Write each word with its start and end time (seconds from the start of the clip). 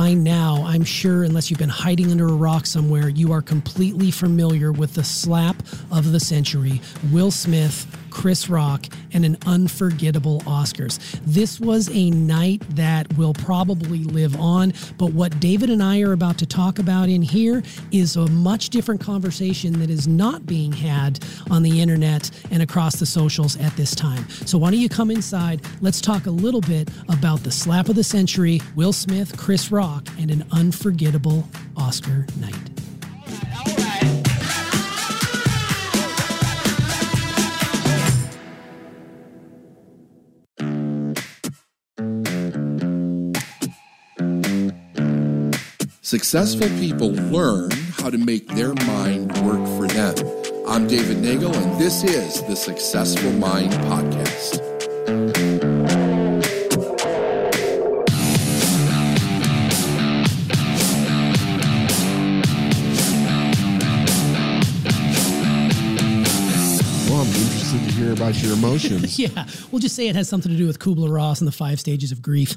by 0.00 0.14
now, 0.14 0.64
I'm 0.64 0.82
sure, 0.82 1.24
unless 1.24 1.50
you've 1.50 1.58
been 1.58 1.68
hiding 1.68 2.10
under 2.10 2.26
a 2.26 2.32
rock 2.32 2.64
somewhere, 2.64 3.10
you 3.10 3.32
are 3.32 3.42
completely 3.42 4.10
familiar 4.10 4.72
with 4.72 4.94
the 4.94 5.04
slap 5.04 5.62
of 5.92 6.12
the 6.12 6.18
century. 6.18 6.80
Will 7.12 7.30
Smith, 7.30 7.86
Chris 8.20 8.50
Rock, 8.50 8.84
and 9.14 9.24
an 9.24 9.38
unforgettable 9.46 10.42
Oscars. 10.42 10.98
This 11.24 11.58
was 11.58 11.88
a 11.88 12.10
night 12.10 12.62
that 12.76 13.10
will 13.16 13.32
probably 13.32 14.04
live 14.04 14.38
on, 14.38 14.74
but 14.98 15.14
what 15.14 15.40
David 15.40 15.70
and 15.70 15.82
I 15.82 16.02
are 16.02 16.12
about 16.12 16.36
to 16.36 16.46
talk 16.46 16.78
about 16.78 17.08
in 17.08 17.22
here 17.22 17.62
is 17.92 18.16
a 18.16 18.26
much 18.26 18.68
different 18.68 19.00
conversation 19.00 19.78
that 19.80 19.88
is 19.88 20.06
not 20.06 20.44
being 20.44 20.70
had 20.70 21.18
on 21.50 21.62
the 21.62 21.80
internet 21.80 22.30
and 22.50 22.62
across 22.62 22.96
the 22.96 23.06
socials 23.06 23.56
at 23.56 23.74
this 23.78 23.94
time. 23.94 24.28
So, 24.28 24.58
why 24.58 24.70
don't 24.70 24.80
you 24.80 24.90
come 24.90 25.10
inside? 25.10 25.62
Let's 25.80 26.02
talk 26.02 26.26
a 26.26 26.30
little 26.30 26.60
bit 26.60 26.90
about 27.08 27.42
the 27.42 27.50
slap 27.50 27.88
of 27.88 27.94
the 27.94 28.04
century, 28.04 28.60
Will 28.76 28.92
Smith, 28.92 29.34
Chris 29.38 29.72
Rock, 29.72 30.06
and 30.18 30.30
an 30.30 30.44
unforgettable 30.52 31.48
Oscar 31.74 32.26
night. 32.38 34.19
Successful 46.10 46.66
people 46.80 47.12
learn 47.12 47.70
how 47.96 48.10
to 48.10 48.18
make 48.18 48.48
their 48.48 48.74
mind 48.74 49.30
work 49.46 49.64
for 49.78 49.86
them. 49.86 50.16
I'm 50.66 50.88
David 50.88 51.18
Nagel, 51.18 51.54
and 51.54 51.80
this 51.80 52.02
is 52.02 52.42
the 52.48 52.56
Successful 52.56 53.30
Mind 53.30 53.70
Podcast. 53.74 54.79
Interested 67.72 67.96
to 67.96 68.04
hear 68.04 68.12
about 68.12 68.42
your 68.42 68.52
emotions. 68.52 69.18
yeah, 69.18 69.46
we'll 69.70 69.80
just 69.80 69.94
say 69.94 70.08
it 70.08 70.16
has 70.16 70.28
something 70.28 70.50
to 70.50 70.56
do 70.58 70.66
with 70.66 70.78
Kubler 70.78 71.12
Ross 71.14 71.40
and 71.40 71.48
the 71.48 71.52
five 71.52 71.78
stages 71.78 72.10
of 72.10 72.22
grief. 72.22 72.56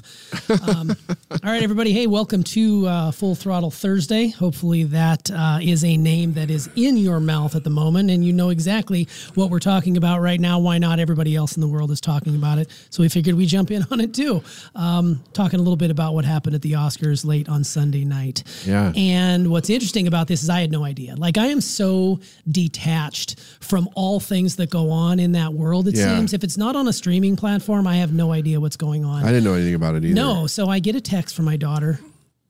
Um, 0.68 0.96
all 1.30 1.38
right, 1.44 1.62
everybody. 1.62 1.92
Hey, 1.92 2.06
welcome 2.06 2.42
to 2.44 2.86
uh, 2.86 3.10
Full 3.12 3.34
Throttle 3.34 3.70
Thursday. 3.70 4.28
Hopefully, 4.28 4.84
that 4.84 5.30
uh, 5.30 5.58
is 5.62 5.84
a 5.84 5.96
name 5.96 6.32
that 6.34 6.50
is 6.50 6.68
in 6.74 6.96
your 6.96 7.20
mouth 7.20 7.54
at 7.54 7.64
the 7.64 7.70
moment, 7.70 8.10
and 8.10 8.24
you 8.24 8.32
know 8.32 8.48
exactly 8.48 9.06
what 9.34 9.50
we're 9.50 9.60
talking 9.60 9.96
about 9.96 10.20
right 10.20 10.40
now. 10.40 10.58
Why 10.58 10.78
not? 10.78 10.98
Everybody 10.98 11.36
else 11.36 11.56
in 11.56 11.60
the 11.60 11.68
world 11.68 11.90
is 11.90 12.00
talking 12.00 12.34
about 12.34 12.58
it, 12.58 12.70
so 12.90 13.02
we 13.02 13.08
figured 13.08 13.36
we 13.36 13.46
jump 13.46 13.70
in 13.70 13.84
on 13.90 14.00
it 14.00 14.14
too. 14.14 14.42
Um, 14.74 15.22
talking 15.32 15.60
a 15.60 15.62
little 15.62 15.76
bit 15.76 15.90
about 15.90 16.14
what 16.14 16.24
happened 16.24 16.54
at 16.54 16.62
the 16.62 16.72
Oscars 16.72 17.24
late 17.24 17.48
on 17.48 17.62
Sunday 17.62 18.04
night. 18.04 18.42
Yeah. 18.64 18.92
And 18.96 19.50
what's 19.50 19.70
interesting 19.70 20.06
about 20.06 20.26
this 20.28 20.42
is 20.42 20.50
I 20.50 20.60
had 20.60 20.72
no 20.72 20.84
idea. 20.84 21.14
Like 21.14 21.38
I 21.38 21.46
am 21.46 21.60
so 21.60 22.20
detached 22.50 23.38
from 23.60 23.88
all 23.94 24.18
things 24.18 24.56
that 24.56 24.70
go 24.70 24.90
on 24.90 25.03
in 25.20 25.32
that 25.32 25.52
world. 25.54 25.88
It 25.88 25.96
Yeah. 25.96 26.16
seems 26.16 26.32
if 26.32 26.42
it's 26.44 26.56
not 26.56 26.74
on 26.76 26.88
a 26.88 26.92
streaming 26.92 27.36
platform, 27.36 27.86
I 27.86 27.96
have 27.96 28.12
no 28.12 28.32
idea 28.32 28.60
what's 28.60 28.76
going 28.76 29.04
on. 29.04 29.22
I 29.24 29.28
didn't 29.28 29.44
know 29.44 29.54
anything 29.54 29.74
about 29.74 29.94
it 29.94 30.04
either. 30.04 30.14
No, 30.14 30.46
so 30.46 30.68
I 30.68 30.78
get 30.80 30.96
a 30.96 31.00
text 31.00 31.34
from 31.34 31.44
my 31.44 31.56
daughter 31.56 32.00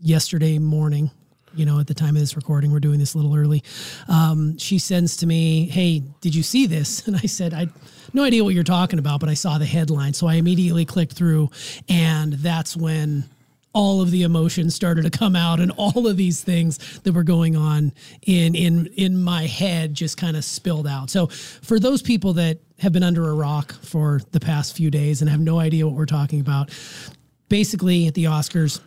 yesterday 0.01 0.59
morning. 0.59 1.11
You 1.57 1.65
know, 1.65 1.79
at 1.79 1.87
the 1.87 1.95
time 1.95 2.17
of 2.17 2.21
this 2.21 2.35
recording, 2.35 2.73
we're 2.73 2.81
doing 2.81 2.99
this 2.99 3.15
a 3.15 3.19
little 3.19 3.37
early. 3.37 3.63
Um, 4.09 4.59
she 4.59 4.79
sends 4.81 5.17
to 5.19 5.27
me, 5.27 5.67
"Hey, 5.67 6.03
did 6.21 6.35
you 6.35 6.43
see 6.43 6.67
this?" 6.67 7.03
And 7.07 7.15
I 7.17 7.27
said, 7.27 7.55
"I 7.55 7.69
no 8.13 8.25
idea 8.25 8.43
what 8.43 8.55
you're 8.55 8.65
talking 8.65 8.99
about, 8.99 9.21
but 9.21 9.29
I 9.29 9.35
saw 9.35 9.57
the 9.59 9.65
headline." 9.65 10.15
So 10.15 10.27
I 10.27 10.35
immediately 10.35 10.85
clicked 10.85 11.13
through, 11.13 11.51
and 11.89 12.33
that's 12.33 12.77
when 12.77 13.25
all 13.75 14.01
of 14.01 14.11
the 14.11 14.23
emotions 14.23 14.75
started 14.75 15.03
to 15.03 15.11
come 15.11 15.37
out 15.37 15.61
and 15.61 15.71
all 15.77 16.07
of 16.07 16.17
these 16.17 16.43
things 16.43 17.01
that 17.01 17.13
were 17.13 17.25
going 17.25 17.57
on 17.57 17.93
in 18.23 18.55
in 18.55 18.87
in 18.97 19.23
my 19.23 19.47
head 19.47 19.93
just 19.93 20.17
kind 20.17 20.37
of 20.37 20.45
spilled 20.45 20.87
out. 20.87 21.11
So 21.11 21.27
for 21.27 21.79
those 21.79 22.01
people 22.01 22.33
that 22.35 22.61
have 22.79 22.93
been 22.93 23.03
under 23.03 23.29
a 23.29 23.35
rock 23.35 23.73
for 23.83 24.21
the 24.31 24.41
past 24.41 24.77
few 24.77 24.91
days 24.91 25.21
and 25.21 25.29
have 25.29 25.41
no 25.41 25.59
idea 25.59 25.87
what 25.87 25.97
we're 25.97 26.07
talking 26.07 26.41
about, 26.41 26.71
basically 27.49 28.07
at 28.07 28.15
the 28.15 28.25
Oscars, 28.25 28.81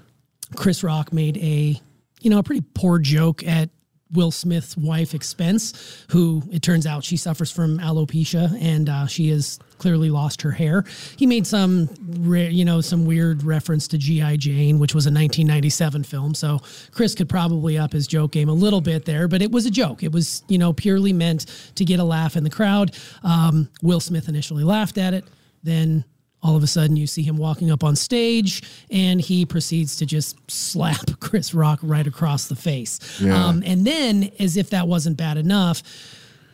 Chris 0.56 0.84
Rock 0.84 1.14
made 1.14 1.38
a 1.38 1.80
you 2.22 2.30
know 2.30 2.40
a 2.40 2.44
pretty 2.44 2.66
poor 2.74 2.98
joke 2.98 3.46
at 3.46 3.70
Will 4.12 4.32
Smith's 4.32 4.78
wife 4.78 5.14
expense, 5.14 6.06
who 6.10 6.44
it 6.52 6.62
turns 6.62 6.86
out 6.86 7.04
she 7.04 7.18
suffers 7.18 7.52
from 7.52 7.80
alopecia 7.80 8.58
and 8.62 8.90
uh, 8.90 9.08
she 9.08 9.30
has 9.30 9.60
clearly 9.78 10.10
lost 10.10 10.42
her 10.42 10.52
hair. 10.52 10.84
He 11.18 11.26
made 11.26 11.46
some, 11.46 11.90
you 12.24 12.66
know, 12.66 12.82
some 12.82 13.06
weird 13.06 13.44
reference 13.44 13.88
to 13.90 13.98
GI 13.98 14.38
Jane, 14.38 14.80
which 14.80 14.96
was 14.96 15.06
a 15.06 15.10
1997 15.10 16.04
film. 16.04 16.34
So 16.34 16.62
Chris 16.92 17.16
could 17.16 17.30
probably 17.30 17.78
up 17.78 17.94
his 17.94 18.08
joke 18.08 18.32
game 18.32 18.50
a 18.50 18.54
little 18.54 18.82
bit 18.82 19.06
there, 19.06 19.28
but 19.28 19.42
it 19.42 19.52
was 19.52 19.66
a 19.66 19.72
joke. 19.72 20.04
It 20.04 20.12
was, 20.12 20.44
you 20.48 20.58
know, 20.58 20.74
purely 20.74 21.14
meant 21.14 21.46
to 21.76 21.86
get 21.86 22.00
a 22.00 22.04
laugh 22.04 22.36
in 22.36 22.44
the 22.44 22.50
crowd. 22.50 22.96
Um, 23.24 23.70
Will 23.82 24.00
Smith 24.00 24.28
initially 24.30 24.64
laughed 24.64 24.98
at 24.98 25.14
it, 25.14 25.26
then 25.64 26.06
all 26.48 26.56
of 26.56 26.64
a 26.64 26.68
sudden 26.68 26.96
you 26.96 27.06
see 27.08 27.24
him 27.24 27.38
walking 27.38 27.70
up 27.70 27.84
on 27.84 27.96
stage 27.96 28.64
and 28.90 29.20
he 29.20 29.46
proceeds 29.46 29.98
to 29.98 30.06
just 30.06 30.38
slap 30.50 31.06
Chris 31.20 31.54
Rock 31.54 31.80
right 31.84 32.08
across 32.08 32.48
the 32.48 32.56
face. 32.56 33.00
Yeah. 33.20 33.46
Um, 33.46 33.64
and 33.66 33.86
then, 33.86 34.32
as 34.40 34.56
if 34.58 34.70
that 34.70 34.88
wasn't 34.88 35.18
bad 35.18 35.38
enough, 35.38 35.84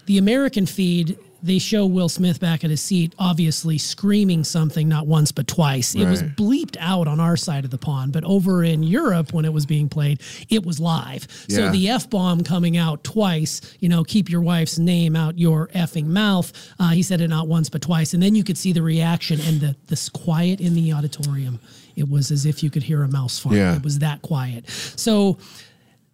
the 0.05 0.17
American 0.17 0.65
feed, 0.65 1.17
they 1.43 1.59
show 1.59 1.85
Will 1.85 2.09
Smith 2.09 2.39
back 2.39 2.63
at 2.63 2.69
his 2.69 2.81
seat, 2.81 3.13
obviously 3.19 3.77
screaming 3.77 4.43
something 4.43 4.87
not 4.87 5.07
once 5.07 5.31
but 5.31 5.45
twice. 5.45 5.93
It 5.93 6.05
was 6.05 6.23
bleeped 6.23 6.77
out 6.79 7.07
on 7.07 7.19
our 7.19 7.35
side 7.35 7.65
of 7.65 7.71
the 7.71 7.77
pond, 7.77 8.13
but 8.13 8.23
over 8.23 8.63
in 8.63 8.81
Europe 8.81 9.33
when 9.33 9.43
it 9.43 9.51
was 9.51 9.65
being 9.65 9.89
played, 9.89 10.21
it 10.49 10.65
was 10.65 10.79
live. 10.79 11.27
So 11.49 11.69
the 11.69 11.89
F 11.89 12.09
bomb 12.09 12.43
coming 12.43 12.77
out 12.77 13.03
twice, 13.03 13.59
you 13.79 13.89
know, 13.89 14.03
keep 14.03 14.29
your 14.29 14.41
wife's 14.41 14.79
name 14.79 15.15
out 15.15 15.37
your 15.37 15.67
effing 15.69 16.05
mouth. 16.05 16.51
Uh, 16.79 16.89
he 16.91 17.03
said 17.03 17.19
it 17.19 17.27
not 17.27 17.47
once 17.47 17.69
but 17.69 17.81
twice. 17.81 18.13
And 18.13 18.23
then 18.23 18.35
you 18.35 18.43
could 18.43 18.57
see 18.57 18.71
the 18.71 18.81
reaction 18.81 19.39
and 19.41 19.59
the 19.59 19.75
this 19.87 20.07
quiet 20.09 20.61
in 20.61 20.73
the 20.73 20.93
auditorium. 20.93 21.59
It 21.95 22.09
was 22.09 22.31
as 22.31 22.45
if 22.45 22.63
you 22.63 22.69
could 22.69 22.83
hear 22.83 23.03
a 23.03 23.07
mouse 23.07 23.37
fart. 23.37 23.55
Yeah. 23.55 23.75
It 23.75 23.83
was 23.83 23.99
that 23.99 24.21
quiet. 24.21 24.69
So 24.69 25.37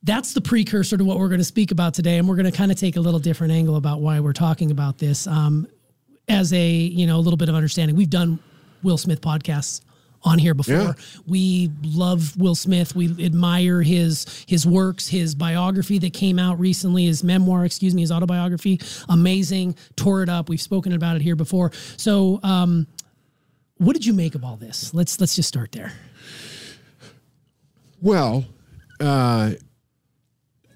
that's 0.03 0.33
the 0.33 0.41
precursor 0.41 0.97
to 0.97 1.03
what 1.03 1.19
we're 1.19 1.27
going 1.27 1.39
to 1.39 1.45
speak 1.45 1.71
about 1.71 1.93
today 1.93 2.17
and 2.17 2.27
we're 2.27 2.35
going 2.35 2.49
to 2.49 2.57
kind 2.57 2.71
of 2.71 2.77
take 2.77 2.95
a 2.95 3.01
little 3.01 3.19
different 3.19 3.51
angle 3.51 3.75
about 3.75 4.01
why 4.01 4.19
we're 4.19 4.33
talking 4.33 4.71
about 4.71 4.97
this 4.97 5.27
um, 5.27 5.67
as 6.27 6.53
a 6.53 6.67
you 6.69 7.05
know 7.07 7.17
a 7.17 7.21
little 7.21 7.37
bit 7.37 7.49
of 7.49 7.55
understanding. 7.55 7.95
We've 7.95 8.09
done 8.09 8.39
will 8.83 8.97
smith 8.97 9.21
podcasts 9.21 9.81
on 10.23 10.37
here 10.37 10.53
before. 10.53 10.73
Yeah. 10.73 10.93
we 11.27 11.71
love 11.81 12.35
will 12.37 12.55
smith. 12.55 12.95
We 12.95 13.09
admire 13.23 13.81
his 13.81 14.45
his 14.47 14.65
works. 14.65 15.07
His 15.07 15.35
biography 15.35 15.99
that 15.99 16.13
came 16.13 16.39
out 16.39 16.59
recently 16.59 17.05
his 17.05 17.23
memoir 17.23 17.65
excuse 17.65 17.93
me 17.93 18.01
his 18.01 18.11
autobiography 18.11 18.79
amazing. 19.09 19.75
Tore 19.95 20.23
it 20.23 20.29
up. 20.29 20.49
We've 20.49 20.61
spoken 20.61 20.93
about 20.93 21.15
it 21.15 21.21
here 21.21 21.35
before. 21.35 21.71
So 21.97 22.39
um, 22.43 22.87
what 23.77 23.93
did 23.93 24.05
you 24.05 24.13
make 24.13 24.35
of 24.35 24.43
all 24.43 24.57
this? 24.57 24.93
Let's 24.93 25.19
let's 25.19 25.35
just 25.35 25.49
start 25.49 25.71
there. 25.71 25.93
Well, 28.01 28.45
uh, 29.01 29.51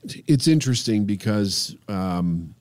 it's 0.06 0.48
interesting 0.48 1.06
because 1.06 1.76
um, 1.88 2.56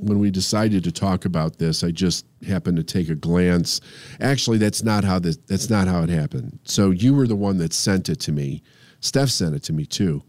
when 0.00 0.18
we 0.18 0.30
decided 0.30 0.84
to 0.84 0.92
talk 0.92 1.24
about 1.24 1.58
this, 1.58 1.82
I 1.82 1.90
just 1.90 2.26
happened 2.46 2.76
to 2.76 2.82
take 2.82 3.08
a 3.08 3.14
glance. 3.14 3.80
Actually, 4.20 4.58
that's 4.58 4.82
not 4.82 5.04
how 5.04 5.18
this, 5.18 5.36
that's 5.36 5.70
not 5.70 5.88
how 5.88 6.02
it 6.02 6.10
happened. 6.10 6.58
So 6.64 6.90
you 6.90 7.14
were 7.14 7.26
the 7.26 7.36
one 7.36 7.58
that 7.58 7.72
sent 7.72 8.08
it 8.08 8.20
to 8.20 8.32
me. 8.32 8.62
Steph 9.00 9.30
sent 9.30 9.54
it 9.54 9.62
to 9.64 9.72
me 9.72 9.86
too, 9.86 10.22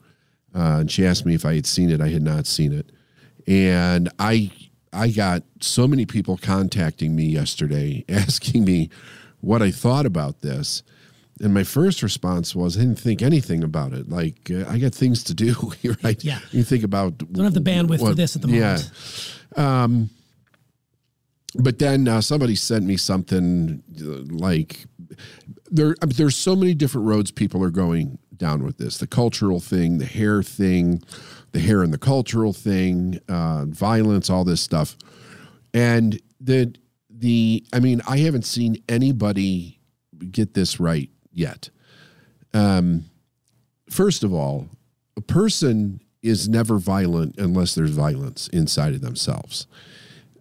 uh, 0.56 0.78
and 0.80 0.92
she 0.92 1.06
asked 1.06 1.26
me 1.26 1.34
if 1.34 1.46
I 1.46 1.56
had 1.56 1.66
seen 1.66 1.90
it. 1.90 2.02
I 2.02 2.10
had 2.10 2.22
not 2.22 2.46
seen 2.46 2.72
it, 2.72 2.92
and 3.48 4.10
I 4.20 4.52
I 4.94 5.10
got 5.10 5.44
so 5.60 5.88
many 5.88 6.06
people 6.06 6.38
contacting 6.38 7.16
me 7.16 7.26
yesterday 7.26 8.06
asking 8.10 8.66
me 8.66 8.90
what 9.42 9.62
I 9.62 9.72
thought 9.72 10.06
about 10.06 10.42
this. 10.42 10.84
And 11.42 11.54
my 11.54 11.64
first 11.64 12.04
response 12.04 12.54
was, 12.54 12.76
I 12.76 12.82
didn't 12.82 13.00
think 13.00 13.22
anything 13.22 13.64
about 13.64 13.94
it. 13.94 14.10
Like, 14.10 14.52
uh, 14.52 14.66
I 14.68 14.78
got 14.78 14.94
things 14.94 15.24
to 15.26 15.34
do, 15.34 15.56
right? 16.04 16.22
Yeah. 16.24 16.40
You 16.52 16.64
think 16.64 16.84
about. 16.84 17.18
don't 17.18 17.46
have 17.46 17.54
the 17.54 17.62
bandwidth 17.62 18.00
for 18.00 18.14
this 18.14 18.36
at 18.36 18.42
the 18.42 18.48
moment 18.48 18.92
Yeah. 19.56 19.82
Um, 19.84 20.10
but 21.56 21.80
then 21.80 22.08
uh, 22.08 22.22
somebody 22.22 22.56
sent 22.56 22.86
me 22.86 22.98
something 22.98 23.84
uh, 24.00 24.34
like 24.34 24.86
there. 25.72 25.96
There's 26.06 26.36
so 26.36 26.56
many 26.56 26.76
different 26.76 27.08
roads 27.08 27.32
people 27.32 27.64
are 27.64 27.72
going 27.72 28.20
down 28.36 28.64
with 28.64 28.78
this: 28.78 29.00
the 29.00 29.08
cultural 29.08 29.60
thing, 29.60 29.98
the 29.98 30.06
hair 30.06 30.44
thing, 30.44 31.02
the 31.52 31.60
hair 31.60 31.82
and 31.82 31.92
the 31.92 31.98
cultural 31.98 32.54
thing, 32.54 33.20
uh, 33.28 33.66
violence, 33.66 34.30
all 34.30 34.44
this 34.44 34.62
stuff, 34.62 34.96
and 35.74 36.22
the 36.40 36.76
the. 37.10 37.66
I 37.74 37.80
mean, 37.80 38.02
I 38.08 38.20
haven't 38.20 38.46
seen 38.46 38.84
anybody 38.88 39.80
get 40.32 40.54
this 40.54 40.80
right 40.80 41.10
yet. 41.32 41.70
Um, 42.54 43.06
first 43.90 44.24
of 44.24 44.34
all, 44.34 44.68
a 45.18 45.22
person 45.22 46.02
is 46.22 46.50
never 46.50 46.78
violent 46.78 47.38
unless 47.38 47.76
there's 47.76 47.92
violence 47.92 48.48
inside 48.50 48.94
of 48.94 49.02
themselves. 49.02 49.68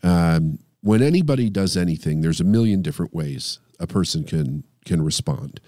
Um, 0.03 0.59
when 0.81 1.03
anybody 1.03 1.51
does 1.51 1.77
anything, 1.77 2.21
there's 2.21 2.41
a 2.41 2.45
million 2.45 2.83
different 2.83 3.15
ways 3.15 3.59
a 3.81 3.87
person 3.87 4.25
can 4.25 4.65
can 4.85 5.03
respond, 5.03 5.61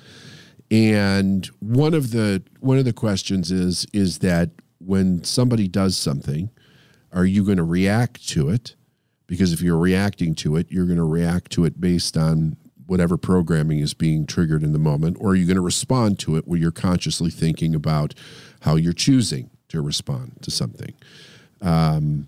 And 0.70 1.46
one 1.60 1.94
of 1.94 2.10
the 2.12 2.42
one 2.60 2.78
of 2.78 2.84
the 2.84 2.92
questions 2.92 3.50
is 3.50 3.86
is 3.92 4.20
that 4.20 4.50
when 4.78 5.22
somebody 5.24 5.68
does 5.68 5.96
something, 5.96 6.50
are 7.12 7.26
you 7.26 7.44
going 7.44 7.58
to 7.58 7.64
react 7.64 8.28
to 8.30 8.48
it? 8.48 8.76
Because 9.26 9.52
if 9.52 9.60
you're 9.60 9.78
reacting 9.78 10.34
to 10.36 10.56
it, 10.56 10.70
you're 10.70 10.86
going 10.86 10.96
to 10.96 11.04
react 11.04 11.52
to 11.52 11.64
it 11.64 11.80
based 11.80 12.16
on 12.16 12.56
whatever 12.90 13.16
programming 13.16 13.78
is 13.78 13.94
being 13.94 14.26
triggered 14.26 14.64
in 14.64 14.72
the 14.72 14.78
moment, 14.78 15.16
or 15.20 15.30
are 15.30 15.34
you 15.36 15.46
going 15.46 15.54
to 15.54 15.62
respond 15.62 16.18
to 16.18 16.34
it 16.34 16.48
where 16.48 16.58
you're 16.58 16.72
consciously 16.72 17.30
thinking 17.30 17.72
about 17.72 18.14
how 18.62 18.74
you're 18.74 18.92
choosing 18.92 19.48
to 19.68 19.80
respond 19.80 20.32
to 20.42 20.50
something? 20.50 20.92
Um, 21.62 22.26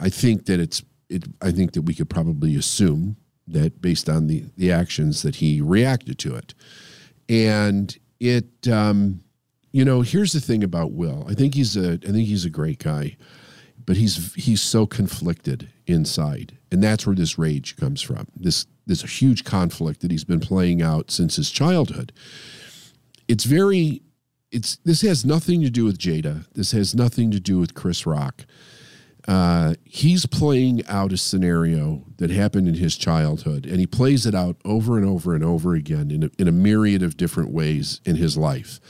I 0.00 0.08
think 0.08 0.46
that 0.46 0.58
it's 0.58 0.82
it. 1.08 1.26
I 1.40 1.52
think 1.52 1.74
that 1.74 1.82
we 1.82 1.94
could 1.94 2.10
probably 2.10 2.56
assume 2.56 3.16
that 3.46 3.80
based 3.80 4.08
on 4.08 4.26
the 4.26 4.42
the 4.56 4.72
actions 4.72 5.22
that 5.22 5.36
he 5.36 5.60
reacted 5.60 6.18
to 6.18 6.34
it, 6.34 6.54
and 7.28 7.96
it. 8.18 8.66
Um, 8.66 9.20
you 9.70 9.84
know, 9.84 10.02
here's 10.02 10.32
the 10.32 10.40
thing 10.40 10.64
about 10.64 10.92
Will. 10.92 11.24
I 11.28 11.34
think 11.34 11.54
he's 11.54 11.76
a. 11.76 11.92
I 11.92 12.10
think 12.10 12.26
he's 12.26 12.44
a 12.44 12.50
great 12.50 12.80
guy, 12.80 13.16
but 13.86 13.96
he's 13.96 14.34
he's 14.34 14.60
so 14.60 14.86
conflicted 14.86 15.68
inside, 15.86 16.58
and 16.72 16.82
that's 16.82 17.06
where 17.06 17.14
this 17.14 17.38
rage 17.38 17.76
comes 17.76 18.02
from. 18.02 18.26
This 18.34 18.66
this 18.86 19.04
a 19.04 19.06
huge 19.06 19.44
conflict 19.44 20.00
that 20.00 20.10
he's 20.10 20.24
been 20.24 20.40
playing 20.40 20.82
out 20.82 21.10
since 21.10 21.36
his 21.36 21.50
childhood. 21.50 22.12
It's 23.28 23.44
very. 23.44 24.02
It's 24.50 24.76
this 24.84 25.00
has 25.02 25.24
nothing 25.24 25.62
to 25.62 25.70
do 25.70 25.84
with 25.84 25.98
Jada. 25.98 26.46
This 26.54 26.70
has 26.72 26.94
nothing 26.94 27.30
to 27.32 27.40
do 27.40 27.58
with 27.58 27.74
Chris 27.74 28.06
Rock 28.06 28.44
uh, 29.26 29.74
he's 29.84 30.26
playing 30.26 30.86
out 30.86 31.12
a 31.12 31.16
scenario 31.16 32.04
that 32.18 32.30
happened 32.30 32.68
in 32.68 32.74
his 32.74 32.96
childhood, 32.96 33.64
and 33.64 33.80
he 33.80 33.86
plays 33.86 34.26
it 34.26 34.34
out 34.34 34.56
over 34.64 34.98
and 34.98 35.08
over 35.08 35.34
and 35.34 35.42
over 35.42 35.74
again 35.74 36.10
in 36.10 36.24
a, 36.24 36.30
in 36.38 36.46
a 36.46 36.52
myriad 36.52 37.02
of 37.02 37.16
different 37.16 37.50
ways 37.50 38.00
in 38.04 38.16
his 38.16 38.36
life. 38.36 38.80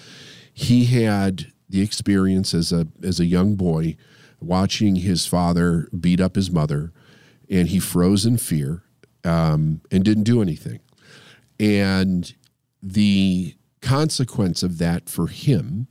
He 0.52 0.86
had 0.86 1.52
the 1.68 1.82
experience 1.82 2.52
as 2.52 2.72
a 2.72 2.88
as 3.02 3.20
a 3.20 3.24
young 3.24 3.54
boy 3.54 3.96
watching 4.40 4.96
his 4.96 5.24
father 5.24 5.88
beat 5.98 6.20
up 6.20 6.34
his 6.34 6.50
mother, 6.50 6.92
and 7.48 7.68
he 7.68 7.78
froze 7.78 8.26
in 8.26 8.36
fear 8.36 8.82
um, 9.24 9.80
and 9.90 10.04
didn't 10.04 10.24
do 10.24 10.42
anything. 10.42 10.80
And 11.58 12.34
the 12.82 13.54
consequence 13.80 14.62
of 14.62 14.78
that 14.78 15.08
for 15.08 15.26
him 15.28 15.88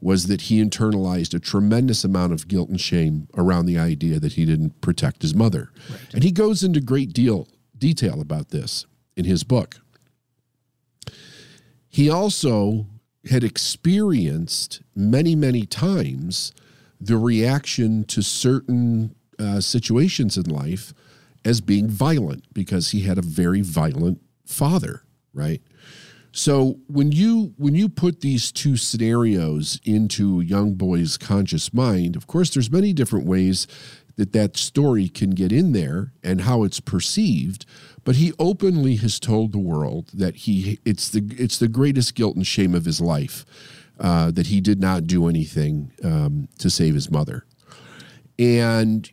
was 0.00 0.26
that 0.26 0.42
he 0.42 0.62
internalized 0.62 1.32
a 1.32 1.38
tremendous 1.38 2.04
amount 2.04 2.32
of 2.32 2.46
guilt 2.46 2.68
and 2.68 2.80
shame 2.80 3.26
around 3.38 3.64
the 3.64 3.78
idea 3.78 4.20
that 4.20 4.34
he 4.34 4.44
didn't 4.44 4.80
protect 4.82 5.22
his 5.22 5.34
mother. 5.34 5.70
Right. 5.90 6.14
And 6.14 6.22
he 6.22 6.30
goes 6.30 6.62
into 6.62 6.80
great 6.80 7.12
deal 7.12 7.48
detail 7.78 8.20
about 8.20 8.50
this 8.50 8.86
in 9.16 9.24
his 9.24 9.44
book. 9.44 9.76
He 11.88 12.10
also 12.10 12.86
had 13.30 13.44
experienced 13.44 14.82
many, 14.94 15.34
many 15.34 15.64
times 15.64 16.52
the 17.00 17.16
reaction 17.16 18.04
to 18.04 18.22
certain 18.22 19.14
uh, 19.38 19.60
situations 19.60 20.36
in 20.36 20.44
life 20.44 20.92
as 21.44 21.60
being 21.60 21.88
violent 21.88 22.44
because 22.52 22.90
he 22.90 23.00
had 23.00 23.18
a 23.18 23.22
very 23.22 23.60
violent 23.60 24.20
father, 24.46 25.02
right? 25.32 25.62
So 26.32 26.80
when 26.88 27.12
you 27.12 27.54
when 27.58 27.76
you 27.76 27.88
put 27.88 28.20
these 28.20 28.50
two 28.50 28.76
scenarios 28.76 29.80
into 29.84 30.40
a 30.40 30.44
young 30.44 30.74
boy's 30.74 31.16
conscious 31.16 31.72
mind, 31.72 32.16
of 32.16 32.26
course, 32.26 32.50
there's 32.50 32.72
many 32.72 32.92
different 32.92 33.26
ways 33.26 33.68
that 34.16 34.32
that 34.32 34.56
story 34.56 35.08
can 35.08 35.30
get 35.30 35.52
in 35.52 35.72
there 35.72 36.12
and 36.22 36.40
how 36.40 36.64
it's 36.64 36.80
perceived. 36.80 37.66
But 38.02 38.16
he 38.16 38.32
openly 38.38 38.96
has 38.96 39.20
told 39.20 39.52
the 39.52 39.58
world 39.58 40.10
that 40.12 40.36
he 40.36 40.80
it's 40.84 41.08
the 41.08 41.22
it's 41.38 41.58
the 41.58 41.68
greatest 41.68 42.16
guilt 42.16 42.34
and 42.34 42.46
shame 42.46 42.74
of 42.74 42.84
his 42.84 43.00
life 43.00 43.46
uh, 44.00 44.32
that 44.32 44.48
he 44.48 44.60
did 44.60 44.80
not 44.80 45.06
do 45.06 45.28
anything 45.28 45.92
um, 46.02 46.48
to 46.58 46.68
save 46.68 46.94
his 46.94 47.10
mother, 47.10 47.46
and 48.38 49.08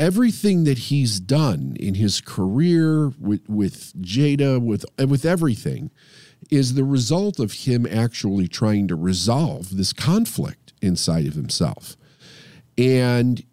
everything 0.00 0.64
that 0.64 0.78
he's 0.78 1.20
done 1.20 1.76
in 1.78 1.94
his 1.94 2.20
career 2.22 3.12
with 3.20 3.48
with 3.48 3.92
Jada 4.02 4.60
with 4.60 4.84
with 4.98 5.26
everything 5.26 5.90
is 6.50 6.74
the 6.74 6.84
result 6.84 7.38
of 7.38 7.52
him 7.52 7.86
actually 7.86 8.48
trying 8.48 8.88
to 8.88 8.96
resolve 8.96 9.76
this 9.76 9.92
conflict 9.92 10.72
inside 10.80 11.26
of 11.26 11.34
himself. 11.34 11.96
And 12.78 13.44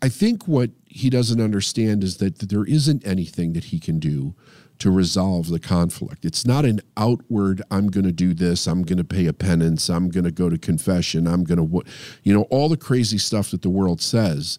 I 0.00 0.08
think 0.08 0.46
what 0.46 0.70
he 0.86 1.10
doesn't 1.10 1.40
understand 1.40 2.04
is 2.04 2.18
that 2.18 2.38
there 2.38 2.64
isn't 2.64 3.04
anything 3.04 3.52
that 3.54 3.64
he 3.64 3.80
can 3.80 3.98
do 3.98 4.36
to 4.78 4.90
resolve 4.90 5.48
the 5.48 5.60
conflict. 5.60 6.24
It's 6.24 6.46
not 6.46 6.64
an 6.64 6.80
outward, 6.96 7.60
I'm 7.70 7.88
going 7.88 8.04
to 8.04 8.12
do 8.12 8.34
this, 8.34 8.66
I'm 8.66 8.82
going 8.82 8.98
to 8.98 9.04
pay 9.04 9.26
a 9.26 9.32
penance, 9.32 9.88
I'm 9.88 10.08
going 10.08 10.24
to 10.24 10.30
go 10.30 10.48
to 10.48 10.58
confession, 10.58 11.26
I'm 11.26 11.44
going 11.44 11.58
to, 11.58 11.82
you 12.22 12.32
know, 12.32 12.42
all 12.50 12.68
the 12.68 12.76
crazy 12.76 13.18
stuff 13.18 13.50
that 13.50 13.62
the 13.62 13.70
world 13.70 14.00
says 14.00 14.58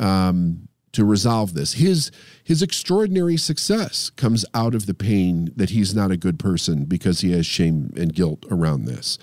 um, 0.00 0.68
to 0.92 1.04
resolve 1.04 1.54
this. 1.54 1.74
His 1.74 2.10
his 2.42 2.62
extraordinary 2.62 3.36
success 3.36 4.10
comes 4.10 4.44
out 4.54 4.74
of 4.74 4.86
the 4.86 4.94
pain 4.94 5.50
that 5.54 5.70
he's 5.70 5.94
not 5.94 6.10
a 6.10 6.16
good 6.16 6.38
person 6.38 6.84
because 6.84 7.20
he 7.20 7.30
has 7.32 7.46
shame 7.46 7.92
and 7.96 8.12
guilt 8.12 8.44
around 8.50 8.86
this, 8.86 9.18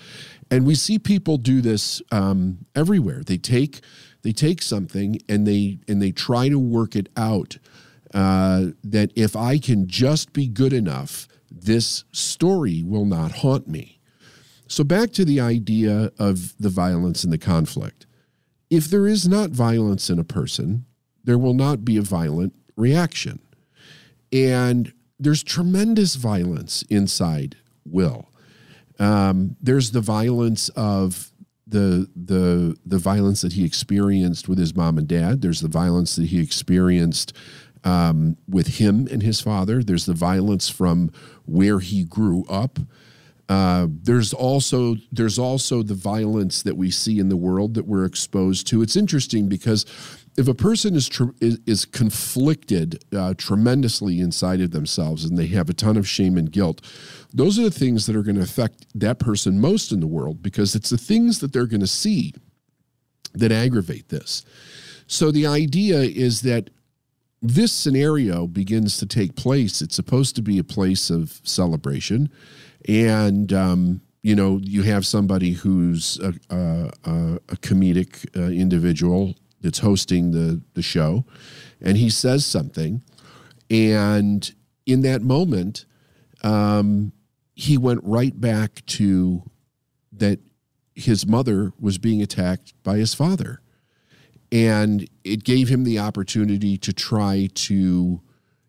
and 0.50 0.66
we 0.66 0.74
see 0.74 0.98
people 0.98 1.36
do 1.36 1.60
this 1.60 2.00
um, 2.10 2.64
everywhere. 2.74 3.22
They 3.22 3.36
take 3.36 3.80
they 4.22 4.32
take 4.32 4.62
something 4.62 5.18
and 5.28 5.46
they 5.46 5.78
and 5.86 6.00
they 6.00 6.12
try 6.12 6.48
to 6.48 6.58
work 6.58 6.96
it 6.96 7.08
out. 7.16 7.58
Uh, 8.14 8.68
that 8.82 9.12
if 9.14 9.36
I 9.36 9.58
can 9.58 9.86
just 9.86 10.32
be 10.32 10.48
good 10.48 10.72
enough, 10.72 11.28
this 11.50 12.04
story 12.10 12.82
will 12.82 13.04
not 13.04 13.32
haunt 13.32 13.68
me. 13.68 14.00
So 14.66 14.82
back 14.82 15.12
to 15.12 15.26
the 15.26 15.40
idea 15.40 16.10
of 16.18 16.54
the 16.58 16.70
violence 16.70 17.22
and 17.22 17.30
the 17.30 17.38
conflict 17.38 18.06
if 18.70 18.86
there 18.86 19.06
is 19.06 19.26
not 19.26 19.50
violence 19.50 20.10
in 20.10 20.18
a 20.18 20.24
person, 20.24 20.84
there 21.24 21.38
will 21.38 21.54
not 21.54 21.84
be 21.84 21.96
a 21.96 22.02
violent 22.02 22.54
reaction. 22.76 23.40
And 24.32 24.92
there's 25.18 25.42
tremendous 25.42 26.14
violence 26.14 26.82
inside 26.88 27.56
Will. 27.84 28.28
Um, 28.98 29.56
there's 29.60 29.92
the 29.92 30.00
violence 30.00 30.68
of 30.70 31.32
the 31.66 32.08
the 32.16 32.76
the 32.84 32.98
violence 32.98 33.42
that 33.42 33.52
he 33.52 33.64
experienced 33.64 34.48
with 34.48 34.58
his 34.58 34.74
mom 34.74 34.98
and 34.98 35.06
dad. 35.06 35.42
There's 35.42 35.60
the 35.60 35.68
violence 35.68 36.16
that 36.16 36.26
he 36.26 36.40
experienced 36.40 37.32
um, 37.84 38.36
with 38.48 38.78
him 38.78 39.06
and 39.10 39.22
his 39.22 39.40
father. 39.40 39.82
There's 39.82 40.06
the 40.06 40.14
violence 40.14 40.68
from 40.68 41.10
where 41.46 41.78
he 41.80 42.04
grew 42.04 42.44
up. 42.48 42.78
Uh, 43.48 43.86
there's 44.02 44.34
also 44.34 44.96
there's 45.10 45.38
also 45.38 45.82
the 45.82 45.94
violence 45.94 46.62
that 46.62 46.76
we 46.76 46.90
see 46.90 47.18
in 47.18 47.30
the 47.30 47.36
world 47.36 47.74
that 47.74 47.86
we're 47.86 48.04
exposed 48.04 48.66
to. 48.66 48.82
It's 48.82 48.96
interesting 48.96 49.48
because 49.48 49.86
if 50.36 50.46
a 50.48 50.54
person 50.54 50.94
is 50.94 51.08
tr- 51.08 51.30
is, 51.40 51.58
is, 51.66 51.84
conflicted 51.86 53.02
uh, 53.14 53.34
tremendously 53.38 54.20
inside 54.20 54.60
of 54.60 54.70
themselves 54.72 55.24
and 55.24 55.38
they 55.38 55.46
have 55.46 55.70
a 55.70 55.74
ton 55.74 55.96
of 55.96 56.06
shame 56.06 56.36
and 56.36 56.52
guilt, 56.52 56.82
those 57.32 57.58
are 57.58 57.62
the 57.62 57.70
things 57.70 58.06
that 58.06 58.14
are 58.14 58.22
going 58.22 58.36
to 58.36 58.42
affect 58.42 58.86
that 58.94 59.18
person 59.18 59.58
most 59.58 59.92
in 59.92 60.00
the 60.00 60.06
world 60.06 60.42
because 60.42 60.74
it's 60.74 60.90
the 60.90 60.98
things 60.98 61.38
that 61.40 61.52
they're 61.52 61.66
going 61.66 61.80
to 61.80 61.86
see 61.86 62.34
that 63.32 63.50
aggravate 63.50 64.10
this. 64.10 64.44
So 65.06 65.30
the 65.30 65.46
idea 65.46 66.00
is 66.00 66.42
that 66.42 66.68
this 67.40 67.72
scenario 67.72 68.46
begins 68.46 68.98
to 68.98 69.06
take 69.06 69.36
place. 69.36 69.80
It's 69.80 69.96
supposed 69.96 70.36
to 70.36 70.42
be 70.42 70.58
a 70.58 70.64
place 70.64 71.08
of 71.08 71.40
celebration 71.44 72.30
and 72.88 73.52
um, 73.52 74.00
you 74.22 74.34
know 74.34 74.58
you 74.62 74.82
have 74.82 75.06
somebody 75.06 75.52
who's 75.52 76.18
a, 76.20 76.34
a, 76.50 76.90
a 77.48 77.56
comedic 77.58 78.26
uh, 78.36 78.50
individual 78.50 79.34
that's 79.60 79.80
hosting 79.80 80.32
the 80.32 80.60
the 80.74 80.82
show, 80.82 81.24
and 81.80 81.96
he 81.98 82.08
says 82.08 82.44
something, 82.44 83.02
and 83.70 84.54
in 84.86 85.02
that 85.02 85.20
moment, 85.22 85.84
um, 86.42 87.12
he 87.54 87.76
went 87.76 88.00
right 88.02 88.40
back 88.40 88.84
to 88.86 89.42
that 90.12 90.40
his 90.94 91.26
mother 91.26 91.72
was 91.78 91.98
being 91.98 92.22
attacked 92.22 92.72
by 92.82 92.96
his 92.96 93.14
father, 93.14 93.60
and 94.50 95.08
it 95.22 95.44
gave 95.44 95.68
him 95.68 95.84
the 95.84 95.98
opportunity 95.98 96.78
to 96.78 96.92
try 96.92 97.48
to 97.54 98.22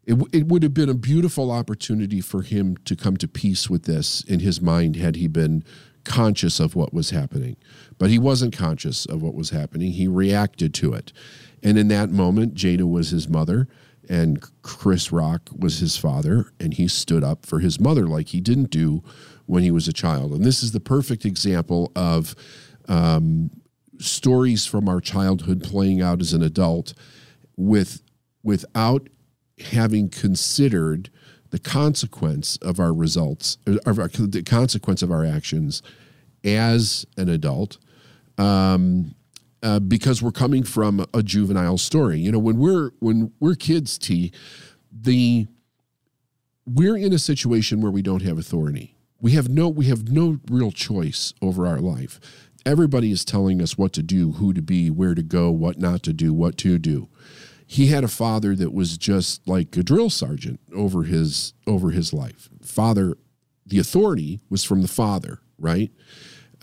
it, 0.06 0.18
it 0.32 0.48
would 0.48 0.64
have 0.64 0.74
been 0.74 0.90
a 0.90 0.96
beautiful 0.96 1.52
opportunity 1.52 2.22
for 2.22 2.42
him 2.42 2.78
to 2.86 2.96
come 2.96 3.18
to 3.18 3.28
peace 3.28 3.70
with 3.70 3.84
this 3.84 4.24
in 4.24 4.40
his 4.40 4.62
mind 4.62 4.96
had 4.96 5.16
he 5.16 5.28
been 5.28 5.64
conscious 6.04 6.60
of 6.60 6.76
what 6.76 6.94
was 6.94 7.12
happening. 7.12 7.58
But 7.98 8.10
he 8.10 8.18
wasn't 8.18 8.56
conscious 8.56 9.06
of 9.06 9.22
what 9.22 9.36
was 9.36 9.52
happening. 9.52 9.92
He 9.92 10.08
reacted 10.08 10.74
to 10.76 10.94
it. 10.94 11.14
And 11.62 11.78
in 11.78 11.88
that 11.90 12.10
moment, 12.10 12.56
Jada 12.56 12.90
was 12.90 13.10
his 13.10 13.28
mother 13.28 13.68
and 14.10 14.44
Chris 14.64 15.12
Rock 15.12 15.50
was 15.56 15.80
his 15.80 15.98
father. 15.98 16.52
And 16.60 16.74
he 16.74 16.88
stood 16.88 17.24
up 17.24 17.46
for 17.46 17.60
his 17.60 17.80
mother 17.80 18.08
like 18.08 18.30
he 18.30 18.42
didn't 18.42 18.72
do 18.72 19.04
when 19.46 19.64
he 19.64 19.72
was 19.72 19.88
a 19.88 19.94
child. 19.94 20.32
And 20.32 20.44
this 20.44 20.64
is 20.64 20.72
the 20.72 20.80
perfect 20.80 21.26
example 21.26 21.92
of 21.96 22.36
um, 22.88 23.52
stories 24.00 24.66
from 24.66 24.88
our 24.90 25.02
childhood 25.02 25.64
playing 25.64 26.02
out 26.02 26.22
as 26.22 26.34
an 26.34 26.42
adult 26.42 26.94
with 27.58 28.02
without 28.42 29.10
having 29.62 30.10
considered 30.10 31.10
the 31.52 31.60
consequence 31.60 32.58
of 32.58 32.80
our 32.80 32.94
results, 32.94 33.58
of 33.66 34.00
our, 34.00 34.08
the 34.08 34.44
consequence 34.44 35.02
of 35.02 35.12
our 35.12 35.26
actions 35.26 35.82
as 36.44 37.06
an 37.18 37.30
adult, 37.30 37.78
um, 38.38 39.16
uh, 39.62 39.80
because 39.80 40.22
we're 40.22 40.32
coming 40.32 40.64
from 40.64 41.06
a 41.14 41.24
juvenile 41.24 41.78
story. 41.78 42.20
You 42.20 42.32
know, 42.32 42.40
when 42.40 42.58
we're 42.58 42.92
when 43.00 43.32
we're 43.40 43.56
kids, 43.56 43.98
T, 43.98 44.32
the 44.92 45.48
we're 46.66 46.96
in 46.96 47.14
a 47.14 47.20
situation 47.20 47.82
where 47.82 47.92
we 47.92 48.02
don't 48.02 48.22
have 48.22 48.38
authority. 48.38 48.96
We 49.22 49.32
have 49.32 49.50
no 49.50 49.68
we 49.68 49.86
have 49.86 50.10
no 50.10 50.40
real 50.50 50.72
choice 50.72 51.34
over 51.42 51.68
our 51.68 51.80
life. 51.80 52.20
Everybody 52.66 53.12
is 53.12 53.26
telling 53.26 53.62
us 53.62 53.78
what 53.78 53.94
to 53.94 54.04
do, 54.04 54.34
who 54.34 54.54
to 54.54 54.62
be, 54.62 54.90
where 54.90 55.16
to 55.16 55.24
go, 55.24 55.50
what 55.50 55.80
not 55.80 56.04
to 56.04 56.14
do, 56.14 56.34
what 56.34 56.58
to 56.60 56.78
do. 56.78 57.10
He 57.72 57.86
had 57.86 58.04
a 58.04 58.08
father 58.08 58.56
that 58.56 58.74
was 58.74 58.98
just 58.98 59.48
like 59.48 59.78
a 59.78 59.84
drill 59.84 60.10
sergeant 60.10 60.60
over 60.74 61.04
his 61.04 61.54
over 61.68 61.92
his 61.92 62.12
life. 62.14 62.50
Father, 62.64 63.16
the 63.64 63.78
authority 63.78 64.40
was 64.50 64.64
from 64.64 64.82
the 64.82 64.88
father, 64.88 65.40
right? 65.60 65.92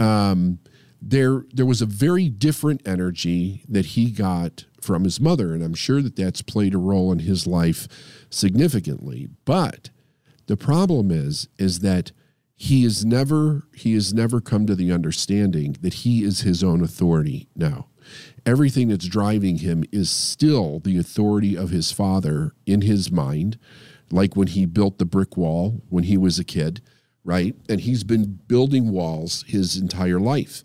Um, 0.00 0.58
there 1.00 1.44
there 1.54 1.64
was 1.64 1.80
a 1.80 1.86
very 1.86 2.28
different 2.28 2.82
energy 2.84 3.62
that 3.68 3.86
he 3.86 4.10
got 4.10 4.64
from 4.80 5.04
his 5.04 5.20
mother 5.20 5.54
and 5.54 5.62
i'm 5.62 5.74
sure 5.74 6.02
that 6.02 6.16
that's 6.16 6.42
played 6.42 6.74
a 6.74 6.78
role 6.78 7.12
in 7.12 7.20
his 7.20 7.46
life 7.46 7.86
significantly 8.30 9.28
but 9.44 9.90
the 10.46 10.56
problem 10.56 11.10
is 11.10 11.48
is 11.58 11.80
that 11.80 12.10
he 12.56 12.82
has 12.82 13.04
never 13.04 13.64
he 13.74 13.94
has 13.94 14.12
never 14.12 14.40
come 14.40 14.66
to 14.66 14.74
the 14.74 14.90
understanding 14.90 15.76
that 15.80 15.94
he 15.94 16.24
is 16.24 16.40
his 16.40 16.64
own 16.64 16.82
authority 16.82 17.46
now 17.54 17.86
everything 18.46 18.88
that's 18.88 19.06
driving 19.08 19.58
him 19.58 19.84
is 19.92 20.08
still 20.08 20.80
the 20.80 20.96
authority 20.96 21.56
of 21.56 21.70
his 21.70 21.92
father 21.92 22.52
in 22.64 22.80
his 22.82 23.10
mind 23.10 23.58
like 24.10 24.36
when 24.36 24.46
he 24.46 24.64
built 24.64 24.98
the 24.98 25.04
brick 25.04 25.36
wall 25.36 25.82
when 25.88 26.04
he 26.04 26.16
was 26.16 26.38
a 26.38 26.44
kid 26.44 26.80
right? 27.26 27.56
And 27.68 27.80
he's 27.80 28.04
been 28.04 28.38
building 28.46 28.92
walls 28.92 29.44
his 29.48 29.76
entire 29.76 30.20
life 30.20 30.62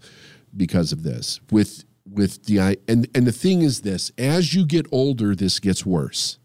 because 0.55 0.93
of 0.93 1.03
this. 1.03 1.41
With 1.51 1.83
with 2.09 2.45
the 2.45 2.77
and 2.87 3.07
and 3.13 3.27
the 3.27 3.31
thing 3.31 3.61
is 3.61 3.81
this 3.81 4.11
as 4.17 4.53
you 4.53 4.65
get 4.65 4.85
older 4.91 5.35
this 5.35 5.59
gets 5.59 5.85
worse. 5.85 6.37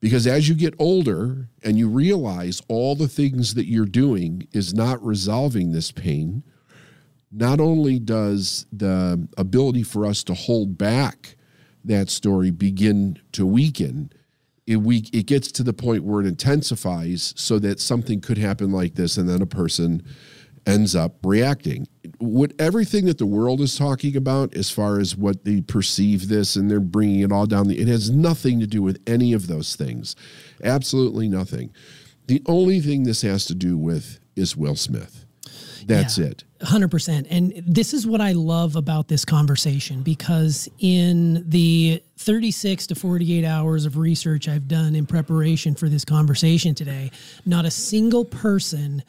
Because 0.00 0.26
as 0.26 0.48
you 0.48 0.54
get 0.54 0.74
older 0.78 1.48
and 1.62 1.78
you 1.78 1.88
realize 1.88 2.60
all 2.68 2.94
the 2.94 3.08
things 3.08 3.54
that 3.54 3.66
you're 3.66 3.86
doing 3.86 4.46
is 4.52 4.74
not 4.74 5.02
resolving 5.02 5.72
this 5.72 5.90
pain 5.92 6.44
not 7.34 7.60
only 7.60 7.98
does 7.98 8.66
the 8.72 9.26
ability 9.36 9.82
for 9.82 10.06
us 10.06 10.22
to 10.24 10.34
hold 10.34 10.78
back 10.78 11.36
that 11.84 12.08
story 12.08 12.50
begin 12.50 13.18
to 13.32 13.44
weaken 13.44 14.10
it 14.66 14.76
we 14.76 15.04
it 15.12 15.26
gets 15.26 15.52
to 15.52 15.62
the 15.62 15.72
point 15.72 16.04
where 16.04 16.20
it 16.20 16.26
intensifies 16.26 17.34
so 17.36 17.58
that 17.58 17.80
something 17.80 18.20
could 18.20 18.38
happen 18.38 18.70
like 18.70 18.94
this 18.94 19.16
and 19.16 19.28
then 19.28 19.42
a 19.42 19.46
person 19.46 20.02
ends 20.66 20.94
up 20.96 21.16
reacting. 21.24 21.86
What 22.18 22.52
everything 22.58 23.06
that 23.06 23.18
the 23.18 23.26
world 23.26 23.60
is 23.60 23.76
talking 23.76 24.16
about, 24.16 24.56
as 24.56 24.70
far 24.70 24.98
as 24.98 25.16
what 25.16 25.44
they 25.44 25.60
perceive 25.60 26.28
this, 26.28 26.56
and 26.56 26.70
they're 26.70 26.80
bringing 26.80 27.20
it 27.20 27.32
all 27.32 27.46
down, 27.46 27.70
it 27.70 27.88
has 27.88 28.10
nothing 28.10 28.60
to 28.60 28.66
do 28.66 28.82
with 28.82 29.02
any 29.06 29.32
of 29.32 29.46
those 29.46 29.76
things. 29.76 30.16
Absolutely 30.62 31.28
nothing. 31.28 31.72
The 32.26 32.42
only 32.46 32.80
thing 32.80 33.02
this 33.02 33.22
has 33.22 33.44
to 33.46 33.54
do 33.54 33.76
with 33.76 34.20
is 34.36 34.56
Will 34.56 34.76
Smith. 34.76 35.23
That's 35.86 36.18
yeah, 36.18 36.26
it. 36.26 36.44
100%. 36.60 37.26
And 37.30 37.62
this 37.66 37.92
is 37.92 38.06
what 38.06 38.20
I 38.20 38.32
love 38.32 38.76
about 38.76 39.08
this 39.08 39.24
conversation 39.24 40.02
because 40.02 40.68
in 40.78 41.48
the 41.48 42.02
36 42.18 42.86
to 42.88 42.94
48 42.94 43.44
hours 43.44 43.84
of 43.84 43.98
research 43.98 44.48
I've 44.48 44.68
done 44.68 44.94
in 44.94 45.06
preparation 45.06 45.74
for 45.74 45.88
this 45.88 46.04
conversation 46.04 46.74
today, 46.74 47.10
not 47.44 47.64
a 47.64 47.70
single 47.70 48.24
person 48.24 49.02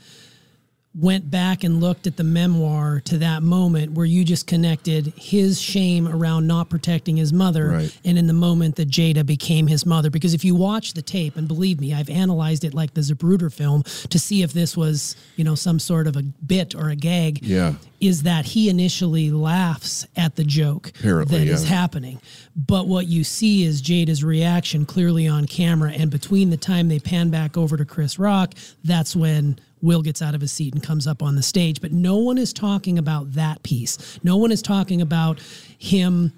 went 0.97 1.29
back 1.29 1.63
and 1.63 1.81
looked 1.81 2.07
at 2.07 2.15
the 2.15 2.23
memoir 2.23 3.01
to 3.01 3.17
that 3.17 3.43
moment 3.43 3.91
where 3.91 4.05
you 4.05 4.23
just 4.23 4.47
connected 4.47 5.07
his 5.17 5.59
shame 5.59 6.07
around 6.07 6.47
not 6.47 6.69
protecting 6.69 7.17
his 7.17 7.33
mother 7.33 7.67
right. 7.67 7.99
and 8.05 8.17
in 8.17 8.27
the 8.27 8.33
moment 8.33 8.77
that 8.77 8.89
Jada 8.89 9.25
became 9.25 9.67
his 9.67 9.85
mother. 9.85 10.09
Because 10.09 10.33
if 10.33 10.45
you 10.45 10.55
watch 10.55 10.93
the 10.93 11.01
tape, 11.01 11.35
and 11.35 11.47
believe 11.47 11.81
me, 11.81 11.93
I've 11.93 12.09
analyzed 12.09 12.63
it 12.63 12.73
like 12.73 12.93
the 12.93 13.01
Zapruder 13.01 13.51
film 13.51 13.83
to 14.09 14.17
see 14.17 14.41
if 14.41 14.53
this 14.53 14.77
was, 14.77 15.17
you 15.35 15.43
know, 15.43 15.55
some 15.55 15.79
sort 15.79 16.07
of 16.07 16.15
a 16.15 16.23
bit 16.23 16.73
or 16.75 16.89
a 16.89 16.95
gag. 16.95 17.43
Yeah. 17.43 17.73
Is 18.01 18.23
that 18.23 18.45
he 18.45 18.69
initially 18.69 19.31
laughs 19.31 20.05
at 20.15 20.35
the 20.35 20.43
joke 20.43 20.91
Apparently, 20.99 21.39
that 21.39 21.45
yeah. 21.45 21.53
is 21.53 21.67
happening. 21.67 22.19
But 22.55 22.87
what 22.87 23.07
you 23.07 23.23
see 23.23 23.63
is 23.63 23.81
Jada's 23.81 24.23
reaction 24.23 24.85
clearly 24.85 25.27
on 25.27 25.47
camera. 25.47 25.91
And 25.91 26.11
between 26.11 26.49
the 26.51 26.57
time 26.57 26.87
they 26.87 26.99
pan 26.99 27.29
back 27.29 27.57
over 27.57 27.77
to 27.77 27.85
Chris 27.85 28.19
Rock, 28.19 28.53
that's 28.83 29.15
when 29.15 29.59
Will 29.85 30.01
gets 30.01 30.21
out 30.21 30.35
of 30.35 30.41
his 30.41 30.51
seat 30.51 30.73
and 30.73 30.83
comes 30.83 31.07
up 31.07 31.21
on 31.23 31.35
the 31.35 31.43
stage. 31.43 31.79
But 31.79 31.91
no 31.91 32.17
one 32.17 32.37
is 32.37 32.51
talking 32.51 32.97
about 32.97 33.33
that 33.33 33.63
piece. 33.63 34.19
No 34.23 34.35
one 34.35 34.51
is 34.51 34.61
talking 34.61 35.01
about 35.01 35.39
him 35.77 36.33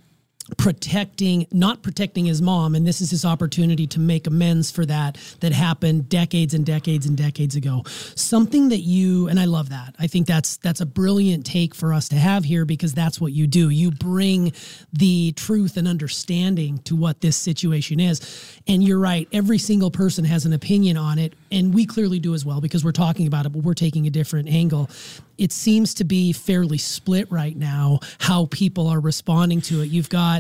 protecting 0.56 1.46
not 1.52 1.82
protecting 1.82 2.26
his 2.26 2.42
mom 2.42 2.74
and 2.74 2.88
this 2.88 3.02
is 3.02 3.12
his 3.12 3.26
opportunity 3.26 3.86
to 3.86 4.00
make 4.00 4.28
amends 4.28 4.72
for 4.72 4.86
that 4.86 5.18
that 5.42 5.52
happened 5.52 6.08
decades 6.08 6.54
and 6.54 6.66
decades 6.66 7.06
and 7.06 7.18
decades 7.18 7.56
ago. 7.56 7.84
Something 8.16 8.70
that 8.70 8.80
you 8.80 9.28
and 9.28 9.40
i 9.40 9.46
love 9.46 9.70
that. 9.70 9.96
I 10.00 10.08
think 10.08 10.26
that's 10.26 10.58
that's 10.58 10.80
a 10.80 10.86
brilliant 10.86 11.46
take 11.46 11.76
for 11.76 11.94
us 11.94 12.08
to 12.10 12.16
have 12.16 12.46
here 12.46 12.64
because 12.64 12.94
that's 12.94 13.20
what 13.20 13.34
you 13.34 13.46
do. 13.46 13.70
You 13.70 13.92
bring 13.92 14.54
the 14.94 15.34
truth 15.34 15.76
and 15.76 15.88
understanding 15.88 16.78
to 16.80 16.96
what 16.96 17.20
this 17.20 17.36
situation 17.36 18.00
is. 18.00 18.22
And 18.68 18.82
you're 18.84 19.00
right 19.00 19.28
every 19.34 19.58
single 19.58 19.92
person 19.92 20.24
has 20.24 20.46
an 20.46 20.54
opinion 20.54 20.96
on 20.96 21.20
it 21.20 21.34
and 21.52 21.74
we 21.74 21.86
clearly 21.86 22.20
do 22.20 22.34
as 22.34 22.46
well 22.46 22.62
because 22.62 22.86
we're 22.86 22.92
talking 22.94 23.28
about 23.28 23.46
it 23.46 23.50
but 23.50 23.64
we're 23.64 23.74
taking 23.74 24.08
a 24.08 24.12
different 24.12 24.48
angle. 24.48 24.90
It 25.38 25.52
seems 25.52 25.94
to 25.96 26.04
be 26.04 26.34
fairly 26.34 26.78
split 26.78 27.32
right 27.32 27.56
now 27.56 28.00
how 28.20 28.48
people 28.48 28.88
are 28.88 29.00
responding 29.00 29.62
to 29.62 29.82
it. 29.82 29.90
You've 29.90 30.10
got 30.10 30.37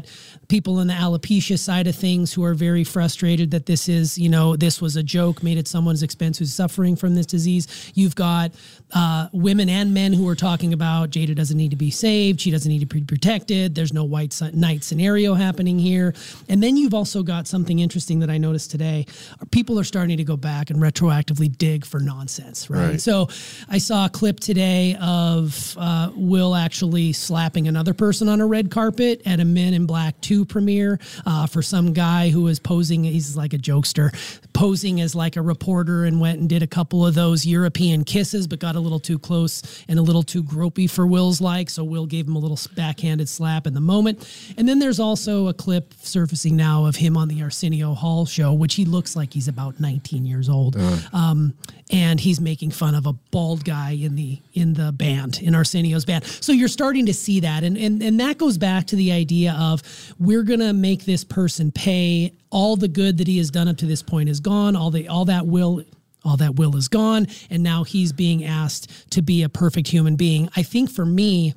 people 0.47 0.79
in 0.79 0.87
the 0.87 0.93
alopecia 0.93 1.57
side 1.57 1.87
of 1.87 1.95
things 1.95 2.33
who 2.33 2.43
are 2.43 2.53
very 2.53 2.83
frustrated 2.83 3.51
that 3.51 3.65
this 3.65 3.89
is, 3.89 4.17
you 4.17 4.29
know, 4.29 4.55
this 4.55 4.81
was 4.81 4.95
a 4.95 5.03
joke 5.03 5.43
made 5.43 5.57
at 5.57 5.67
someone's 5.67 6.03
expense 6.03 6.37
who's 6.37 6.53
suffering 6.53 6.95
from 6.95 7.15
this 7.15 7.25
disease. 7.25 7.91
You've 7.95 8.15
got 8.15 8.51
uh, 8.93 9.27
women 9.33 9.69
and 9.69 9.93
men 9.93 10.13
who 10.13 10.27
are 10.29 10.35
talking 10.35 10.73
about 10.73 11.09
Jada 11.09 11.35
doesn't 11.35 11.57
need 11.57 11.71
to 11.71 11.77
be 11.77 11.91
saved. 11.91 12.39
She 12.39 12.51
doesn't 12.51 12.71
need 12.71 12.79
to 12.79 12.85
be 12.85 13.01
protected. 13.01 13.75
There's 13.75 13.93
no 13.93 14.03
white 14.03 14.39
knight 14.53 14.83
scenario 14.83 15.33
happening 15.33 15.79
here. 15.79 16.13
And 16.47 16.61
then 16.61 16.77
you've 16.77 16.93
also 16.93 17.23
got 17.23 17.47
something 17.47 17.79
interesting 17.79 18.19
that 18.19 18.29
I 18.29 18.37
noticed 18.37 18.71
today. 18.71 19.05
People 19.51 19.79
are 19.79 19.83
starting 19.83 20.17
to 20.17 20.23
go 20.23 20.37
back 20.37 20.69
and 20.69 20.79
retroactively 20.79 21.55
dig 21.57 21.85
for 21.85 21.99
nonsense, 21.99 22.69
right? 22.69 22.91
right. 22.91 23.01
So 23.01 23.27
I 23.69 23.77
saw 23.77 24.05
a 24.05 24.09
clip 24.09 24.39
today 24.39 24.95
of 25.01 25.75
uh, 25.79 26.11
Will 26.15 26.55
actually 26.55 27.13
slapping 27.13 27.67
another 27.67 27.93
person 27.93 28.29
on 28.29 28.41
a 28.41 28.47
red 28.47 28.71
carpet 28.71 29.21
at 29.25 29.39
a 29.39 29.45
Men 29.45 29.73
in 29.73 29.86
Black 29.87 30.19
2 30.21 30.45
premiere 30.45 30.99
uh, 31.25 31.47
for 31.47 31.61
some 31.61 31.93
guy 31.93 32.29
who 32.29 32.43
was 32.43 32.59
posing, 32.59 33.03
he's 33.03 33.35
like 33.35 33.53
a 33.53 33.57
jokester, 33.57 34.11
posing 34.53 35.01
as 35.01 35.15
like 35.15 35.35
a 35.35 35.41
reporter 35.41 36.05
and 36.05 36.19
went 36.19 36.39
and 36.39 36.49
did 36.49 36.61
a 36.61 36.67
couple 36.67 37.05
of 37.05 37.15
those 37.15 37.45
European 37.45 38.03
kisses, 38.03 38.47
but 38.47 38.59
got 38.59 38.75
a 38.75 38.79
little 38.79 38.99
too 38.99 39.17
close 39.17 39.83
and 39.87 39.97
a 39.97 40.01
little 40.01 40.23
too 40.23 40.43
gropey 40.43 40.89
for 40.89 41.07
Will's 41.07 41.41
like. 41.41 41.69
So 41.69 41.83
Will 41.83 42.05
gave 42.05 42.27
him 42.27 42.35
a 42.35 42.39
little 42.39 42.59
backhanded 42.75 43.29
slap 43.29 43.65
in 43.65 43.73
the 43.73 43.81
moment. 43.81 44.27
And 44.57 44.67
then 44.67 44.79
there's 44.79 44.99
also 44.99 45.47
a 45.47 45.53
clip 45.53 45.93
surfacing 46.01 46.55
now 46.55 46.85
of 46.85 46.95
him 46.95 47.17
on 47.17 47.27
the 47.27 47.41
Arsenio 47.41 47.93
Hall 47.93 48.25
show, 48.25 48.53
which 48.53 48.75
he 48.75 48.85
looks 48.85 49.15
like 49.15 49.33
he's 49.33 49.47
about 49.47 49.79
19 49.79 50.25
years 50.25 50.49
old. 50.49 50.75
Uh. 50.77 50.97
Um, 51.13 51.53
and 51.91 52.19
he's 52.19 52.41
making 52.41 52.71
fun 52.71 52.95
of 52.95 53.05
a 53.05 53.13
bald 53.13 53.63
guy 53.63 53.91
in 53.91 54.15
the 54.15 54.39
in 54.53 54.73
the 54.73 54.91
band 54.91 55.41
in 55.41 55.55
Arsenio's 55.55 56.05
band. 56.05 56.25
So 56.25 56.51
you're 56.51 56.67
starting 56.67 57.05
to 57.05 57.13
see 57.13 57.39
that, 57.41 57.63
and 57.63 57.77
and 57.77 58.01
and 58.03 58.19
that 58.19 58.37
goes 58.37 58.57
back 58.57 58.87
to 58.87 58.95
the 58.95 59.11
idea 59.11 59.55
of 59.57 59.76
we're 60.19 60.43
gonna 60.43 60.73
make 60.73 61.05
this 61.05 61.23
person 61.23 61.71
pay 61.71 62.33
all 62.49 62.75
the 62.75 62.87
good 62.87 63.17
that 63.17 63.27
he 63.27 63.37
has 63.37 63.49
done 63.49 63.67
up 63.67 63.77
to 63.77 63.85
this 63.85 64.01
point 64.01 64.29
is 64.29 64.39
gone. 64.39 64.75
All 64.75 64.91
the 64.91 65.07
all 65.07 65.25
that 65.25 65.47
will 65.47 65.83
all 66.23 66.37
that 66.37 66.55
will 66.55 66.75
is 66.75 66.87
gone, 66.87 67.27
and 67.49 67.63
now 67.63 67.83
he's 67.83 68.11
being 68.11 68.43
asked 68.43 69.11
to 69.11 69.21
be 69.21 69.43
a 69.43 69.49
perfect 69.49 69.87
human 69.87 70.15
being. 70.15 70.49
I 70.55 70.63
think 70.63 70.89
for 70.89 71.05
me 71.05 71.53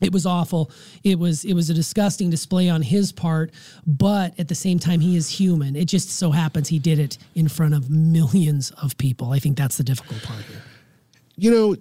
it 0.00 0.12
was 0.12 0.26
awful. 0.26 0.70
It 1.02 1.18
was 1.18 1.44
it 1.44 1.54
was 1.54 1.70
a 1.70 1.74
disgusting 1.74 2.30
display 2.30 2.68
on 2.68 2.82
his 2.82 3.12
part 3.12 3.52
but 3.86 4.38
at 4.38 4.48
the 4.48 4.54
same 4.54 4.78
time 4.78 5.00
he 5.00 5.16
is 5.16 5.28
human. 5.28 5.76
It 5.76 5.86
just 5.86 6.10
so 6.10 6.30
happens 6.30 6.68
he 6.68 6.78
did 6.78 6.98
it 6.98 7.18
in 7.34 7.48
front 7.48 7.74
of 7.74 7.90
millions 7.90 8.70
of 8.82 8.96
people. 8.98 9.32
I 9.32 9.38
think 9.38 9.56
that's 9.56 9.76
the 9.76 9.84
difficult 9.84 10.22
part 10.22 10.42
here. 10.44 10.62
You 11.36 11.50
know 11.50 11.76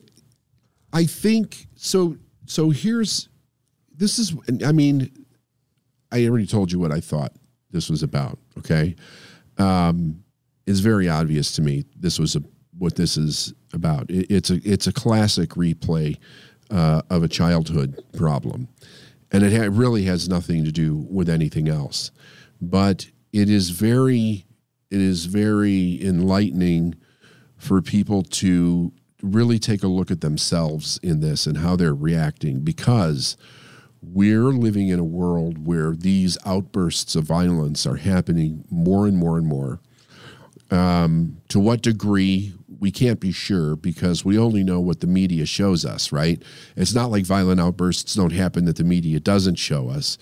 i 0.94 1.06
think 1.06 1.68
so 1.76 2.18
so 2.46 2.70
here's 2.70 3.30
this 3.96 4.20
is 4.20 4.36
i 4.66 4.72
mean 4.72 5.12
i 6.12 6.26
already 6.26 6.48
told 6.48 6.72
you 6.72 6.80
what 6.80 6.92
i 6.92 7.00
thought 7.00 7.34
this 7.72 7.90
was 7.90 8.04
about 8.04 8.38
okay 8.58 8.96
um 9.58 10.24
it's 10.66 10.80
very 10.80 11.08
obvious 11.08 11.52
to 11.54 11.62
me 11.62 11.84
this 11.96 12.20
was 12.20 12.36
a 12.36 12.42
what 12.78 12.96
this 12.96 13.18
is 13.18 13.54
about 13.74 14.10
it, 14.10 14.28
it's 14.30 14.50
a 14.50 14.60
it's 14.64 14.88
a 14.88 14.94
classic 14.94 15.52
replay 15.52 16.18
uh, 16.70 17.02
of 17.10 17.24
a 17.24 17.28
childhood 17.28 18.04
problem. 18.16 18.68
And 19.32 19.44
it 19.44 19.54
ha- 19.54 19.70
really 19.72 20.04
has 20.04 20.30
nothing 20.30 20.64
to 20.64 20.72
do 20.72 21.06
with 21.10 21.30
anything 21.30 21.68
else. 21.68 22.12
But 22.62 23.10
it 23.34 23.50
is 23.50 23.70
very 23.72 24.46
it 24.90 25.02
is 25.02 25.26
very 25.26 26.04
enlightening 26.04 26.96
for 27.58 27.82
people 27.82 28.24
to 28.24 28.94
really 29.22 29.60
take 29.60 29.84
a 29.84 29.88
look 29.88 30.12
at 30.12 30.22
themselves 30.22 31.00
in 31.02 31.20
this 31.20 31.48
and 31.48 31.58
how 31.58 31.76
they're 31.76 31.94
reacting 31.94 32.62
because 32.62 33.36
we're 34.02 34.52
living 34.52 34.90
in 34.90 35.00
a 35.00 35.04
world 35.04 35.66
where 35.66 35.92
these 35.92 36.38
outbursts 36.46 37.16
of 37.16 37.24
violence 37.24 37.86
are 37.86 37.96
happening 37.96 38.64
more 38.70 39.08
and 39.08 39.18
more 39.18 39.38
and 39.38 39.48
more. 39.48 39.80
Um, 40.70 41.38
to 41.50 41.60
what 41.60 41.82
degree, 41.82 42.54
we 42.80 42.92
can't 42.92 43.20
be 43.20 43.32
sure 43.32 43.76
because 43.76 44.26
we 44.26 44.38
only 44.38 44.64
know 44.64 44.80
what 44.80 45.00
the 45.00 45.08
media 45.08 45.46
shows 45.46 45.86
us, 45.86 46.12
right? 46.12 46.42
It's 46.76 46.94
not 46.94 47.10
like 47.10 47.26
violent 47.26 47.60
outbursts 47.60 48.14
don't 48.14 48.34
happen 48.34 48.66
that 48.66 48.76
the 48.76 48.84
media 48.84 49.20
doesn't 49.20 49.56
show 49.56 49.90
us. 49.90 50.18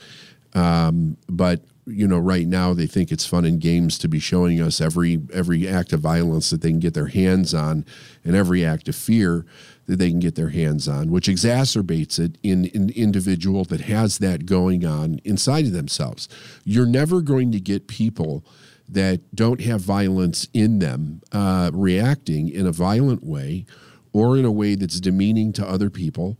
Um, 0.53 1.17
but 1.27 1.61
you 1.87 2.07
know, 2.07 2.17
right 2.17 2.47
now 2.47 2.73
they 2.73 2.87
think 2.87 3.11
it's 3.11 3.25
fun 3.25 3.45
and 3.45 3.59
games 3.59 3.97
to 3.99 4.07
be 4.07 4.19
showing 4.19 4.59
us 4.59 4.81
every 4.81 5.21
every 5.31 5.67
act 5.67 5.93
of 5.93 5.99
violence 5.99 6.49
that 6.49 6.61
they 6.61 6.69
can 6.69 6.79
get 6.79 6.95
their 6.95 7.07
hands 7.07 7.53
on, 7.53 7.85
and 8.23 8.35
every 8.35 8.65
act 8.65 8.87
of 8.87 8.95
fear 8.95 9.45
that 9.85 9.97
they 9.97 10.09
can 10.09 10.19
get 10.19 10.35
their 10.35 10.49
hands 10.49 10.87
on, 10.87 11.11
which 11.11 11.27
exacerbates 11.27 12.19
it 12.19 12.37
in 12.41 12.71
an 12.73 12.89
individual 12.91 13.63
that 13.65 13.81
has 13.81 14.17
that 14.17 14.45
going 14.45 14.85
on 14.85 15.19
inside 15.23 15.65
of 15.65 15.73
themselves. 15.73 16.27
You're 16.63 16.87
never 16.87 17.21
going 17.21 17.51
to 17.51 17.59
get 17.59 17.87
people 17.87 18.45
that 18.87 19.35
don't 19.35 19.61
have 19.61 19.81
violence 19.81 20.47
in 20.53 20.79
them 20.79 21.21
uh, 21.31 21.71
reacting 21.73 22.49
in 22.49 22.65
a 22.67 22.71
violent 22.71 23.23
way 23.23 23.65
or 24.13 24.37
in 24.37 24.45
a 24.45 24.51
way 24.51 24.75
that's 24.75 24.99
demeaning 24.99 25.51
to 25.53 25.67
other 25.67 25.89
people 25.89 26.37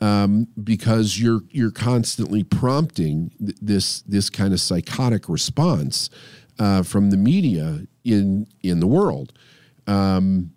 um, 0.00 0.48
because 0.62 1.20
you're 1.20 1.42
you're 1.50 1.70
constantly 1.70 2.42
prompting 2.42 3.30
th- 3.38 3.56
this 3.62 4.02
this 4.02 4.28
kind 4.28 4.52
of 4.52 4.60
psychotic 4.60 5.28
response 5.28 6.10
uh, 6.58 6.82
from 6.82 7.10
the 7.10 7.16
media 7.16 7.86
in 8.04 8.46
in 8.62 8.80
the 8.80 8.86
world. 8.86 9.32
Um, 9.86 10.52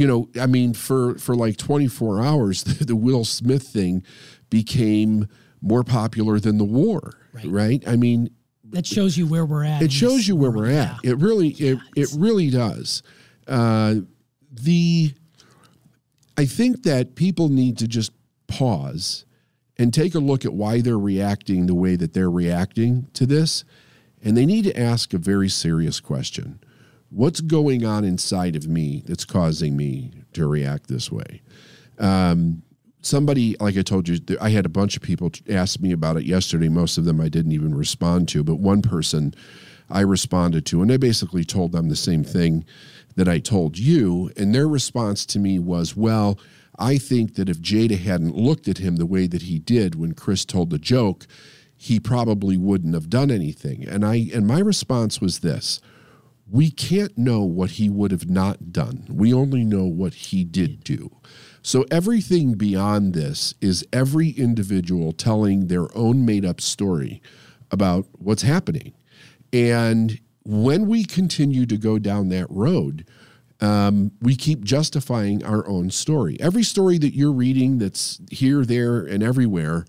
you 0.00 0.06
know, 0.06 0.30
I 0.40 0.46
mean, 0.46 0.72
for 0.72 1.18
for 1.18 1.34
like 1.34 1.58
24 1.58 2.22
hours, 2.22 2.64
the, 2.64 2.86
the 2.86 2.96
Will 2.96 3.26
Smith 3.26 3.64
thing 3.64 4.02
became 4.48 5.28
more 5.60 5.84
popular 5.84 6.40
than 6.40 6.56
the 6.56 6.64
war, 6.64 7.12
right? 7.34 7.46
right? 7.46 7.84
I 7.86 7.96
mean, 7.96 8.30
that 8.70 8.86
shows 8.86 9.18
you 9.18 9.26
where 9.26 9.44
we're 9.44 9.64
at. 9.64 9.82
It 9.82 9.92
shows 9.92 10.26
you 10.26 10.36
where 10.36 10.50
we're 10.50 10.70
at. 10.70 11.00
Yeah. 11.04 11.10
It 11.10 11.18
really, 11.18 11.48
it, 11.50 11.78
it 11.94 12.08
really 12.16 12.48
does. 12.48 13.02
Uh, 13.46 13.96
the, 14.50 15.12
I 16.38 16.46
think 16.46 16.84
that 16.84 17.14
people 17.14 17.50
need 17.50 17.76
to 17.78 17.86
just 17.86 18.12
pause 18.46 19.26
and 19.76 19.92
take 19.92 20.14
a 20.14 20.18
look 20.18 20.46
at 20.46 20.54
why 20.54 20.80
they're 20.80 20.98
reacting 20.98 21.66
the 21.66 21.74
way 21.74 21.96
that 21.96 22.14
they're 22.14 22.30
reacting 22.30 23.08
to 23.14 23.26
this. 23.26 23.64
And 24.22 24.36
they 24.36 24.46
need 24.46 24.64
to 24.64 24.78
ask 24.78 25.12
a 25.12 25.18
very 25.18 25.48
serious 25.48 26.00
question 26.00 26.60
What's 27.10 27.40
going 27.40 27.84
on 27.84 28.04
inside 28.04 28.54
of 28.54 28.68
me 28.68 29.02
that's 29.06 29.24
causing 29.24 29.76
me 29.76 30.12
to 30.32 30.46
react 30.46 30.86
this 30.88 31.10
way? 31.10 31.42
Um, 31.98 32.62
somebody, 33.02 33.56
like 33.58 33.76
I 33.76 33.82
told 33.82 34.08
you, 34.08 34.18
I 34.40 34.50
had 34.50 34.64
a 34.64 34.70
bunch 34.70 34.96
of 34.96 35.02
people 35.02 35.30
ask 35.48 35.80
me 35.80 35.92
about 35.92 36.16
it 36.16 36.24
yesterday. 36.24 36.68
Most 36.68 36.98
of 36.98 37.04
them 37.04 37.20
I 37.20 37.28
didn't 37.28 37.52
even 37.52 37.74
respond 37.74 38.28
to, 38.28 38.44
but 38.44 38.56
one 38.56 38.80
person 38.80 39.34
I 39.90 40.00
responded 40.02 40.64
to, 40.66 40.82
and 40.82 40.92
I 40.92 40.98
basically 40.98 41.44
told 41.44 41.72
them 41.72 41.88
the 41.88 41.96
same 41.96 42.22
thing 42.22 42.64
that 43.16 43.28
I 43.28 43.40
told 43.40 43.76
you. 43.76 44.30
And 44.36 44.54
their 44.54 44.68
response 44.68 45.26
to 45.26 45.40
me 45.40 45.58
was, 45.58 45.96
Well, 45.96 46.38
I 46.78 46.96
think 46.96 47.34
that 47.34 47.48
if 47.48 47.60
Jada 47.60 47.98
hadn't 47.98 48.36
looked 48.36 48.68
at 48.68 48.78
him 48.78 48.96
the 48.96 49.06
way 49.06 49.26
that 49.26 49.42
he 49.42 49.58
did 49.58 49.96
when 49.96 50.14
Chris 50.14 50.44
told 50.44 50.70
the 50.70 50.78
joke, 50.78 51.26
he 51.76 51.98
probably 51.98 52.56
wouldn't 52.56 52.94
have 52.94 53.10
done 53.10 53.30
anything. 53.30 53.86
And 53.86 54.04
I 54.04 54.30
and 54.32 54.46
my 54.46 54.60
response 54.60 55.20
was 55.20 55.40
this. 55.40 55.80
We 56.50 56.70
can't 56.70 57.16
know 57.16 57.42
what 57.42 57.72
he 57.72 57.88
would 57.88 58.10
have 58.10 58.28
not 58.28 58.72
done. 58.72 59.06
We 59.08 59.32
only 59.32 59.64
know 59.64 59.84
what 59.84 60.14
he 60.14 60.42
did 60.42 60.82
do. 60.82 61.16
So 61.62 61.84
everything 61.90 62.54
beyond 62.54 63.14
this 63.14 63.54
is 63.60 63.86
every 63.92 64.30
individual 64.30 65.12
telling 65.12 65.66
their 65.66 65.94
own 65.96 66.24
made 66.24 66.44
up 66.44 66.60
story 66.60 67.22
about 67.70 68.06
what's 68.12 68.42
happening. 68.42 68.94
And 69.52 70.18
when 70.44 70.86
we 70.86 71.04
continue 71.04 71.66
to 71.66 71.76
go 71.76 71.98
down 71.98 72.30
that 72.30 72.46
road, 72.50 73.06
um, 73.60 74.12
we 74.20 74.36
keep 74.36 74.64
justifying 74.64 75.44
our 75.44 75.68
own 75.68 75.90
story. 75.90 76.36
Every 76.40 76.62
story 76.62 76.98
that 76.98 77.14
you're 77.14 77.32
reading 77.32 77.78
that's 77.78 78.20
here, 78.30 78.64
there, 78.64 79.00
and 79.00 79.22
everywhere 79.22 79.84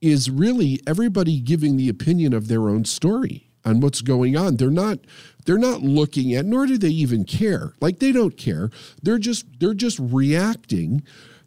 is 0.00 0.30
really 0.30 0.80
everybody 0.86 1.38
giving 1.38 1.76
the 1.76 1.88
opinion 1.88 2.32
of 2.32 2.48
their 2.48 2.68
own 2.68 2.84
story 2.84 3.50
on 3.64 3.80
what's 3.80 4.00
going 4.00 4.36
on. 4.36 4.56
They're 4.56 4.70
not 4.70 4.98
they're 5.46 5.58
not 5.58 5.82
looking 5.82 6.34
at 6.34 6.44
nor 6.44 6.66
do 6.66 6.78
they 6.78 6.88
even 6.88 7.24
care. 7.24 7.72
Like 7.80 7.98
they 7.98 8.12
don't 8.12 8.36
care. 8.36 8.70
They're 9.02 9.18
just 9.18 9.46
they're 9.58 9.74
just 9.74 9.98
reacting 9.98 11.02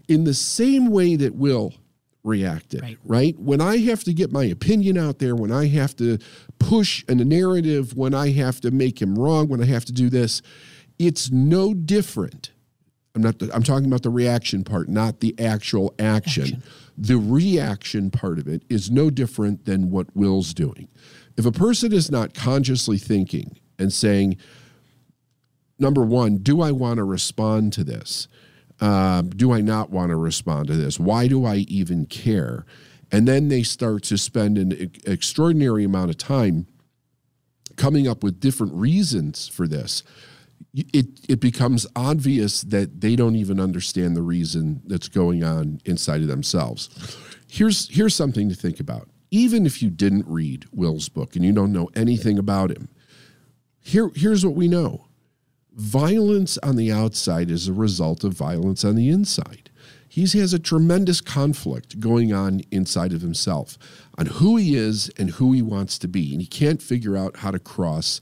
in 0.08 0.23
the 0.23 0.34
same 0.34 0.88
way 0.88 1.15
that 1.15 1.36
Will 1.36 1.73
reacted, 2.23 2.82
right. 2.82 2.97
right? 3.06 3.39
When 3.39 3.62
I 3.62 3.77
have 3.77 4.03
to 4.03 4.13
get 4.13 4.32
my 4.32 4.43
opinion 4.43 4.97
out 4.97 5.19
there, 5.19 5.36
when 5.36 5.51
I 5.51 5.67
have 5.67 5.95
to 5.97 6.17
push 6.60 7.03
a 7.08 7.15
narrative, 7.15 7.95
when 7.95 8.13
I 8.13 8.32
have 8.32 8.60
to 8.62 8.71
make 8.71 9.01
him 9.01 9.17
wrong, 9.17 9.47
when 9.47 9.62
I 9.62 9.65
have 9.65 9.86
to 9.86 9.93
do 9.93 10.10
this, 10.10 10.41
it's 10.99 11.32
no 11.32 11.73
different. 11.73 12.51
I'm 13.15 13.21
not. 13.23 13.41
I'm 13.53 13.63
talking 13.63 13.88
about 13.88 14.03
the 14.03 14.12
reaction 14.12 14.63
part, 14.63 14.89
not 14.89 15.21
the 15.21 15.34
actual 15.39 15.95
action. 15.97 16.43
action. 16.43 16.63
The 16.97 17.17
reaction 17.17 18.12
part 18.12 18.38
of 18.38 18.47
it 18.47 18.63
is 18.69 18.91
no 18.91 19.10
different 19.10 19.65
than 19.65 19.89
what 19.89 20.15
Will's 20.15 20.53
doing. 20.53 20.88
If 21.38 21.45
a 21.45 21.52
person 21.52 21.93
is 21.93 22.10
not 22.10 22.34
consciously 22.34 22.97
thinking 22.97 23.60
and 23.78 23.93
saying, 23.93 24.38
number 25.80 26.04
one, 26.04 26.38
do 26.38 26.62
I 26.62 26.71
want 26.71 26.97
to 26.97 27.04
respond 27.04 27.73
to 27.73 27.84
this? 27.84 28.28
Uh, 28.80 29.21
do 29.21 29.52
I 29.52 29.62
not 29.62 29.89
want 29.89 30.10
to 30.10 30.15
respond 30.15 30.67
to 30.67 30.76
this? 30.76 31.00
Why 31.00 31.28
do 31.28 31.45
I 31.45 31.58
even 31.67 32.06
care? 32.06 32.65
And 33.12 33.28
then 33.28 33.47
they 33.47 33.63
start 33.63 34.04
to 34.04 34.17
spend 34.17 34.58
an 34.58 34.91
extraordinary 35.06 35.84
amount 35.84 36.10
of 36.10 36.17
time 36.17 36.67
coming 37.76 38.08
up 38.08 38.23
with 38.23 38.39
different 38.39 38.73
reasons 38.73 39.47
for 39.47 39.67
this 39.67 40.04
it 40.73 41.08
it 41.28 41.39
becomes 41.39 41.88
obvious 41.95 42.62
that 42.62 43.02
they 43.02 43.15
don't 43.15 43.36
even 43.36 43.60
understand 43.60 44.15
the 44.15 44.21
reason 44.21 44.82
that's 44.86 45.08
going 45.08 45.43
on 45.43 45.80
inside 45.86 46.21
of 46.21 46.28
themselves. 46.28 46.89
Here's 47.47 47.89
here's 47.89 48.15
something 48.15 48.50
to 48.50 48.56
think 48.56 48.80
about. 48.80 49.10
Even 49.30 49.66
if 49.66 49.82
you 49.82 49.90
didn't 49.90 50.26
read 50.28 50.66
Will's 50.72 51.10
book 51.10 51.36
and 51.36 51.44
you 51.44 51.52
don't 51.52 51.74
know 51.74 51.90
anything 51.96 52.38
about 52.38 52.72
him, 52.72 52.90
here 53.80 54.12
here's 54.16 54.46
what 54.46 54.56
we 54.56 54.68
know. 54.68 55.06
Violence 55.74 56.58
on 56.63 56.76
the 56.76 56.92
outside 56.92 57.52
is 57.52 57.68
a 57.68 57.74
result 57.74 58.24
of 58.24 58.34
violence 58.34 58.84
on 58.84 58.96
the 58.96 59.10
inside. 59.10 59.70
He 60.10 60.24
has 60.40 60.52
a 60.52 60.60
tremendous 60.60 61.22
conflict 61.22 62.00
going 62.00 62.34
on 62.34 62.62
inside 62.72 63.13
of 63.13 63.22
himself 63.22 63.78
on 64.18 64.26
who 64.26 64.58
he 64.58 64.76
is 64.76 65.12
and 65.20 65.30
who 65.32 65.54
he 65.54 65.62
wants 65.62 66.00
to 66.00 66.08
be. 66.08 66.32
And 66.32 66.42
he 66.42 66.48
can't 66.48 66.82
figure 66.82 67.16
out 67.16 67.38
how 67.38 67.52
to 67.52 67.60
cross 67.60 68.20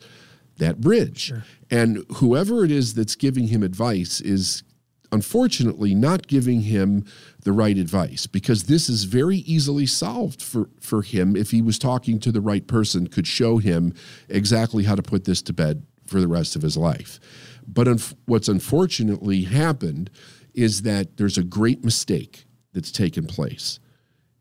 that 0.57 0.81
bridge. 0.81 1.19
Sure. 1.19 1.45
And 1.71 2.03
whoever 2.15 2.65
it 2.65 2.71
is 2.71 2.95
that's 2.95 3.15
giving 3.15 3.47
him 3.47 3.63
advice 3.63 4.19
is 4.19 4.63
unfortunately 5.11 5.93
not 5.95 6.27
giving 6.27 6.61
him 6.61 7.05
the 7.43 7.51
right 7.51 7.77
advice 7.77 8.27
because 8.27 8.63
this 8.63 8.89
is 8.89 9.03
very 9.03 9.37
easily 9.37 9.85
solved 9.85 10.41
for, 10.41 10.69
for 10.79 11.01
him 11.01 11.35
if 11.35 11.51
he 11.51 11.61
was 11.61 11.79
talking 11.79 12.19
to 12.19 12.31
the 12.31 12.41
right 12.41 12.67
person 12.67 13.07
could 13.07 13.27
show 13.27 13.57
him 13.57 13.93
exactly 14.29 14.83
how 14.83 14.95
to 14.95 15.03
put 15.03 15.25
this 15.25 15.41
to 15.41 15.53
bed 15.53 15.85
for 16.05 16.19
the 16.19 16.27
rest 16.27 16.55
of 16.55 16.61
his 16.61 16.77
life 16.77 17.19
but 17.67 17.87
un- 17.87 17.99
what's 18.25 18.47
unfortunately 18.47 19.43
happened 19.43 20.09
is 20.53 20.83
that 20.83 21.17
there's 21.17 21.37
a 21.37 21.43
great 21.43 21.83
mistake 21.83 22.45
that's 22.73 22.91
taken 22.91 23.25
place 23.25 23.79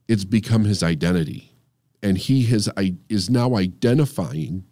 it's 0.08 0.24
become 0.24 0.64
his 0.64 0.82
identity 0.82 1.50
and 2.02 2.18
he 2.18 2.44
has 2.44 2.68
is 3.08 3.30
now 3.30 3.56
identifying 3.56 4.64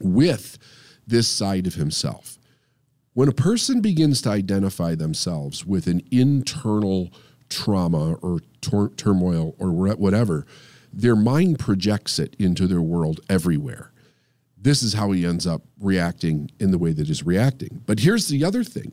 with 0.00 0.58
this 1.06 1.26
side 1.26 1.66
of 1.66 1.74
himself. 1.74 2.37
When 3.18 3.28
a 3.28 3.32
person 3.32 3.80
begins 3.80 4.22
to 4.22 4.30
identify 4.30 4.94
themselves 4.94 5.66
with 5.66 5.88
an 5.88 6.02
internal 6.08 7.12
trauma 7.48 8.14
or 8.22 8.38
tor- 8.60 8.90
turmoil 8.90 9.56
or 9.58 9.72
whatever, 9.72 10.46
their 10.92 11.16
mind 11.16 11.58
projects 11.58 12.20
it 12.20 12.36
into 12.38 12.68
their 12.68 12.80
world 12.80 13.18
everywhere. 13.28 13.90
This 14.56 14.84
is 14.84 14.92
how 14.92 15.10
he 15.10 15.26
ends 15.26 15.48
up 15.48 15.62
reacting 15.80 16.52
in 16.60 16.70
the 16.70 16.78
way 16.78 16.92
that 16.92 17.08
he's 17.08 17.24
reacting. 17.24 17.82
But 17.86 17.98
here's 17.98 18.28
the 18.28 18.44
other 18.44 18.62
thing 18.62 18.92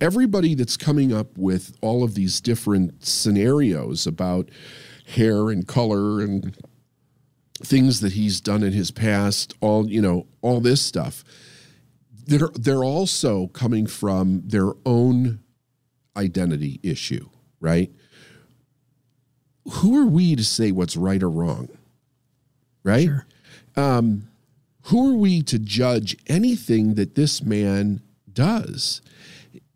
everybody 0.00 0.54
that's 0.54 0.76
coming 0.76 1.12
up 1.12 1.36
with 1.36 1.76
all 1.80 2.04
of 2.04 2.14
these 2.14 2.40
different 2.40 3.04
scenarios 3.04 4.06
about 4.06 4.50
hair 5.04 5.50
and 5.50 5.66
color 5.66 6.20
and 6.20 6.56
things 7.58 7.98
that 8.02 8.12
he's 8.12 8.40
done 8.40 8.62
in 8.62 8.72
his 8.72 8.92
past, 8.92 9.52
all, 9.60 9.90
you 9.90 10.00
know, 10.00 10.28
all 10.42 10.60
this 10.60 10.80
stuff. 10.80 11.24
They're 12.26 12.48
they're 12.54 12.84
also 12.84 13.48
coming 13.48 13.86
from 13.86 14.42
their 14.46 14.72
own 14.86 15.40
identity 16.16 16.80
issue, 16.82 17.28
right? 17.60 17.90
Who 19.70 19.98
are 19.98 20.06
we 20.06 20.36
to 20.36 20.44
say 20.44 20.72
what's 20.72 20.96
right 20.96 21.22
or 21.22 21.30
wrong? 21.30 21.68
Right? 22.82 23.06
Sure. 23.06 23.26
Um, 23.76 24.28
who 24.84 25.10
are 25.10 25.16
we 25.16 25.42
to 25.42 25.58
judge 25.58 26.16
anything 26.26 26.94
that 26.94 27.14
this 27.14 27.42
man 27.42 28.02
does? 28.30 29.00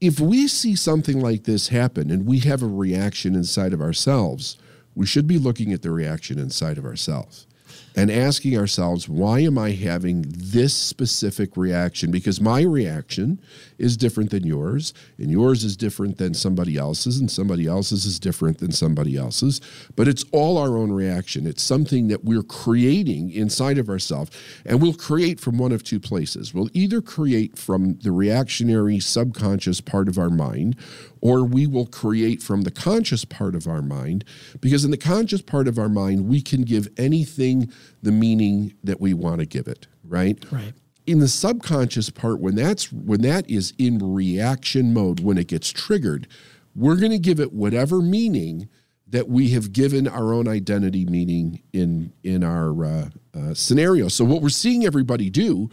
If 0.00 0.20
we 0.20 0.46
see 0.46 0.76
something 0.76 1.20
like 1.20 1.44
this 1.44 1.68
happen 1.68 2.10
and 2.10 2.26
we 2.26 2.40
have 2.40 2.62
a 2.62 2.66
reaction 2.66 3.34
inside 3.34 3.72
of 3.72 3.80
ourselves, 3.80 4.58
we 4.94 5.06
should 5.06 5.26
be 5.26 5.38
looking 5.38 5.72
at 5.72 5.82
the 5.82 5.90
reaction 5.90 6.38
inside 6.38 6.78
of 6.78 6.84
ourselves 6.84 7.47
and 7.96 8.10
asking 8.10 8.56
ourselves, 8.56 9.08
why 9.08 9.40
am 9.40 9.58
I 9.58 9.72
having 9.72 10.24
this 10.28 10.74
specific 10.74 11.56
reaction? 11.56 12.10
Because 12.10 12.40
my 12.40 12.62
reaction 12.62 13.40
is 13.78 13.96
different 13.96 14.30
than 14.30 14.46
yours, 14.46 14.94
and 15.18 15.30
yours 15.30 15.64
is 15.64 15.76
different 15.76 16.18
than 16.18 16.34
somebody 16.34 16.76
else's, 16.76 17.18
and 17.18 17.30
somebody 17.30 17.66
else's 17.66 18.04
is 18.04 18.18
different 18.18 18.58
than 18.58 18.72
somebody 18.72 19.16
else's. 19.16 19.60
But 19.96 20.08
it's 20.08 20.24
all 20.32 20.58
our 20.58 20.76
own 20.76 20.92
reaction. 20.92 21.46
It's 21.46 21.62
something 21.62 22.08
that 22.08 22.24
we're 22.24 22.42
creating 22.42 23.30
inside 23.30 23.78
of 23.78 23.88
ourselves, 23.88 24.30
and 24.64 24.80
we'll 24.80 24.94
create 24.94 25.40
from 25.40 25.58
one 25.58 25.72
of 25.72 25.82
two 25.82 26.00
places. 26.00 26.54
We'll 26.54 26.70
either 26.72 27.00
create 27.00 27.58
from 27.58 27.98
the 27.98 28.12
reactionary 28.12 29.00
subconscious 29.00 29.80
part 29.80 30.08
of 30.08 30.18
our 30.18 30.30
mind, 30.30 30.76
or 31.20 31.44
we 31.44 31.66
will 31.66 31.86
create 31.86 32.42
from 32.42 32.62
the 32.62 32.70
conscious 32.70 33.24
part 33.24 33.54
of 33.54 33.66
our 33.66 33.82
mind 33.82 34.24
because 34.60 34.84
in 34.84 34.90
the 34.90 34.96
conscious 34.96 35.42
part 35.42 35.68
of 35.68 35.78
our 35.78 35.88
mind 35.88 36.28
we 36.28 36.40
can 36.40 36.62
give 36.62 36.88
anything 36.96 37.70
the 38.02 38.12
meaning 38.12 38.74
that 38.84 39.00
we 39.00 39.14
want 39.14 39.40
to 39.40 39.46
give 39.46 39.68
it 39.68 39.86
right? 40.04 40.44
Right. 40.50 40.74
in 41.06 41.18
the 41.18 41.28
subconscious 41.28 42.10
part 42.10 42.40
when 42.40 42.54
that's 42.54 42.92
when 42.92 43.22
that 43.22 43.48
is 43.50 43.72
in 43.78 43.98
reaction 43.98 44.92
mode 44.92 45.20
when 45.20 45.38
it 45.38 45.48
gets 45.48 45.70
triggered 45.70 46.28
we're 46.74 46.96
going 46.96 47.12
to 47.12 47.18
give 47.18 47.40
it 47.40 47.52
whatever 47.52 48.00
meaning 48.00 48.68
that 49.10 49.28
we 49.28 49.50
have 49.50 49.72
given 49.72 50.06
our 50.06 50.32
own 50.34 50.46
identity 50.46 51.04
meaning 51.04 51.62
in 51.72 52.12
in 52.22 52.44
our 52.44 52.84
uh, 52.84 53.08
uh, 53.34 53.54
scenario. 53.54 54.08
So 54.08 54.24
what 54.24 54.42
we're 54.42 54.50
seeing 54.50 54.84
everybody 54.84 55.30
do 55.30 55.70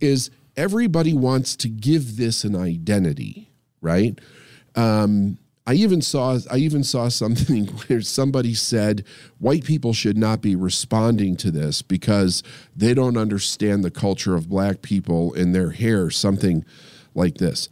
is 0.00 0.30
everybody 0.56 1.12
wants 1.12 1.54
to 1.56 1.68
give 1.68 2.16
this 2.16 2.44
an 2.44 2.56
identity 2.56 3.48
right? 3.80 4.18
Um, 4.74 5.38
I 5.68 5.74
even 5.74 6.00
saw 6.00 6.38
I 6.50 6.56
even 6.56 6.82
saw 6.82 7.08
something 7.08 7.66
where 7.86 8.00
somebody 8.00 8.54
said 8.54 9.04
white 9.38 9.64
people 9.64 9.92
should 9.92 10.16
not 10.16 10.40
be 10.40 10.56
responding 10.56 11.36
to 11.36 11.50
this 11.50 11.82
because 11.82 12.42
they 12.74 12.94
don't 12.94 13.18
understand 13.18 13.84
the 13.84 13.90
culture 13.90 14.34
of 14.34 14.48
black 14.48 14.80
people 14.80 15.34
and 15.34 15.54
their 15.54 15.72
hair, 15.72 16.08
something 16.08 16.64
like 17.14 17.34
this. 17.34 17.68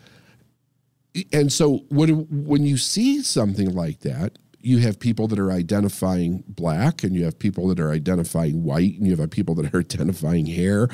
And 1.33 1.51
so 1.51 1.87
when 1.89 2.45
when 2.45 2.67
you 2.67 2.77
see 2.77 3.23
something 3.23 3.75
like 3.75 4.01
that, 4.01 4.37
you 4.67 4.79
have 4.79 4.99
people 4.99 5.29
that 5.29 5.39
are 5.39 5.53
identifying 5.53 6.43
black, 6.49 7.05
and 7.05 7.15
you 7.15 7.25
have 7.25 7.39
people 7.39 7.69
that 7.69 7.79
are 7.79 7.93
identifying 7.93 8.65
white, 8.65 8.95
and 8.99 9.07
you 9.07 9.15
have 9.15 9.31
people 9.31 9.55
that 9.55 9.73
are 9.73 9.79
identifying 9.89 10.45
hair, 10.45 10.89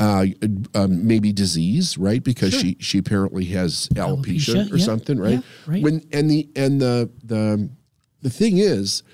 uh, 0.00 0.26
um, 0.74 1.06
maybe 1.06 1.32
disease, 1.32 1.96
right? 1.96 2.24
Because 2.24 2.52
she 2.52 2.76
she 2.80 2.98
apparently 2.98 3.44
has 3.46 3.88
alopecia, 3.94 4.54
Alopecia, 4.56 4.72
or 4.72 4.76
yeah, 4.76 4.84
something, 4.84 5.18
right? 5.20 5.30
yeah, 5.34 5.40
right. 5.66 5.82
When 5.84 6.02
and 6.12 6.28
the 6.28 6.48
and 6.56 6.80
the 6.80 7.10
the 7.22 7.70
the 8.22 8.30
thing 8.30 8.58
is, 8.58 9.04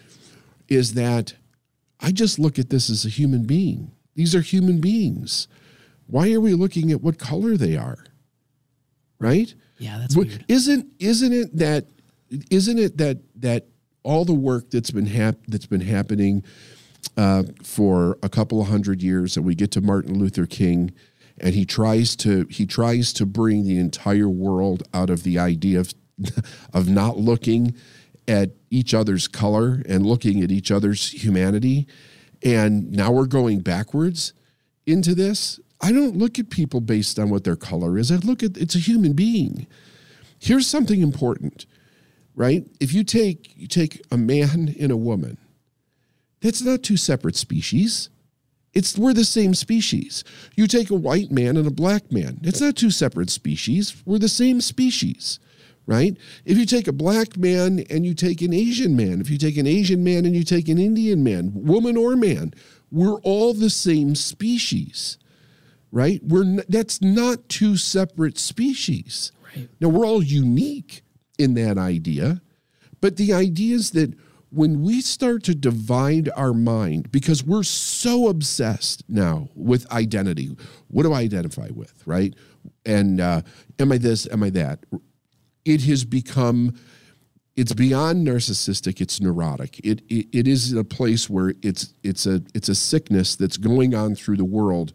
is 0.68 0.94
that 0.94 1.34
I 2.00 2.10
just 2.10 2.38
look 2.38 2.58
at 2.58 2.70
this 2.70 2.88
as 2.88 3.04
a 3.04 3.10
human 3.10 3.44
being. 3.44 3.92
These 4.14 4.34
are 4.34 4.40
human 4.40 4.80
beings. 4.80 5.48
Why 6.06 6.32
are 6.32 6.40
we 6.40 6.54
looking 6.54 6.90
at 6.92 7.02
what 7.02 7.18
color 7.18 7.58
they 7.58 7.76
are? 7.76 8.04
Right? 9.20 9.54
Yeah, 9.78 9.98
that's 9.98 10.16
What- 10.16 10.28
weird. 10.28 10.44
Isn't 10.48 10.86
isn't 10.98 11.32
it 11.34 11.56
that 11.58 11.88
isn't 12.50 12.78
it 12.78 12.96
that 12.96 13.18
that 13.42 13.66
all 14.08 14.24
the 14.24 14.32
work 14.32 14.70
that's 14.70 14.90
been 14.90 15.06
hap- 15.06 15.46
that's 15.48 15.66
been 15.66 15.82
happening 15.82 16.42
uh, 17.18 17.42
for 17.62 18.18
a 18.22 18.28
couple 18.30 18.58
of 18.60 18.68
hundred 18.68 19.02
years, 19.02 19.36
and 19.36 19.44
we 19.44 19.54
get 19.54 19.70
to 19.72 19.82
Martin 19.82 20.18
Luther 20.18 20.46
King, 20.46 20.92
and 21.38 21.54
he 21.54 21.66
tries 21.66 22.16
to 22.16 22.46
he 22.48 22.64
tries 22.64 23.12
to 23.12 23.26
bring 23.26 23.64
the 23.64 23.78
entire 23.78 24.28
world 24.28 24.82
out 24.94 25.10
of 25.10 25.24
the 25.24 25.38
idea 25.38 25.78
of 25.78 25.92
of 26.72 26.88
not 26.88 27.18
looking 27.18 27.74
at 28.26 28.52
each 28.70 28.94
other's 28.94 29.28
color 29.28 29.82
and 29.86 30.06
looking 30.06 30.42
at 30.42 30.50
each 30.50 30.70
other's 30.70 31.10
humanity, 31.10 31.86
and 32.42 32.90
now 32.90 33.12
we're 33.12 33.26
going 33.26 33.60
backwards 33.60 34.32
into 34.86 35.14
this. 35.14 35.60
I 35.82 35.92
don't 35.92 36.16
look 36.16 36.38
at 36.38 36.48
people 36.48 36.80
based 36.80 37.18
on 37.18 37.28
what 37.28 37.44
their 37.44 37.56
color 37.56 37.98
is. 37.98 38.10
I 38.10 38.16
look 38.16 38.42
at 38.42 38.56
it's 38.56 38.74
a 38.74 38.80
human 38.80 39.12
being. 39.12 39.66
Here's 40.40 40.66
something 40.66 41.02
important, 41.02 41.66
right? 42.38 42.64
If 42.78 42.94
you 42.94 43.02
take 43.02 43.52
you 43.56 43.66
take 43.66 44.00
a 44.10 44.16
man 44.16 44.74
and 44.80 44.92
a 44.92 44.96
woman, 44.96 45.36
that's 46.40 46.62
not 46.62 46.84
two 46.84 46.96
separate 46.96 47.36
species. 47.36 48.08
It's 48.72 48.96
we're 48.96 49.12
the 49.12 49.24
same 49.24 49.54
species. 49.54 50.22
You 50.54 50.68
take 50.68 50.88
a 50.90 50.94
white 50.94 51.32
man 51.32 51.56
and 51.56 51.66
a 51.66 51.72
black 51.72 52.12
man. 52.12 52.38
It's 52.44 52.60
not 52.60 52.76
two 52.76 52.92
separate 52.92 53.28
species. 53.28 54.02
We're 54.06 54.20
the 54.20 54.28
same 54.28 54.60
species, 54.60 55.40
right? 55.84 56.16
If 56.44 56.56
you 56.56 56.64
take 56.64 56.86
a 56.86 56.92
black 56.92 57.36
man 57.36 57.84
and 57.90 58.06
you 58.06 58.14
take 58.14 58.40
an 58.40 58.54
Asian 58.54 58.94
man, 58.94 59.20
if 59.20 59.30
you 59.30 59.38
take 59.38 59.56
an 59.56 59.66
Asian 59.66 60.04
man 60.04 60.24
and 60.24 60.36
you 60.36 60.44
take 60.44 60.68
an 60.68 60.78
Indian 60.78 61.24
man, 61.24 61.50
woman 61.54 61.96
or 61.96 62.14
man, 62.14 62.54
we're 62.92 63.18
all 63.22 63.52
the 63.52 63.70
same 63.70 64.14
species, 64.14 65.18
right? 65.90 66.20
We're 66.22 66.62
that's 66.68 67.02
not 67.02 67.48
two 67.48 67.76
separate 67.76 68.38
species. 68.38 69.32
Right. 69.56 69.68
Now 69.80 69.88
we're 69.88 70.06
all 70.06 70.22
unique 70.22 71.02
in 71.38 71.54
that 71.54 71.78
idea, 71.78 72.42
but 73.00 73.16
the 73.16 73.32
idea 73.32 73.76
is 73.76 73.92
that 73.92 74.14
when 74.50 74.82
we 74.82 75.00
start 75.00 75.42
to 75.44 75.54
divide 75.54 76.30
our 76.34 76.54
mind, 76.54 77.12
because 77.12 77.44
we're 77.44 77.62
so 77.62 78.28
obsessed 78.28 79.04
now 79.08 79.48
with 79.54 79.90
identity, 79.92 80.56
what 80.88 81.02
do 81.02 81.12
I 81.12 81.20
identify 81.20 81.68
with, 81.72 82.02
right? 82.06 82.34
And 82.86 83.20
uh, 83.20 83.42
am 83.78 83.92
I 83.92 83.98
this? 83.98 84.26
Am 84.30 84.42
I 84.42 84.50
that? 84.50 84.84
It 85.64 85.82
has 85.82 86.04
become 86.04 86.78
it's 87.56 87.72
beyond 87.72 88.24
narcissistic 88.24 89.00
it's 89.00 89.20
neurotic 89.20 89.80
it, 89.80 90.00
it 90.08 90.28
it 90.32 90.46
is 90.46 90.72
a 90.74 90.84
place 90.84 91.28
where 91.28 91.54
it's 91.60 91.92
it's 92.04 92.24
a 92.24 92.40
it's 92.54 92.68
a 92.68 92.74
sickness 92.74 93.34
that's 93.34 93.56
going 93.56 93.96
on 93.96 94.14
through 94.14 94.36
the 94.36 94.44
world 94.44 94.92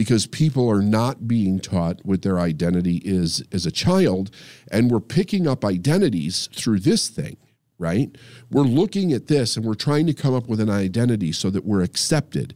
because 0.00 0.26
people 0.26 0.66
are 0.66 0.80
not 0.80 1.28
being 1.28 1.60
taught 1.60 2.00
what 2.06 2.22
their 2.22 2.40
identity 2.40 3.02
is 3.04 3.44
as 3.52 3.66
a 3.66 3.70
child 3.70 4.30
and 4.72 4.90
we're 4.90 4.98
picking 4.98 5.46
up 5.46 5.62
identities 5.62 6.48
through 6.54 6.78
this 6.78 7.10
thing 7.10 7.36
right? 7.78 8.14
We're 8.50 8.64
looking 8.64 9.14
at 9.14 9.28
this 9.28 9.56
and 9.56 9.64
we're 9.64 9.72
trying 9.72 10.06
to 10.06 10.12
come 10.12 10.34
up 10.34 10.48
with 10.48 10.60
an 10.60 10.68
identity 10.68 11.32
so 11.32 11.48
that 11.48 11.64
we're 11.64 11.80
accepted. 11.82 12.54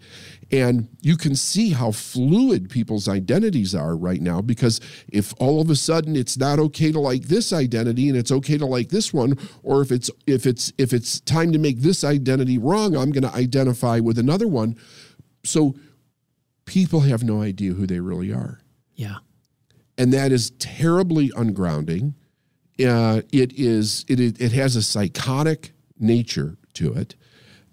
And 0.52 0.86
you 1.00 1.16
can 1.16 1.34
see 1.34 1.70
how 1.70 1.92
fluid 1.92 2.68
people's 2.68 3.08
identities 3.08 3.74
are 3.74 3.96
right 3.96 4.20
now 4.20 4.42
because 4.42 4.82
if 5.08 5.32
all 5.38 5.62
of 5.62 5.70
a 5.70 5.76
sudden 5.76 6.14
it's 6.14 6.36
not 6.36 6.58
okay 6.58 6.92
to 6.92 7.00
like 7.00 7.22
this 7.22 7.54
identity 7.54 8.10
and 8.10 8.18
it's 8.18 8.30
okay 8.32 8.58
to 8.58 8.66
like 8.66 8.90
this 8.90 9.14
one 9.14 9.38
or 9.62 9.80
if 9.80 9.90
it's 9.90 10.10
if 10.26 10.44
it's 10.44 10.74
if 10.76 10.92
it's 10.92 11.20
time 11.20 11.52
to 11.52 11.58
make 11.58 11.78
this 11.78 12.04
identity 12.04 12.58
wrong 12.58 12.94
i'm 12.94 13.10
going 13.10 13.22
to 13.22 13.34
identify 13.34 13.98
with 14.00 14.18
another 14.18 14.46
one. 14.46 14.76
So 15.42 15.74
people 16.64 17.00
have 17.00 17.22
no 17.22 17.42
idea 17.42 17.72
who 17.72 17.86
they 17.86 18.00
really 18.00 18.32
are 18.32 18.60
Yeah. 18.94 19.16
and 19.98 20.12
that 20.12 20.32
is 20.32 20.50
terribly 20.58 21.28
ungrounding. 21.30 22.14
Uh, 22.84 23.22
it 23.32 23.52
is 23.58 24.04
it 24.08 24.18
it 24.40 24.52
has 24.52 24.74
a 24.76 24.82
psychotic 24.82 25.72
nature 25.98 26.56
to 26.74 26.92
it. 26.92 27.14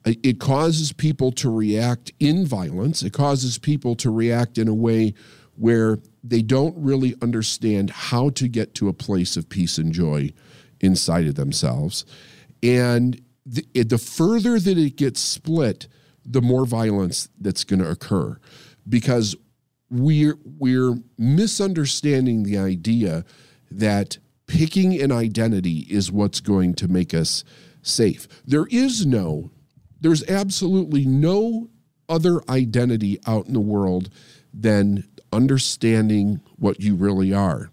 Uh, 0.05 0.13
It 0.21 0.39
causes 0.39 0.93
people 0.93 1.31
to 1.33 1.49
react 1.49 2.11
in 2.19 2.45
violence. 2.45 3.01
It 3.01 3.13
causes 3.13 3.57
people 3.57 3.95
to 3.95 4.11
react 4.11 4.57
in 4.57 4.67
a 4.67 4.75
way 4.75 5.13
where 5.55 5.97
they 6.23 6.41
don't 6.43 6.75
really 6.77 7.15
understand 7.21 7.89
how 7.89 8.29
to 8.31 8.47
get 8.47 8.75
to 8.75 8.87
a 8.89 8.93
place 8.93 9.35
of 9.37 9.49
peace 9.49 9.77
and 9.79 9.91
joy 9.91 10.31
inside 10.79 11.25
of 11.27 11.35
themselves. 11.35 12.05
And 12.61 13.19
the, 13.45 13.65
the 13.83 13.97
further 13.97 14.59
that 14.59 14.77
it 14.77 14.95
gets 14.97 15.19
split, 15.19 15.87
the 16.23 16.41
more 16.41 16.65
violence 16.67 17.27
that's 17.39 17.63
going 17.63 17.79
to 17.81 17.89
occur 17.89 18.37
because 18.87 19.35
we're 19.89 20.37
we're 20.57 20.95
misunderstanding 21.17 22.43
the 22.43 22.57
idea 22.57 23.25
that 23.69 24.17
picking 24.47 25.01
an 25.01 25.11
identity 25.11 25.85
is 25.89 26.11
what's 26.11 26.39
going 26.39 26.73
to 26.75 26.87
make 26.87 27.13
us 27.13 27.43
safe. 27.81 28.27
There 28.45 28.67
is 28.71 29.05
no 29.05 29.51
there's 29.99 30.27
absolutely 30.29 31.05
no 31.05 31.69
other 32.09 32.41
identity 32.49 33.19
out 33.27 33.47
in 33.47 33.53
the 33.53 33.59
world 33.59 34.09
than 34.53 35.07
understanding 35.31 36.41
what 36.57 36.81
you 36.81 36.95
really 36.95 37.33
are. 37.33 37.69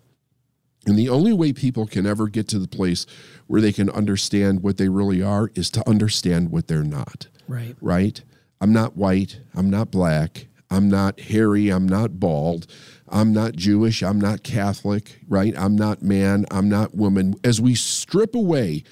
And 0.86 0.98
the 0.98 1.08
only 1.08 1.32
way 1.32 1.52
people 1.52 1.86
can 1.86 2.06
ever 2.06 2.28
get 2.28 2.48
to 2.48 2.58
the 2.58 2.68
place 2.68 3.06
where 3.46 3.60
they 3.60 3.72
can 3.72 3.90
understand 3.90 4.62
what 4.62 4.76
they 4.76 4.88
really 4.88 5.22
are 5.22 5.50
is 5.54 5.70
to 5.70 5.88
understand 5.88 6.50
what 6.50 6.68
they're 6.68 6.84
not 6.84 7.28
Right. 7.48 7.76
right? 7.80 8.22
I'm 8.60 8.72
not 8.72 8.96
white. 8.96 9.40
I'm 9.54 9.70
not 9.70 9.90
black. 9.90 10.47
I'm 10.70 10.88
not 10.88 11.20
hairy. 11.20 11.70
I'm 11.70 11.88
not 11.88 12.20
bald. 12.20 12.66
I'm 13.08 13.32
not 13.32 13.56
Jewish. 13.56 14.02
I'm 14.02 14.20
not 14.20 14.42
Catholic, 14.42 15.20
right? 15.28 15.54
I'm 15.56 15.76
not 15.76 16.02
man. 16.02 16.44
I'm 16.50 16.68
not 16.68 16.94
woman. 16.94 17.34
As 17.42 17.60
we 17.60 17.74
strip 17.74 18.34
away 18.34 18.84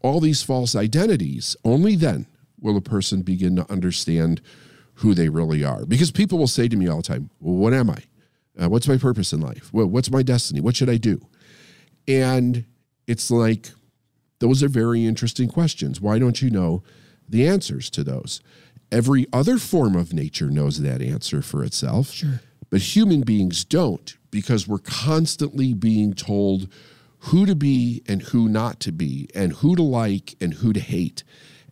all 0.00 0.20
these 0.20 0.42
false 0.42 0.74
identities, 0.74 1.56
only 1.64 1.96
then 1.96 2.26
will 2.60 2.76
a 2.76 2.82
person 2.82 3.22
begin 3.22 3.56
to 3.56 3.70
understand 3.70 4.40
who 4.96 5.14
they 5.14 5.28
really 5.28 5.64
are. 5.64 5.86
Because 5.86 6.10
people 6.10 6.38
will 6.38 6.46
say 6.46 6.68
to 6.68 6.76
me 6.76 6.88
all 6.88 6.98
the 6.98 7.02
time, 7.02 7.30
well, 7.40 7.56
What 7.56 7.72
am 7.72 7.90
I? 7.90 8.02
Uh, 8.60 8.68
what's 8.68 8.86
my 8.86 8.98
purpose 8.98 9.32
in 9.32 9.40
life? 9.40 9.70
Well, 9.72 9.86
what's 9.86 10.10
my 10.10 10.22
destiny? 10.22 10.60
What 10.60 10.76
should 10.76 10.90
I 10.90 10.98
do? 10.98 11.20
And 12.06 12.66
it's 13.06 13.30
like, 13.30 13.70
those 14.40 14.62
are 14.62 14.68
very 14.68 15.06
interesting 15.06 15.48
questions. 15.48 16.00
Why 16.00 16.18
don't 16.18 16.42
you 16.42 16.50
know 16.50 16.82
the 17.28 17.46
answers 17.46 17.88
to 17.90 18.04
those? 18.04 18.40
Every 18.92 19.26
other 19.32 19.58
form 19.58 19.96
of 19.96 20.12
nature 20.12 20.50
knows 20.50 20.80
that 20.82 21.02
answer 21.02 21.42
for 21.42 21.64
itself. 21.64 22.12
Sure. 22.12 22.40
But 22.70 22.94
human 22.94 23.22
beings 23.22 23.64
don't 23.64 24.16
because 24.30 24.68
we're 24.68 24.78
constantly 24.78 25.74
being 25.74 26.14
told 26.14 26.68
who 27.26 27.46
to 27.46 27.54
be 27.54 28.02
and 28.06 28.22
who 28.22 28.48
not 28.48 28.80
to 28.80 28.92
be, 28.92 29.28
and 29.34 29.52
who 29.54 29.76
to 29.76 29.82
like 29.82 30.34
and 30.40 30.54
who 30.54 30.72
to 30.72 30.80
hate. 30.80 31.22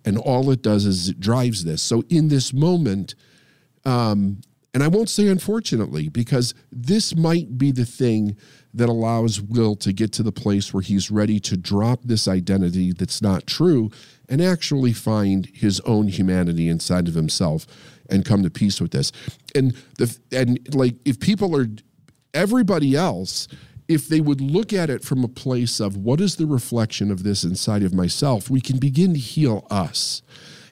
And 0.04 0.16
all 0.16 0.50
it 0.50 0.62
does 0.62 0.86
is 0.86 1.08
it 1.08 1.20
drives 1.20 1.64
this. 1.64 1.82
So 1.82 2.04
in 2.08 2.28
this 2.28 2.52
moment, 2.52 3.14
um, 3.84 4.40
and 4.72 4.82
I 4.82 4.88
won't 4.88 5.08
say 5.08 5.26
unfortunately, 5.28 6.08
because 6.08 6.54
this 6.70 7.16
might 7.16 7.58
be 7.58 7.72
the 7.72 7.84
thing 7.84 8.36
that 8.72 8.88
allows 8.88 9.40
Will 9.40 9.74
to 9.76 9.92
get 9.92 10.12
to 10.12 10.22
the 10.22 10.32
place 10.32 10.72
where 10.72 10.82
he's 10.82 11.10
ready 11.10 11.40
to 11.40 11.56
drop 11.56 12.00
this 12.04 12.28
identity 12.28 12.92
that's 12.92 13.20
not 13.20 13.46
true 13.46 13.90
and 14.28 14.40
actually 14.40 14.92
find 14.92 15.46
his 15.52 15.80
own 15.80 16.06
humanity 16.06 16.68
inside 16.68 17.08
of 17.08 17.14
himself 17.14 17.66
and 18.08 18.24
come 18.24 18.44
to 18.44 18.50
peace 18.50 18.80
with 18.80 18.92
this. 18.92 19.10
And 19.56 19.74
the 19.98 20.16
and 20.30 20.60
like 20.74 20.94
if 21.04 21.18
people 21.18 21.56
are 21.56 21.66
everybody 22.32 22.94
else 22.94 23.48
if 23.88 24.06
they 24.06 24.20
would 24.20 24.40
look 24.40 24.72
at 24.72 24.88
it 24.88 25.02
from 25.02 25.24
a 25.24 25.28
place 25.28 25.80
of 25.80 25.96
what 25.96 26.20
is 26.20 26.36
the 26.36 26.46
reflection 26.46 27.10
of 27.10 27.24
this 27.24 27.42
inside 27.42 27.82
of 27.82 27.92
myself, 27.92 28.48
we 28.48 28.60
can 28.60 28.78
begin 28.78 29.12
to 29.14 29.18
heal 29.18 29.66
us 29.68 30.22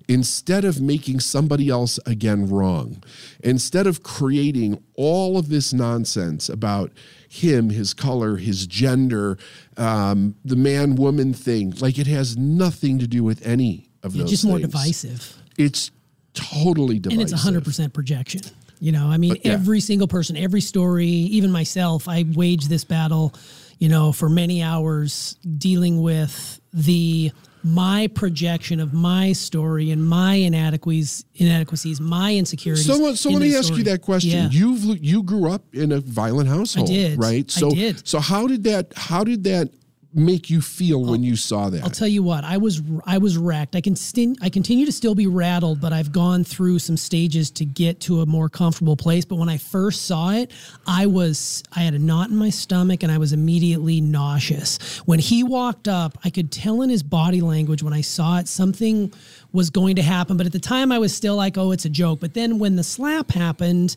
instead 0.08 0.64
of 0.64 0.80
making 0.80 1.20
somebody 1.20 1.68
else 1.68 2.00
again 2.06 2.48
wrong, 2.48 3.02
instead 3.44 3.86
of 3.86 4.02
creating 4.02 4.82
all 4.94 5.38
of 5.38 5.50
this 5.50 5.72
nonsense 5.72 6.48
about 6.48 6.90
him, 7.28 7.68
his 7.68 7.92
color, 7.92 8.36
his 8.36 8.66
gender, 8.66 9.38
um, 9.76 10.34
the 10.44 10.56
man 10.56 10.96
woman 10.96 11.34
thing, 11.34 11.74
like 11.80 11.98
it 11.98 12.06
has 12.06 12.36
nothing 12.36 12.98
to 12.98 13.06
do 13.06 13.22
with 13.22 13.46
any 13.46 13.90
of 14.02 14.12
It's 14.12 14.14
those. 14.14 14.22
It's 14.22 14.30
just 14.30 14.44
more 14.46 14.58
divisive. 14.58 15.36
It's 15.58 15.90
totally 16.32 16.98
divisive. 16.98 17.20
And 17.20 17.56
it's 17.56 17.68
100% 17.68 17.92
projection. 17.92 18.40
You 18.80 18.92
know, 18.92 19.08
I 19.08 19.18
mean, 19.18 19.36
yeah. 19.42 19.52
every 19.52 19.80
single 19.80 20.06
person, 20.06 20.36
every 20.36 20.60
story, 20.60 21.06
even 21.06 21.50
myself, 21.50 22.08
I 22.08 22.24
wage 22.34 22.68
this 22.68 22.84
battle, 22.84 23.34
you 23.78 23.88
know, 23.88 24.12
for 24.12 24.28
many 24.28 24.62
hours 24.62 25.36
dealing 25.58 26.00
with 26.00 26.60
the 26.72 27.32
my 27.68 28.06
projection 28.14 28.80
of 28.80 28.92
my 28.94 29.32
story 29.32 29.90
and 29.90 30.06
my 30.08 30.34
inadequacies, 30.34 31.24
inadequacies, 31.34 32.00
my 32.00 32.34
insecurities. 32.34 32.86
So, 32.86 33.08
uh, 33.08 33.14
so 33.14 33.28
in 33.28 33.34
let 33.36 33.42
me 33.42 33.56
ask 33.56 33.74
you 33.74 33.84
that 33.84 34.00
question. 34.02 34.30
Yeah. 34.30 34.48
You've 34.50 34.84
you 35.04 35.22
grew 35.22 35.50
up 35.50 35.62
in 35.74 35.92
a 35.92 36.00
violent 36.00 36.48
household, 36.48 36.88
did. 36.88 37.18
right? 37.18 37.44
I 37.56 37.60
So, 37.60 37.70
did. 37.70 38.06
so 38.08 38.20
how 38.20 38.46
did 38.46 38.64
that 38.64 38.92
how 38.96 39.22
did 39.22 39.44
that 39.44 39.70
make 40.14 40.48
you 40.48 40.60
feel 40.62 41.02
when 41.02 41.20
oh, 41.20 41.24
you 41.24 41.36
saw 41.36 41.68
that? 41.68 41.82
I'll 41.82 41.90
tell 41.90 42.08
you 42.08 42.22
what, 42.22 42.42
I 42.44 42.56
was 42.56 42.82
I 43.04 43.18
was 43.18 43.36
wrecked. 43.36 43.76
I 43.76 43.80
can 43.80 43.94
st- 43.94 44.38
I 44.40 44.48
continue 44.48 44.86
to 44.86 44.92
still 44.92 45.14
be 45.14 45.26
rattled, 45.26 45.80
but 45.80 45.92
I've 45.92 46.12
gone 46.12 46.44
through 46.44 46.78
some 46.78 46.96
stages 46.96 47.50
to 47.52 47.64
get 47.64 48.00
to 48.00 48.22
a 48.22 48.26
more 48.26 48.48
comfortable 48.48 48.96
place. 48.96 49.24
But 49.24 49.36
when 49.36 49.48
I 49.48 49.58
first 49.58 50.06
saw 50.06 50.30
it, 50.32 50.50
I 50.86 51.06
was 51.06 51.62
I 51.74 51.80
had 51.80 51.94
a 51.94 51.98
knot 51.98 52.30
in 52.30 52.36
my 52.36 52.50
stomach 52.50 53.02
and 53.02 53.12
I 53.12 53.18
was 53.18 53.32
immediately 53.32 54.00
nauseous. 54.00 54.78
When 55.06 55.18
he 55.18 55.42
walked 55.42 55.88
up, 55.88 56.18
I 56.24 56.30
could 56.30 56.50
tell 56.50 56.82
in 56.82 56.90
his 56.90 57.02
body 57.02 57.40
language 57.40 57.82
when 57.82 57.92
I 57.92 58.00
saw 58.00 58.38
it 58.38 58.48
something 58.48 59.12
was 59.52 59.70
going 59.70 59.96
to 59.96 60.02
happen. 60.02 60.36
But 60.36 60.46
at 60.46 60.52
the 60.52 60.58
time, 60.58 60.90
I 60.90 60.98
was 60.98 61.14
still 61.14 61.36
like, 61.36 61.58
"Oh, 61.58 61.72
it's 61.72 61.84
a 61.84 61.90
joke." 61.90 62.20
But 62.20 62.34
then 62.34 62.58
when 62.58 62.76
the 62.76 62.84
slap 62.84 63.30
happened. 63.30 63.96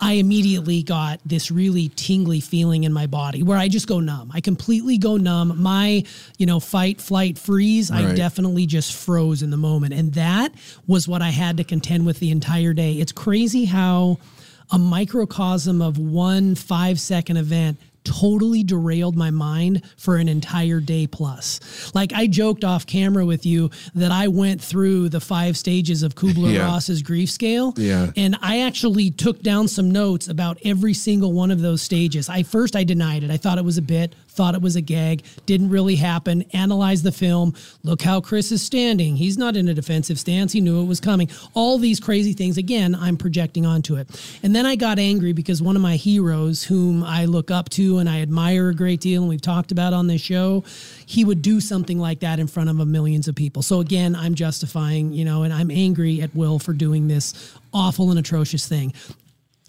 I 0.00 0.14
immediately 0.14 0.82
got 0.82 1.20
this 1.24 1.50
really 1.50 1.88
tingly 1.90 2.40
feeling 2.40 2.84
in 2.84 2.92
my 2.92 3.06
body 3.06 3.42
where 3.42 3.56
I 3.56 3.68
just 3.68 3.86
go 3.86 4.00
numb. 4.00 4.30
I 4.34 4.40
completely 4.40 4.98
go 4.98 5.16
numb. 5.16 5.62
My, 5.62 6.04
you 6.36 6.46
know, 6.46 6.60
fight, 6.60 7.00
flight, 7.00 7.38
freeze, 7.38 7.90
I 7.90 8.14
definitely 8.14 8.66
just 8.66 8.92
froze 8.92 9.42
in 9.42 9.50
the 9.50 9.56
moment. 9.56 9.94
And 9.94 10.12
that 10.14 10.52
was 10.86 11.06
what 11.06 11.22
I 11.22 11.30
had 11.30 11.56
to 11.58 11.64
contend 11.64 12.06
with 12.06 12.18
the 12.18 12.30
entire 12.30 12.72
day. 12.72 12.94
It's 12.94 13.12
crazy 13.12 13.64
how 13.64 14.18
a 14.70 14.78
microcosm 14.78 15.80
of 15.80 15.96
one 15.96 16.54
five 16.54 16.98
second 16.98 17.36
event 17.36 17.78
totally 18.04 18.62
derailed 18.62 19.16
my 19.16 19.30
mind 19.30 19.82
for 19.96 20.16
an 20.16 20.28
entire 20.28 20.80
day 20.80 21.06
plus. 21.06 21.92
Like 21.94 22.12
I 22.12 22.26
joked 22.26 22.64
off 22.64 22.86
camera 22.86 23.24
with 23.26 23.44
you 23.46 23.70
that 23.94 24.12
I 24.12 24.28
went 24.28 24.60
through 24.62 25.08
the 25.08 25.20
five 25.20 25.56
stages 25.56 26.02
of 26.02 26.14
Kubler 26.14 26.52
Yeah. 26.54 26.64
Ross's 26.66 27.02
grief 27.02 27.30
scale. 27.30 27.74
Yeah. 27.76 28.10
And 28.16 28.36
I 28.42 28.60
actually 28.60 29.10
took 29.10 29.42
down 29.42 29.68
some 29.68 29.90
notes 29.90 30.28
about 30.28 30.58
every 30.64 30.94
single 30.94 31.32
one 31.32 31.50
of 31.50 31.60
those 31.60 31.82
stages. 31.82 32.28
I 32.28 32.42
first 32.42 32.76
I 32.76 32.84
denied 32.84 33.24
it. 33.24 33.30
I 33.30 33.36
thought 33.36 33.58
it 33.58 33.64
was 33.64 33.78
a 33.78 33.82
bit, 33.82 34.14
thought 34.34 34.54
it 34.54 34.60
was 34.60 34.76
a 34.76 34.80
gag, 34.80 35.22
didn't 35.46 35.70
really 35.70 35.96
happen. 35.96 36.42
analyze 36.52 37.02
the 37.02 37.12
film. 37.12 37.54
Look 37.82 38.02
how 38.02 38.20
Chris 38.20 38.50
is 38.52 38.62
standing. 38.62 39.16
He's 39.16 39.38
not 39.38 39.56
in 39.56 39.68
a 39.68 39.74
defensive 39.74 40.18
stance. 40.18 40.52
He 40.52 40.60
knew 40.60 40.82
it 40.82 40.86
was 40.86 41.00
coming. 41.00 41.30
All 41.54 41.78
these 41.78 42.00
crazy 42.00 42.32
things. 42.32 42.58
Again, 42.58 42.94
I'm 42.94 43.16
projecting 43.16 43.64
onto 43.64 43.96
it. 43.96 44.08
And 44.42 44.54
then 44.54 44.66
I 44.66 44.76
got 44.76 44.98
angry 44.98 45.32
because 45.32 45.62
one 45.62 45.76
of 45.76 45.82
my 45.82 45.96
heroes, 45.96 46.64
whom 46.64 47.02
I 47.04 47.26
look 47.26 47.50
up 47.50 47.68
to 47.70 47.98
and 47.98 48.08
I 48.08 48.20
admire 48.20 48.70
a 48.70 48.74
great 48.74 49.00
deal, 49.00 49.22
and 49.22 49.28
we've 49.28 49.40
talked 49.40 49.72
about 49.72 49.92
on 49.92 50.08
this 50.08 50.20
show, 50.20 50.64
he 51.06 51.24
would 51.24 51.40
do 51.40 51.60
something 51.60 51.98
like 51.98 52.20
that 52.20 52.38
in 52.38 52.46
front 52.46 52.70
of 52.70 52.74
millions 52.86 53.28
of 53.28 53.34
people. 53.34 53.62
So 53.62 53.80
again, 53.80 54.16
I'm 54.16 54.34
justifying, 54.34 55.12
you 55.12 55.24
know, 55.24 55.44
and 55.44 55.52
I'm 55.52 55.70
angry 55.70 56.20
at 56.20 56.34
Will 56.34 56.58
for 56.58 56.72
doing 56.72 57.08
this 57.08 57.54
awful 57.72 58.10
and 58.10 58.18
atrocious 58.18 58.68
thing 58.68 58.92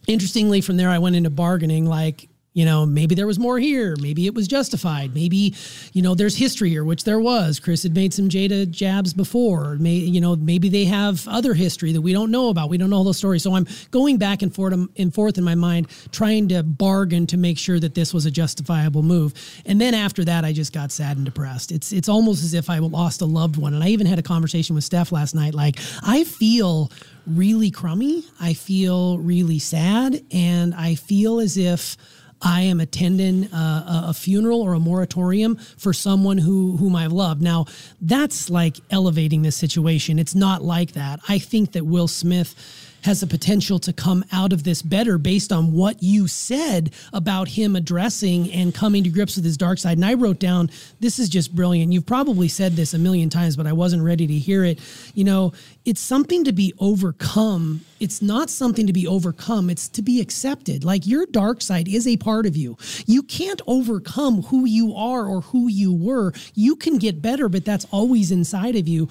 interestingly 0.07 0.61
from 0.61 0.77
there 0.77 0.89
i 0.89 0.99
went 0.99 1.15
into 1.15 1.31
bargaining 1.31 1.87
like 1.87 2.29
you 2.55 2.65
know 2.65 2.85
maybe 2.85 3.13
there 3.13 3.27
was 3.27 3.37
more 3.37 3.59
here 3.59 3.95
maybe 4.01 4.25
it 4.25 4.33
was 4.33 4.47
justified 4.47 5.13
maybe 5.13 5.53
you 5.93 6.01
know 6.01 6.15
there's 6.15 6.35
history 6.35 6.69
here 6.69 6.83
which 6.83 7.03
there 7.03 7.19
was. 7.19 7.59
Chris 7.59 7.83
had 7.83 7.93
made 7.93 8.13
some 8.13 8.27
jada 8.27 8.67
jabs 8.67 9.13
before 9.13 9.75
may 9.75 9.93
you 9.93 10.19
know 10.19 10.35
maybe 10.35 10.69
they 10.69 10.85
have 10.85 11.27
other 11.27 11.53
history 11.53 11.91
that 11.91 12.01
we 12.01 12.13
don't 12.13 12.31
know 12.31 12.49
about 12.49 12.69
we 12.69 12.77
don't 12.77 12.89
know 12.89 12.97
all 12.97 13.03
those 13.03 13.17
stories. 13.17 13.43
So 13.43 13.53
i'm 13.53 13.67
going 13.91 14.17
back 14.17 14.41
and 14.41 14.53
forth 14.53 14.73
and 14.73 15.13
forth 15.13 15.37
in 15.37 15.43
my 15.43 15.55
mind 15.55 15.87
trying 16.11 16.47
to 16.47 16.63
bargain 16.63 17.27
to 17.27 17.37
make 17.37 17.59
sure 17.59 17.79
that 17.79 17.93
this 17.93 18.13
was 18.13 18.25
a 18.25 18.31
justifiable 18.31 19.03
move. 19.03 19.33
And 19.65 19.79
then 19.79 19.93
after 19.93 20.23
that 20.25 20.43
i 20.45 20.51
just 20.51 20.73
got 20.73 20.91
sad 20.91 21.17
and 21.17 21.25
depressed. 21.25 21.71
It's 21.71 21.91
it's 21.91 22.09
almost 22.09 22.43
as 22.43 22.53
if 22.53 22.69
i 22.69 22.79
lost 22.79 23.21
a 23.21 23.25
loved 23.25 23.57
one. 23.57 23.73
And 23.73 23.83
i 23.83 23.89
even 23.89 24.07
had 24.07 24.17
a 24.17 24.23
conversation 24.23 24.73
with 24.73 24.83
steph 24.85 25.11
last 25.11 25.35
night 25.35 25.53
like 25.53 25.77
i 26.01 26.23
feel 26.23 26.89
really 27.27 27.71
crummy. 27.71 28.23
I 28.39 28.53
feel 28.53 29.17
really 29.17 29.59
sad, 29.59 30.23
and 30.31 30.75
I 30.75 30.95
feel 30.95 31.39
as 31.39 31.57
if 31.57 31.97
I 32.41 32.61
am 32.61 32.79
attending 32.79 33.45
a, 33.53 34.05
a 34.07 34.13
funeral 34.13 34.61
or 34.61 34.73
a 34.73 34.79
moratorium 34.79 35.55
for 35.55 35.93
someone 35.93 36.37
who 36.37 36.77
whom 36.77 36.95
I've 36.95 37.11
loved. 37.11 37.41
Now, 37.41 37.65
that's 38.01 38.49
like 38.49 38.77
elevating 38.91 39.41
this 39.41 39.55
situation. 39.55 40.19
It's 40.19 40.35
not 40.35 40.61
like 40.63 40.91
that. 40.93 41.19
I 41.27 41.39
think 41.39 41.71
that 41.71 41.85
Will 41.85 42.07
Smith 42.07 42.84
has 43.05 43.21
the 43.21 43.27
potential 43.27 43.77
to 43.77 43.93
come 43.93 44.25
out 44.31 44.51
of 44.51 44.63
this 44.63 44.81
better 44.81 45.19
based 45.19 45.51
on 45.51 45.71
what 45.71 46.01
you 46.01 46.27
said 46.27 46.91
about 47.13 47.47
him 47.47 47.75
addressing 47.75 48.51
and 48.51 48.73
coming 48.73 49.03
to 49.03 49.09
grips 49.09 49.35
with 49.35 49.45
his 49.45 49.57
dark 49.57 49.77
side. 49.77 49.97
And 49.97 50.05
I 50.05 50.15
wrote 50.15 50.39
down, 50.39 50.71
this 50.99 51.19
is 51.19 51.29
just 51.29 51.55
brilliant. 51.55 51.93
You've 51.93 52.07
probably 52.07 52.47
said 52.47 52.73
this 52.73 52.95
a 52.95 52.99
million 52.99 53.29
times, 53.29 53.55
but 53.55 53.67
I 53.67 53.73
wasn't 53.73 54.01
ready 54.01 54.25
to 54.25 54.33
hear 54.33 54.63
it. 54.65 54.79
You 55.13 55.23
know, 55.23 55.53
it's 55.85 56.01
something 56.01 56.43
to 56.45 56.51
be 56.51 56.73
overcome. 56.79 57.81
It's 57.99 58.23
not 58.23 58.49
something 58.49 58.87
to 58.87 58.93
be 58.93 59.05
overcome, 59.05 59.69
it's 59.69 59.87
to 59.89 60.01
be 60.01 60.19
accepted. 60.19 60.83
Like 60.83 61.05
your 61.05 61.27
dark 61.27 61.61
side 61.61 61.87
is 61.87 62.07
a 62.07 62.17
part 62.17 62.47
of 62.47 62.57
you. 62.57 62.75
You 63.05 63.21
can't 63.21 63.61
overcome 63.67 64.41
who 64.43 64.65
you 64.65 64.95
are 64.95 65.27
or 65.27 65.41
who 65.41 65.67
you 65.67 65.93
were. 65.93 66.33
You 66.55 66.75
can 66.75 66.97
get 66.97 67.21
better, 67.21 67.49
but 67.49 67.65
that's 67.65 67.85
always 67.91 68.31
inside 68.31 68.75
of 68.75 68.87
you. 68.87 69.09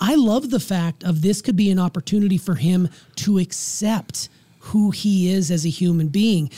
I 0.00 0.14
love 0.14 0.50
the 0.50 0.60
fact 0.60 1.02
of 1.02 1.22
this 1.22 1.42
could 1.42 1.56
be 1.56 1.70
an 1.70 1.78
opportunity 1.78 2.38
for 2.38 2.54
him 2.56 2.88
to 3.16 3.38
accept 3.38 4.28
who 4.60 4.90
he 4.90 5.30
is 5.30 5.50
as 5.50 5.64
a 5.64 5.70
human 5.70 6.08
being. 6.08 6.50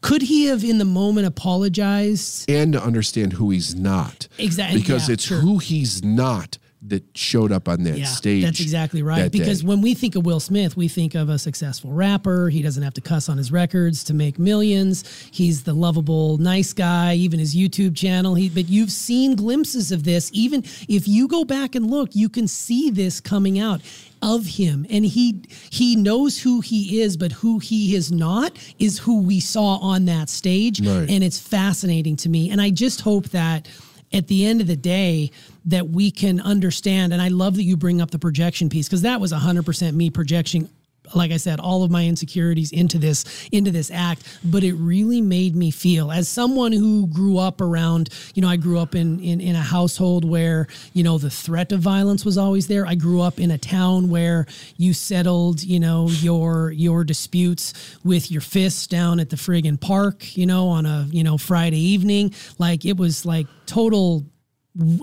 Could 0.00 0.22
he 0.22 0.46
have 0.46 0.62
in 0.64 0.78
the 0.78 0.84
moment 0.84 1.26
apologized? 1.26 2.48
and 2.48 2.72
to 2.74 2.82
understand 2.82 3.34
who 3.34 3.50
he's 3.50 3.74
not. 3.74 4.28
Exactly, 4.38 4.80
Because 4.80 5.08
yeah, 5.08 5.14
it's 5.14 5.24
sure. 5.24 5.40
who 5.40 5.58
he's 5.58 6.02
not 6.04 6.58
that 6.82 7.02
showed 7.16 7.50
up 7.52 7.68
on 7.68 7.82
that 7.84 7.98
Yeah, 7.98 8.04
stage. 8.04 8.44
that's 8.44 8.60
exactly 8.60 9.02
right. 9.02 9.32
Because 9.32 9.62
day. 9.62 9.66
when 9.66 9.80
we 9.80 9.94
think 9.94 10.14
of 10.14 10.24
Will 10.26 10.38
Smith, 10.40 10.76
we 10.76 10.88
think 10.88 11.14
of 11.14 11.28
a 11.30 11.38
successful 11.38 11.90
rapper. 11.90 12.48
He 12.50 12.60
doesn't 12.62 12.82
have 12.82 12.94
to 12.94 13.00
cuss 13.00 13.28
on 13.28 13.38
his 13.38 13.50
records 13.50 14.04
to 14.04 14.14
make 14.14 14.38
millions. 14.38 15.02
He's 15.32 15.62
the 15.64 15.72
lovable, 15.72 16.36
nice 16.38 16.72
guy. 16.72 17.14
Even 17.14 17.40
his 17.40 17.56
YouTube 17.56 17.96
channel. 17.96 18.34
He, 18.34 18.48
but 18.50 18.68
you've 18.68 18.92
seen 18.92 19.34
glimpses 19.36 19.90
of 19.90 20.04
this. 20.04 20.30
Even 20.34 20.62
if 20.88 21.08
you 21.08 21.26
go 21.28 21.44
back 21.44 21.74
and 21.74 21.90
look, 21.90 22.14
you 22.14 22.28
can 22.28 22.46
see 22.46 22.90
this 22.90 23.20
coming 23.20 23.58
out 23.58 23.80
of 24.22 24.46
him 24.46 24.86
and 24.88 25.04
he 25.04 25.42
he 25.70 25.94
knows 25.94 26.40
who 26.40 26.62
he 26.62 27.02
is 27.02 27.18
but 27.18 27.30
who 27.32 27.58
he 27.58 27.94
is 27.94 28.10
not 28.10 28.50
is 28.78 28.98
who 29.00 29.20
we 29.20 29.38
saw 29.38 29.76
on 29.76 30.06
that 30.06 30.30
stage 30.30 30.80
Right. 30.80 31.08
and 31.10 31.22
it's 31.22 31.38
fascinating 31.38 32.16
to 32.16 32.30
me 32.30 32.48
and 32.50 32.58
i 32.58 32.70
just 32.70 33.02
hope 33.02 33.28
that 33.28 33.68
at 34.14 34.26
the 34.28 34.46
end 34.46 34.62
of 34.62 34.68
the 34.68 34.76
day 34.76 35.30
that 35.66 35.88
we 35.88 36.10
can 36.10 36.40
understand 36.40 37.12
and 37.12 37.20
i 37.20 37.28
love 37.28 37.56
that 37.56 37.64
you 37.64 37.76
bring 37.76 38.00
up 38.00 38.10
the 38.10 38.18
projection 38.18 38.68
piece 38.68 38.88
because 38.88 39.02
that 39.02 39.20
was 39.20 39.32
100% 39.32 39.94
me 39.94 40.10
projecting 40.10 40.68
like 41.14 41.30
I 41.30 41.36
said, 41.36 41.60
all 41.60 41.82
of 41.82 41.90
my 41.90 42.04
insecurities 42.06 42.72
into 42.72 42.98
this 42.98 43.24
into 43.52 43.70
this 43.70 43.90
act, 43.90 44.38
but 44.44 44.64
it 44.64 44.72
really 44.74 45.20
made 45.20 45.54
me 45.54 45.70
feel 45.70 46.10
as 46.10 46.28
someone 46.28 46.72
who 46.72 47.06
grew 47.06 47.38
up 47.38 47.60
around, 47.60 48.08
you 48.34 48.42
know, 48.42 48.48
I 48.48 48.56
grew 48.56 48.78
up 48.78 48.94
in 48.94 49.20
in, 49.20 49.40
in 49.40 49.54
a 49.54 49.62
household 49.62 50.24
where, 50.24 50.66
you 50.92 51.02
know, 51.02 51.18
the 51.18 51.30
threat 51.30 51.72
of 51.72 51.80
violence 51.80 52.24
was 52.24 52.38
always 52.38 52.66
there. 52.66 52.86
I 52.86 52.94
grew 52.94 53.20
up 53.20 53.38
in 53.38 53.50
a 53.50 53.58
town 53.58 54.08
where 54.08 54.46
you 54.76 54.92
settled, 54.92 55.62
you 55.62 55.80
know, 55.80 56.08
your 56.08 56.70
your 56.70 57.04
disputes 57.04 57.72
with 58.04 58.30
your 58.30 58.40
fists 58.40 58.86
down 58.86 59.20
at 59.20 59.30
the 59.30 59.36
friggin' 59.36 59.80
park, 59.80 60.36
you 60.36 60.46
know, 60.46 60.68
on 60.68 60.86
a, 60.86 61.06
you 61.10 61.22
know, 61.22 61.38
Friday 61.38 61.80
evening. 61.80 62.34
Like 62.58 62.84
it 62.84 62.96
was 62.96 63.24
like 63.24 63.46
total 63.66 64.24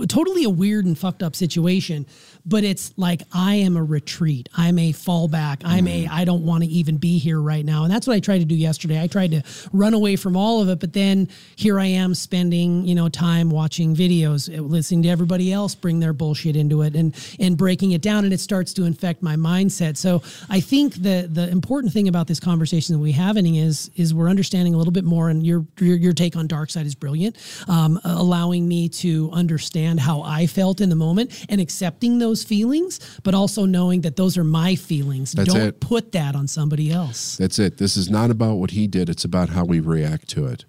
totally 0.08 0.44
a 0.44 0.50
weird 0.50 0.86
and 0.86 0.98
fucked 0.98 1.24
up 1.24 1.36
situation 1.36 2.06
but 2.46 2.64
it's 2.64 2.94
like 2.98 3.22
I 3.32 3.56
am 3.56 3.78
a 3.78 3.84
retreat. 3.84 4.50
I'm 4.56 4.78
a 4.78 4.92
fallback. 4.92 5.62
I'm 5.64 5.86
mm. 5.86 6.06
a 6.06 6.08
I 6.12 6.26
don't 6.26 6.46
want 6.46 6.64
to 6.64 6.70
even 6.70 6.98
be 6.98 7.18
here 7.18 7.40
right 7.40 7.66
now. 7.66 7.84
And 7.84 7.94
that's 7.94 8.06
what 8.06 8.16
I 8.16 8.20
tried 8.20 8.40
to 8.40 8.46
do 8.46 8.56
yesterday. 8.56 9.02
I 9.02 9.08
tried 9.08 9.32
to 9.32 9.44
run 9.72 9.94
away 9.94 10.16
from 10.16 10.36
all 10.36 10.62
of 10.62 10.70
it, 10.70 10.80
but 10.80 10.94
then 10.94 11.30
here 11.56 11.80
I 11.80 11.86
am 11.86 12.14
spending, 12.14 12.86
you 12.86 12.96
know, 12.96 13.08
time 13.08 13.50
watching 13.50 13.96
videos, 13.96 14.56
uh, 14.56 14.62
listening 14.62 15.04
to 15.04 15.10
everybody 15.10 15.54
else 15.54 15.74
bring 15.76 16.00
their 16.00 16.14
bullshit 16.14 16.56
into 16.56 16.82
it 16.82 16.96
and 16.96 17.16
and 17.40 17.58
breaking 17.58 17.92
it 17.92 18.02
down 18.02 18.26
and 18.26 18.34
it 18.34 18.40
starts 18.40 18.74
to 18.74 18.84
infect 18.84 19.22
my 19.24 19.36
mindset. 19.36 19.96
So 19.98 20.22
I 20.50 20.60
think 20.60 20.96
the 20.96 21.30
the 21.32 21.48
important 21.50 21.94
thing 21.94 22.08
about 22.08 22.28
this 22.28 22.40
conversation 22.40 22.94
that 22.96 23.00
we 23.00 23.12
have, 23.14 23.24
having 23.24 23.56
is 23.56 23.90
is 23.96 24.14
we're 24.14 24.30
understanding 24.30 24.74
a 24.74 24.78
little 24.78 24.92
bit 24.92 25.06
more 25.06 25.30
and 25.30 25.46
your 25.46 25.66
your, 25.80 25.96
your 25.96 26.14
take 26.14 26.36
on 26.36 26.46
dark 26.46 26.70
side 26.70 26.86
is 26.86 26.94
brilliant. 26.94 27.38
Um, 27.70 28.00
allowing 28.04 28.68
me 28.68 28.90
to 28.90 29.30
understand 29.32 29.63
how 29.98 30.22
I 30.22 30.46
felt 30.46 30.82
in 30.82 30.90
the 30.90 30.96
moment 30.96 31.46
and 31.48 31.62
accepting 31.62 32.20
those 32.20 32.34
those 32.34 32.44
feelings, 32.44 33.00
but 33.22 33.36
also 33.36 33.66
knowing 33.66 34.02
that 34.02 34.16
those 34.16 34.40
are 34.40 34.44
my 34.44 34.74
feelings. 34.76 35.34
That's 35.34 35.54
Don't 35.54 35.62
it. 35.62 35.80
put 35.80 36.14
that 36.14 36.36
on 36.36 36.48
somebody 36.48 36.92
else. 36.92 37.38
That's 37.38 37.60
it. 37.60 37.78
This 37.78 37.96
is 37.96 38.10
not 38.10 38.32
about 38.32 38.56
what 38.56 38.72
he 38.72 38.88
did. 38.88 39.08
It's 39.08 39.24
about 39.24 39.50
how 39.50 39.66
we 39.66 39.80
react 39.80 40.30
to 40.30 40.48
it, 40.48 40.66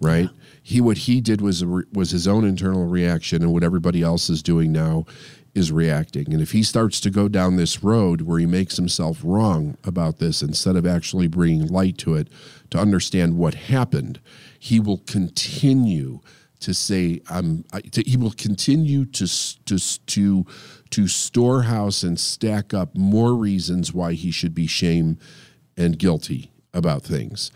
right? 0.00 0.30
Yeah. 0.32 0.38
He 0.62 0.80
what 0.80 0.96
he 0.98 1.20
did 1.20 1.42
was 1.42 1.62
was 1.64 2.12
his 2.12 2.26
own 2.26 2.46
internal 2.46 2.86
reaction, 2.86 3.42
and 3.42 3.52
what 3.52 3.62
everybody 3.62 4.00
else 4.00 4.30
is 4.30 4.42
doing 4.42 4.72
now 4.72 5.04
is 5.54 5.70
reacting. 5.70 6.32
And 6.32 6.40
if 6.40 6.52
he 6.52 6.62
starts 6.62 6.98
to 7.00 7.10
go 7.10 7.28
down 7.28 7.56
this 7.56 7.84
road 7.84 8.22
where 8.22 8.38
he 8.38 8.46
makes 8.46 8.76
himself 8.76 9.20
wrong 9.22 9.76
about 9.84 10.18
this 10.18 10.40
instead 10.40 10.76
of 10.76 10.86
actually 10.86 11.28
bringing 11.28 11.66
light 11.66 11.98
to 11.98 12.14
it 12.14 12.28
to 12.70 12.78
understand 12.78 13.36
what 13.36 13.52
happened, 13.54 14.18
he 14.58 14.80
will 14.80 15.02
continue 15.06 16.20
to 16.62 16.74
say 16.74 17.20
I'm. 17.28 17.64
I, 17.72 17.80
to, 17.80 18.02
he 18.02 18.16
will 18.16 18.32
continue 18.32 19.04
to 19.06 19.26
to 19.66 19.78
to 20.06 20.46
to 20.90 21.08
storehouse 21.08 22.02
and 22.02 22.18
stack 22.18 22.74
up 22.74 22.94
more 22.94 23.34
reasons 23.34 23.92
why 23.92 24.12
he 24.12 24.30
should 24.30 24.54
be 24.54 24.66
shame 24.66 25.18
and 25.76 25.98
guilty 25.98 26.50
about 26.74 27.02
things. 27.02 27.50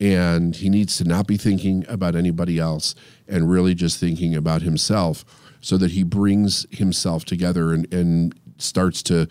And 0.00 0.56
he 0.56 0.68
needs 0.68 0.96
to 0.98 1.04
not 1.04 1.26
be 1.26 1.36
thinking 1.36 1.84
about 1.88 2.16
anybody 2.16 2.58
else 2.58 2.94
and 3.28 3.50
really 3.50 3.74
just 3.74 4.00
thinking 4.00 4.34
about 4.34 4.62
himself 4.62 5.24
so 5.60 5.76
that 5.78 5.92
he 5.92 6.02
brings 6.02 6.66
himself 6.70 7.24
together 7.24 7.72
and, 7.72 7.92
and 7.94 8.34
starts 8.58 9.02
to 9.04 9.28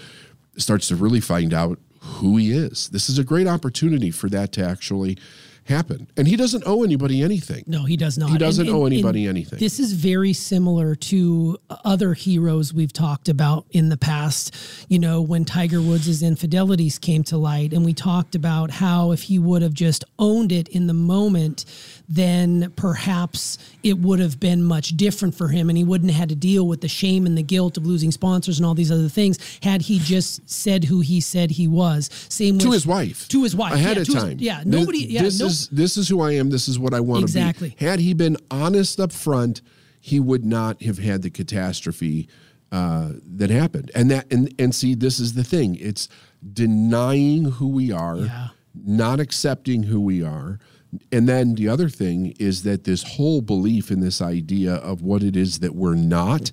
starts 0.57 0.87
to 0.87 0.95
really 0.95 1.19
find 1.19 1.53
out 1.53 1.79
who 1.99 2.37
he 2.37 2.51
is. 2.51 2.89
This 2.89 3.09
is 3.09 3.19
a 3.19 3.23
great 3.23 3.47
opportunity 3.47 4.11
for 4.11 4.29
that 4.29 4.51
to 4.53 4.65
actually 4.65 5.17
happen. 5.65 6.07
And 6.17 6.27
he 6.27 6.35
doesn't 6.35 6.63
owe 6.65 6.83
anybody 6.83 7.21
anything. 7.21 7.63
No, 7.67 7.85
he 7.85 7.97
does 7.97 8.17
not. 8.17 8.29
He 8.31 8.37
doesn't 8.37 8.67
and, 8.67 8.75
owe 8.75 8.85
anybody 8.85 9.27
anything. 9.27 9.59
This 9.59 9.79
is 9.79 9.93
very 9.93 10.33
similar 10.33 10.95
to 10.95 11.57
other 11.85 12.13
heroes 12.13 12.73
we've 12.73 12.93
talked 12.93 13.29
about 13.29 13.65
in 13.71 13.89
the 13.89 13.97
past. 13.97 14.55
You 14.89 14.99
know, 14.99 15.21
when 15.21 15.45
Tiger 15.45 15.81
Woods' 15.81 16.23
infidelities 16.23 16.99
came 16.99 17.23
to 17.25 17.37
light, 17.37 17.73
and 17.73 17.85
we 17.85 17.93
talked 17.93 18.35
about 18.35 18.71
how 18.71 19.11
if 19.11 19.23
he 19.23 19.39
would 19.39 19.61
have 19.61 19.73
just 19.73 20.03
owned 20.19 20.51
it 20.51 20.67
in 20.69 20.87
the 20.87 20.93
moment, 20.93 21.65
then 22.11 22.71
perhaps 22.75 23.57
it 23.83 23.97
would 23.97 24.19
have 24.19 24.37
been 24.37 24.61
much 24.63 24.89
different 24.97 25.33
for 25.33 25.47
him 25.47 25.69
and 25.69 25.77
he 25.77 25.83
wouldn't 25.83 26.11
have 26.11 26.19
had 26.19 26.29
to 26.29 26.35
deal 26.35 26.67
with 26.67 26.81
the 26.81 26.87
shame 26.87 27.25
and 27.25 27.37
the 27.37 27.43
guilt 27.43 27.77
of 27.77 27.85
losing 27.85 28.11
sponsors 28.11 28.59
and 28.59 28.65
all 28.65 28.75
these 28.75 28.91
other 28.91 29.07
things 29.07 29.39
had 29.63 29.81
he 29.83 29.97
just 29.97 30.47
said 30.49 30.83
who 30.83 30.99
he 30.99 31.21
said 31.21 31.51
he 31.51 31.69
was. 31.69 32.09
Same 32.27 32.59
to 32.59 32.71
his 32.71 32.85
wife. 32.85 33.29
To 33.29 33.43
his 33.43 33.55
wife. 33.55 33.73
Ahead 33.73 33.95
yeah, 33.95 34.01
of 34.01 34.13
time. 34.13 34.37
His, 34.37 34.41
yeah. 34.41 34.63
Nobody 34.65 35.05
this, 35.05 35.11
yeah, 35.11 35.21
this 35.21 35.39
is 35.51 35.67
this 35.69 35.97
is 35.97 36.09
who 36.09 36.21
I 36.21 36.31
am, 36.33 36.49
this 36.49 36.67
is 36.67 36.79
what 36.79 36.93
I 36.93 36.99
want 36.99 37.23
exactly. 37.23 37.71
to 37.71 37.77
be. 37.77 37.85
Had 37.85 37.99
he 37.99 38.13
been 38.13 38.37
honest 38.49 38.99
up 38.99 39.11
front, 39.11 39.61
he 39.99 40.19
would 40.19 40.45
not 40.45 40.81
have 40.83 40.97
had 40.97 41.21
the 41.21 41.29
catastrophe 41.29 42.27
uh, 42.71 43.11
that 43.35 43.49
happened. 43.49 43.91
And 43.93 44.09
that 44.11 44.31
and 44.31 44.53
and 44.57 44.73
see, 44.73 44.95
this 44.95 45.19
is 45.19 45.33
the 45.33 45.43
thing. 45.43 45.75
It's 45.75 46.07
denying 46.53 47.45
who 47.45 47.67
we 47.67 47.91
are, 47.91 48.17
yeah. 48.17 48.47
not 48.73 49.19
accepting 49.19 49.83
who 49.83 49.99
we 49.99 50.23
are, 50.23 50.59
and 51.11 51.27
then 51.27 51.55
the 51.55 51.69
other 51.69 51.89
thing 51.89 52.33
is 52.39 52.63
that 52.63 52.83
this 52.83 53.03
whole 53.03 53.41
belief 53.41 53.91
in 53.91 54.01
this 54.01 54.21
idea 54.21 54.75
of 54.75 55.01
what 55.01 55.23
it 55.23 55.35
is 55.35 55.59
that 55.59 55.75
we're 55.75 55.95
not 55.95 56.51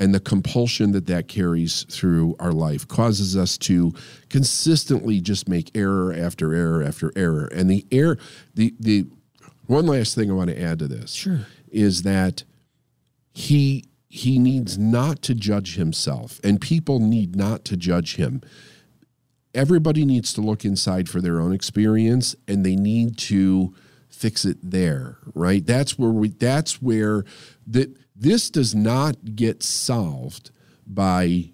and 0.00 0.14
the 0.14 0.20
compulsion 0.20 0.92
that 0.92 1.06
that 1.06 1.28
carries 1.28 1.84
through 1.84 2.34
our 2.40 2.52
life 2.52 2.88
causes 2.88 3.36
us 3.36 3.58
to 3.58 3.92
consistently 4.30 5.20
just 5.20 5.48
make 5.48 5.70
error 5.76 6.12
after 6.12 6.54
error 6.54 6.82
after 6.82 7.12
error. 7.14 7.46
And 7.54 7.70
the 7.70 7.86
error 7.92 8.18
the 8.54 8.74
the 8.80 9.06
one 9.66 9.86
last 9.86 10.16
thing 10.16 10.30
i 10.30 10.34
want 10.34 10.50
to 10.50 10.60
add 10.60 10.80
to 10.80 10.88
this 10.88 11.12
sure. 11.12 11.46
is 11.70 12.02
that 12.02 12.42
he 13.34 13.84
he 14.08 14.38
needs 14.40 14.76
not 14.76 15.22
to 15.22 15.34
judge 15.34 15.76
himself 15.76 16.40
and 16.42 16.60
people 16.60 16.98
need 16.98 17.36
not 17.36 17.64
to 17.66 17.76
judge 17.76 18.16
him. 18.16 18.40
Everybody 19.54 20.04
needs 20.04 20.32
to 20.32 20.40
look 20.40 20.64
inside 20.64 21.08
for 21.08 21.20
their 21.20 21.40
own 21.40 21.52
experience 21.52 22.34
and 22.48 22.64
they 22.64 22.74
need 22.74 23.18
to 23.18 23.74
fix 24.08 24.44
it 24.44 24.58
there 24.62 25.18
right? 25.34 25.64
That's 25.64 25.98
where 25.98 26.10
we 26.10 26.28
that's 26.28 26.80
where 26.80 27.24
that 27.66 27.94
this 28.20 28.50
does 28.50 28.74
not 28.74 29.34
get 29.34 29.62
solved 29.62 30.50
by 30.86 31.50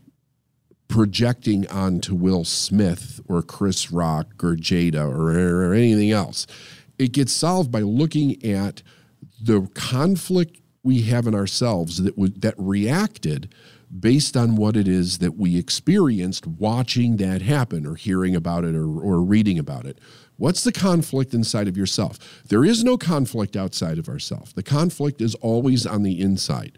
projecting 0.88 1.66
onto 1.68 2.14
Will 2.14 2.44
Smith 2.44 3.20
or 3.28 3.42
Chris 3.42 3.90
Rock 3.90 4.44
or 4.44 4.54
Jada 4.56 5.04
or, 5.04 5.70
or 5.70 5.74
anything 5.74 6.10
else 6.10 6.46
it 6.98 7.12
gets 7.12 7.32
solved 7.32 7.70
by 7.70 7.80
looking 7.80 8.42
at 8.44 8.82
the 9.40 9.68
conflict 9.74 10.58
we 10.82 11.02
have 11.02 11.26
in 11.26 11.34
ourselves 11.34 12.02
that 12.02 12.16
would 12.16 12.40
that 12.42 12.54
reacted 12.56 13.52
based 14.00 14.36
on 14.36 14.56
what 14.56 14.76
it 14.76 14.88
is 14.88 15.18
that 15.18 15.36
we 15.36 15.56
experienced 15.56 16.46
watching 16.46 17.16
that 17.16 17.42
happen 17.42 17.86
or 17.86 17.94
hearing 17.94 18.34
about 18.34 18.64
it 18.64 18.74
or, 18.74 18.86
or 19.00 19.22
reading 19.22 19.58
about 19.58 19.86
it. 19.86 19.98
What's 20.38 20.64
the 20.64 20.72
conflict 20.72 21.32
inside 21.32 21.68
of 21.68 21.76
yourself? 21.76 22.42
There 22.48 22.64
is 22.64 22.84
no 22.84 22.98
conflict 22.98 23.56
outside 23.56 23.98
of 23.98 24.08
ourself. 24.08 24.54
The 24.54 24.62
conflict 24.62 25.20
is 25.20 25.34
always 25.36 25.86
on 25.86 26.02
the 26.02 26.20
inside. 26.20 26.76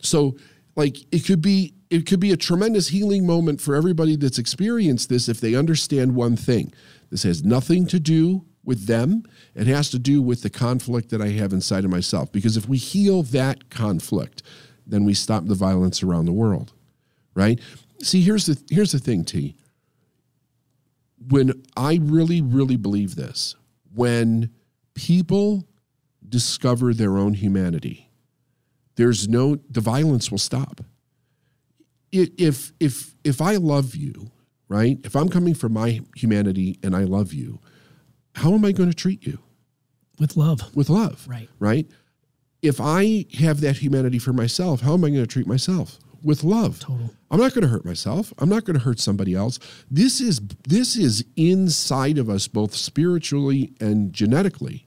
So, 0.00 0.36
like, 0.76 0.96
it 1.12 1.24
could 1.24 1.42
be 1.42 1.74
it 1.90 2.06
could 2.06 2.18
be 2.18 2.32
a 2.32 2.36
tremendous 2.36 2.88
healing 2.88 3.26
moment 3.26 3.60
for 3.60 3.76
everybody 3.76 4.16
that's 4.16 4.38
experienced 4.38 5.08
this 5.08 5.28
if 5.28 5.40
they 5.40 5.54
understand 5.54 6.16
one 6.16 6.36
thing. 6.36 6.72
This 7.10 7.22
has 7.22 7.44
nothing 7.44 7.86
to 7.86 8.00
do 8.00 8.44
with 8.64 8.86
them. 8.86 9.22
It 9.54 9.66
has 9.66 9.90
to 9.90 9.98
do 9.98 10.20
with 10.20 10.42
the 10.42 10.50
conflict 10.50 11.10
that 11.10 11.20
I 11.20 11.28
have 11.28 11.52
inside 11.52 11.84
of 11.84 11.90
myself. 11.90 12.32
Because 12.32 12.56
if 12.56 12.68
we 12.68 12.78
heal 12.78 13.22
that 13.24 13.70
conflict, 13.70 14.42
then 14.86 15.04
we 15.04 15.14
stop 15.14 15.46
the 15.46 15.54
violence 15.54 16.02
around 16.02 16.26
the 16.26 16.32
world, 16.32 16.72
right? 17.34 17.60
See, 18.02 18.22
here's 18.22 18.46
the 18.46 18.60
here's 18.70 18.92
the 18.92 18.98
thing, 18.98 19.24
T. 19.24 19.56
When 21.28 21.62
I 21.76 21.98
really, 22.02 22.40
really 22.40 22.76
believe 22.76 23.16
this, 23.16 23.54
when 23.94 24.50
people 24.94 25.66
discover 26.28 26.92
their 26.92 27.16
own 27.16 27.34
humanity, 27.34 28.10
there's 28.96 29.28
no 29.28 29.56
the 29.68 29.80
violence 29.80 30.30
will 30.30 30.38
stop. 30.38 30.80
If 32.12 32.72
if 32.78 33.14
if 33.24 33.40
I 33.40 33.56
love 33.56 33.96
you, 33.96 34.30
right? 34.68 34.98
If 35.04 35.16
I'm 35.16 35.28
coming 35.28 35.54
from 35.54 35.72
my 35.72 36.00
humanity 36.14 36.78
and 36.82 36.94
I 36.94 37.04
love 37.04 37.32
you, 37.32 37.60
how 38.34 38.54
am 38.54 38.64
I 38.64 38.72
going 38.72 38.90
to 38.90 38.96
treat 38.96 39.26
you? 39.26 39.38
With 40.18 40.36
love. 40.36 40.74
With 40.76 40.90
love. 40.90 41.26
Right. 41.28 41.48
Right 41.58 41.88
if 42.64 42.80
I 42.80 43.26
have 43.38 43.60
that 43.60 43.76
humanity 43.76 44.18
for 44.18 44.32
myself, 44.32 44.80
how 44.80 44.94
am 44.94 45.04
I 45.04 45.10
going 45.10 45.20
to 45.20 45.26
treat 45.26 45.46
myself? 45.46 45.98
With 46.24 46.42
love. 46.42 46.80
Total. 46.80 47.10
I'm 47.30 47.38
not 47.38 47.52
going 47.52 47.62
to 47.62 47.68
hurt 47.68 47.84
myself. 47.84 48.32
I'm 48.38 48.48
not 48.48 48.64
going 48.64 48.78
to 48.78 48.84
hurt 48.84 48.98
somebody 48.98 49.34
else. 49.34 49.58
This 49.90 50.20
is 50.22 50.40
this 50.66 50.96
is 50.96 51.22
inside 51.36 52.16
of 52.16 52.30
us 52.30 52.48
both 52.48 52.74
spiritually 52.74 53.74
and 53.78 54.12
genetically. 54.12 54.86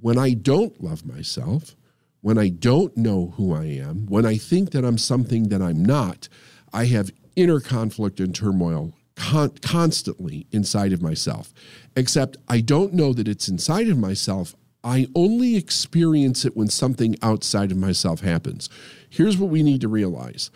When 0.00 0.18
I 0.18 0.32
don't 0.32 0.82
love 0.82 1.04
myself, 1.04 1.76
when 2.22 2.38
I 2.38 2.48
don't 2.48 2.96
know 2.96 3.34
who 3.36 3.54
I 3.54 3.64
am, 3.64 4.06
when 4.06 4.24
I 4.24 4.38
think 4.38 4.70
that 4.70 4.84
I'm 4.84 4.96
something 4.96 5.50
that 5.50 5.60
I'm 5.60 5.84
not, 5.84 6.28
I 6.72 6.86
have 6.86 7.10
inner 7.36 7.60
conflict 7.60 8.18
and 8.18 8.34
turmoil 8.34 8.94
con- 9.14 9.58
constantly 9.60 10.46
inside 10.52 10.92
of 10.92 11.02
myself. 11.02 11.52
Except 11.94 12.38
I 12.48 12.60
don't 12.60 12.94
know 12.94 13.12
that 13.12 13.28
it's 13.28 13.48
inside 13.48 13.88
of 13.88 13.98
myself. 13.98 14.54
I 14.84 15.06
only 15.14 15.56
experience 15.56 16.44
it 16.44 16.56
when 16.56 16.68
something 16.68 17.16
outside 17.22 17.70
of 17.70 17.76
myself 17.78 18.20
happens. 18.20 18.68
Here's 19.08 19.36
what 19.38 19.50
we 19.50 19.62
need 19.62 19.80
to 19.82 19.88
realize 19.88 20.50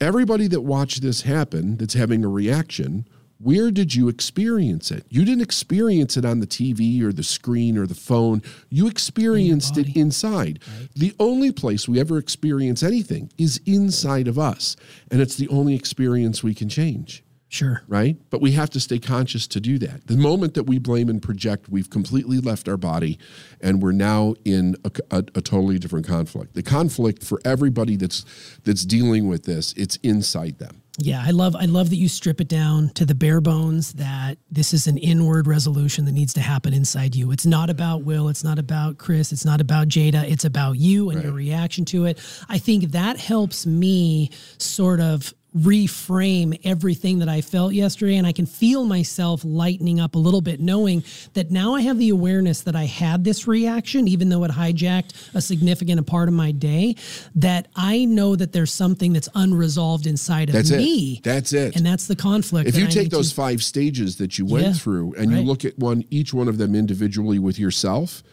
everybody 0.00 0.46
that 0.48 0.60
watched 0.62 1.02
this 1.02 1.22
happen, 1.22 1.76
that's 1.76 1.94
having 1.94 2.24
a 2.24 2.28
reaction, 2.28 3.06
Where 3.38 3.70
did 3.70 3.94
you 3.94 4.08
experience 4.08 4.90
it? 4.90 5.04
You 5.08 5.24
didn't 5.24 5.42
experience 5.42 6.16
it 6.16 6.24
on 6.24 6.38
the 6.40 6.46
TV 6.46 7.02
or 7.02 7.12
the 7.12 7.24
screen 7.24 7.76
or 7.76 7.86
the 7.86 7.94
phone. 7.94 8.42
You 8.70 8.86
experienced 8.86 9.76
it 9.76 9.96
inside. 9.96 10.60
The 10.94 11.14
only 11.18 11.50
place 11.50 11.88
we 11.88 11.98
ever 12.00 12.16
experience 12.16 12.82
anything 12.82 13.30
is 13.36 13.60
inside 13.66 14.28
of 14.28 14.38
us. 14.38 14.76
And 15.10 15.20
it's 15.20 15.36
the 15.36 15.48
only 15.48 15.74
experience 15.74 16.42
we 16.44 16.54
can 16.54 16.68
change 16.68 17.23
Sure. 17.54 17.82
right? 17.86 18.16
But 18.30 18.40
we 18.40 18.50
have 18.52 18.68
to 18.70 18.80
stay 18.80 18.98
conscious 18.98 19.46
to 19.46 19.60
do 19.60 19.78
that. 19.78 20.08
The 20.08 20.16
moment 20.16 20.54
that 20.54 20.64
we 20.64 20.80
blame 20.80 21.08
and 21.08 21.22
project, 21.22 21.68
we've 21.68 21.88
completely 21.88 22.38
left 22.38 22.68
our 22.68 22.76
body, 22.76 23.16
and 23.60 23.80
we're 23.80 23.92
now 23.92 24.34
in 24.44 24.74
a, 24.84 24.90
a, 25.12 25.18
a 25.36 25.40
totally 25.40 25.78
different 25.78 26.04
conflict. 26.04 26.54
The 26.54 26.64
conflict 26.64 27.22
for 27.22 27.40
everybody 27.44 27.94
that's 27.94 28.24
that's 28.64 28.84
dealing 28.84 29.28
with 29.28 29.44
this, 29.44 29.72
it's 29.76 29.94
inside 30.02 30.58
them. 30.58 30.82
Yeah, 30.98 31.22
I 31.24 31.30
love 31.30 31.54
I 31.56 31.64
love 31.66 31.90
that 31.90 31.96
you 31.96 32.08
strip 32.08 32.40
it 32.40 32.48
down 32.48 32.90
to 32.90 33.04
the 33.04 33.14
bare 33.14 33.40
bones 33.40 33.94
that 33.94 34.38
this 34.50 34.72
is 34.72 34.86
an 34.86 34.96
inward 34.98 35.46
resolution 35.46 36.04
that 36.06 36.12
needs 36.12 36.34
to 36.34 36.40
happen 36.40 36.72
inside 36.72 37.14
you. 37.16 37.32
It's 37.32 37.46
not 37.46 37.70
about 37.70 38.02
Will, 38.04 38.28
it's 38.28 38.44
not 38.44 38.58
about 38.58 38.98
Chris, 38.98 39.32
it's 39.32 39.44
not 39.44 39.60
about 39.60 39.88
Jada, 39.88 40.28
it's 40.28 40.44
about 40.44 40.72
you 40.72 41.10
and 41.10 41.22
your 41.22 41.32
reaction 41.32 41.84
to 41.86 42.06
it. 42.06 42.20
I 42.48 42.58
think 42.58 42.92
that 42.92 43.18
helps 43.18 43.66
me 43.66 44.30
sort 44.58 45.00
of 45.00 45.32
reframe 45.56 46.58
everything 46.64 47.20
that 47.20 47.28
I 47.28 47.40
felt 47.40 47.74
yesterday 47.74 48.16
and 48.16 48.26
I 48.26 48.32
can 48.32 48.44
feel 48.44 48.84
myself 48.84 49.42
lightening 49.44 50.00
up 50.00 50.16
a 50.16 50.18
little 50.18 50.40
bit 50.40 50.60
knowing 50.60 51.04
that 51.34 51.50
now 51.52 51.74
I 51.76 51.82
have 51.82 51.96
the 51.98 52.08
awareness 52.08 52.62
that 52.62 52.74
I 52.74 52.84
had 52.84 53.22
this 53.22 53.46
reaction 53.46 54.08
even 54.08 54.28
though 54.28 54.42
it 54.44 54.50
hijacked 54.50 55.12
a 55.34 55.40
significant 55.40 56.04
part 56.08 56.28
of 56.28 56.34
my 56.34 56.50
day 56.50 56.96
that 57.36 57.68
I 57.76 58.04
know 58.04 58.34
that 58.34 58.52
there's 58.52 58.72
something 58.72 59.12
that's 59.12 59.28
unresolved 59.36 60.06
inside 60.08 60.48
of 60.48 60.54
That's 60.54 60.72
me. 60.72 61.14
it. 61.18 61.22
That's 61.22 61.52
it. 61.52 61.76
And 61.76 61.86
that's 61.86 62.08
the 62.08 62.16
conflict. 62.16 62.68
if 62.68 62.76
you 62.76 62.86
take 62.88 63.04
need 63.04 63.10
to- 63.10 63.16
those 63.16 63.30
five 63.30 63.62
stages 63.62 64.16
that 64.16 64.38
you 64.38 64.46
went 64.46 64.66
Yeah, 64.66 64.72
through 64.72 65.14
and 65.14 65.30
you 65.30 65.42
look 65.42 65.64
at 65.64 65.78
one 65.78 66.04
each 66.10 66.34
one 66.34 66.48
of 66.48 66.58
them 66.58 66.74
individually 66.74 67.38
with 67.38 67.60
yourself, 67.60 68.24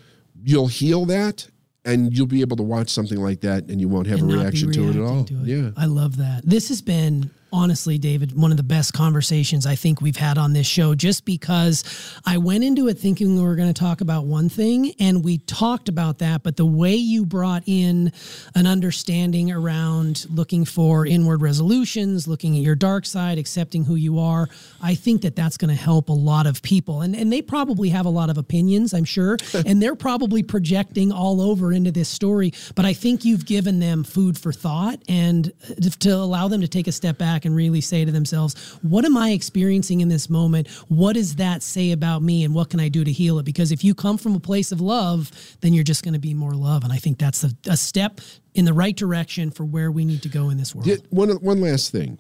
you'll 0.44 0.68
heal 0.68 1.06
that 1.06 1.48
and 1.86 2.16
you'll 2.16 2.28
be 2.28 2.42
able 2.42 2.58
to 2.58 2.64
watch 2.64 2.90
something 2.90 3.20
like 3.20 3.42
that 3.42 3.66
and 3.70 3.82
you 3.82 3.90
won't 3.90 4.08
have 4.08 4.22
and 4.22 4.32
a 4.32 4.38
reaction 4.38 4.72
to 4.72 4.90
it 4.90 4.96
at 4.96 5.02
all. 5.02 5.22
it. 5.22 5.32
Yeah. 5.32 5.72
I 5.76 5.86
love 5.86 6.18
that. 6.18 6.42
This 6.46 6.70
has 6.70 6.82
been 6.82 7.32
honestly, 7.52 7.98
David, 7.98 8.38
one 8.38 8.52
of 8.52 8.58
the 8.58 8.64
best 8.64 8.94
conversations 8.94 9.66
I 9.66 9.76
think 9.76 10.02
we've 10.02 10.18
had 10.18 10.38
on 10.38 10.54
this 10.54 10.68
show 10.68 10.96
just 10.96 11.26
because 11.26 11.84
I 12.26 12.38
went 12.38 12.64
into 12.64 12.88
it 12.88 12.98
thinking 12.98 13.36
we 13.36 13.44
were 13.44 13.56
going 13.56 13.74
to 13.74 13.80
talk 13.80 14.02
about 14.02 14.26
one 14.26 14.50
thing 14.50 14.94
and 15.00 15.24
we 15.24 15.40
talked 15.40 15.90
about 15.90 16.20
that, 16.20 16.44
but 16.44 16.58
the 16.58 16.66
way 16.66 16.96
you 16.96 17.26
brought 17.26 17.64
in 17.66 18.12
an 18.56 18.68
understanding 18.68 19.52
around 19.52 20.26
looking 20.30 20.66
for 20.66 21.06
inward 21.06 21.42
resolutions, 21.42 22.28
looking 22.28 22.56
at 22.56 22.62
your 22.62 22.76
dark 22.76 23.06
side, 23.06 23.38
accepting 23.38 23.84
who 23.84 23.96
you 23.96 24.20
are, 24.20 24.48
I 24.82 24.96
think 24.96 25.22
that 25.22 25.36
that's 25.36 25.58
going 25.58 25.76
to 25.76 25.82
help 25.82 26.10
a 26.10 26.14
lot 26.14 26.48
of 26.48 26.62
people. 26.62 27.02
And 27.02 27.16
and 27.16 27.32
they 27.32 27.42
probably 27.42 27.90
have 27.90 28.06
a 28.06 28.10
lot 28.10 28.30
of 28.30 28.38
opinions, 28.38 28.94
I'm 28.94 29.06
sure, 29.06 29.38
and 29.66 29.82
they're 29.82 29.96
probably 29.96 30.44
projecting 30.44 31.12
all 31.12 31.42
over 31.42 31.72
into 31.72 31.92
this 31.92 32.10
story, 32.10 32.54
but 32.76 32.86
I 32.86 32.94
think 32.94 33.26
you've 33.26 33.46
given 33.46 33.80
them 33.80 34.04
food 34.04 34.38
for 34.38 34.52
thought 34.52 35.00
and 35.08 35.52
to 36.00 36.14
allow 36.14 36.48
them 36.48 36.62
to 36.62 36.68
take 36.68 36.88
a 36.88 36.92
step 36.92 37.18
back 37.18 37.41
and 37.46 37.56
really 37.56 37.82
say 37.82 38.06
to 38.06 38.12
themselves, 38.12 38.78
what 38.82 39.06
am 39.06 39.18
I 39.18 39.32
experiencing 39.32 40.02
in 40.02 40.10
this 40.10 40.30
moment? 40.30 40.68
What 40.88 41.14
does 41.14 41.36
that 41.36 41.64
say 41.64 41.92
about 41.92 42.22
me 42.22 42.44
and 42.44 42.54
what 42.54 42.70
can 42.70 42.80
I 42.80 42.90
do 42.90 43.04
to 43.04 43.12
heal 43.12 43.40
it? 43.40 43.44
Because 43.44 43.72
if 43.72 43.84
you 43.84 43.94
come 43.94 44.18
from 44.18 44.36
a 44.36 44.40
place 44.40 44.72
of 44.72 44.82
love, 44.82 45.32
then 45.62 45.74
you're 45.74 45.84
just 45.84 46.04
going 46.04 46.14
to 46.14 46.20
be 46.20 46.34
more 46.34 46.54
love. 46.54 46.84
And 46.84 46.94
I 46.94 46.98
think 46.98 47.18
that's 47.18 47.44
a, 47.44 47.52
a 47.68 47.78
step 47.78 48.22
in 48.54 48.66
the 48.66 48.74
right 48.74 48.96
direction 48.96 49.52
for 49.52 49.66
where 49.66 49.92
we 49.92 50.06
need 50.06 50.22
to 50.24 50.30
go 50.30 50.50
in 50.50 50.58
this 50.58 50.76
world. 50.76 50.90
One 51.10 51.30
one 51.30 51.62
last 51.62 51.92
thing. 51.92 52.20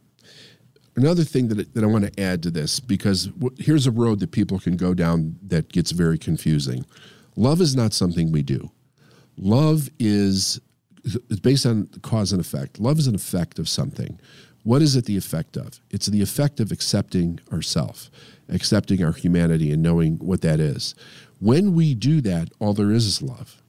Another 0.96 1.24
thing 1.24 1.48
that 1.50 1.74
that 1.74 1.84
I 1.84 1.88
want 1.88 2.14
to 2.14 2.22
add 2.22 2.44
to 2.44 2.52
this 2.52 2.80
because 2.80 3.30
here's 3.58 3.88
a 3.88 3.92
road 3.92 4.20
that 4.20 4.32
people 4.32 4.60
can 4.60 4.78
go 4.78 4.94
down 4.94 5.38
that 5.48 5.72
gets 5.72 5.92
very 5.92 6.18
confusing. 6.18 6.86
Love 7.36 7.62
is 7.62 7.76
not 7.76 7.94
something 7.94 8.32
we 8.32 8.44
do. 8.44 8.70
Love 9.38 9.90
is 10.00 10.60
it's 11.04 11.40
based 11.40 11.66
on 11.66 11.88
cause 12.02 12.32
and 12.32 12.42
effect. 12.42 12.80
Love 12.80 13.00
is 13.00 13.08
an 13.08 13.16
effect 13.16 13.58
of 13.60 13.68
something. 13.68 14.20
What 14.64 14.82
is 14.82 14.96
it 14.96 15.06
the 15.06 15.18
effect 15.18 15.58
of? 15.58 15.80
It's 15.90 16.06
the 16.06 16.22
effect 16.22 16.60
of 16.60 16.72
accepting 16.72 17.40
ourself, 17.52 18.12
accepting 18.48 19.04
our 19.04 19.14
humanity 19.14 19.72
and 19.72 19.82
knowing 19.82 20.18
what 20.18 20.42
that 20.42 20.60
is. 20.60 20.94
When 21.40 21.74
we 21.74 21.96
do 21.96 22.22
that, 22.22 22.50
all 22.60 22.74
there 22.74 22.92
is 22.92 23.06
is 23.06 23.22
love. 23.22 23.62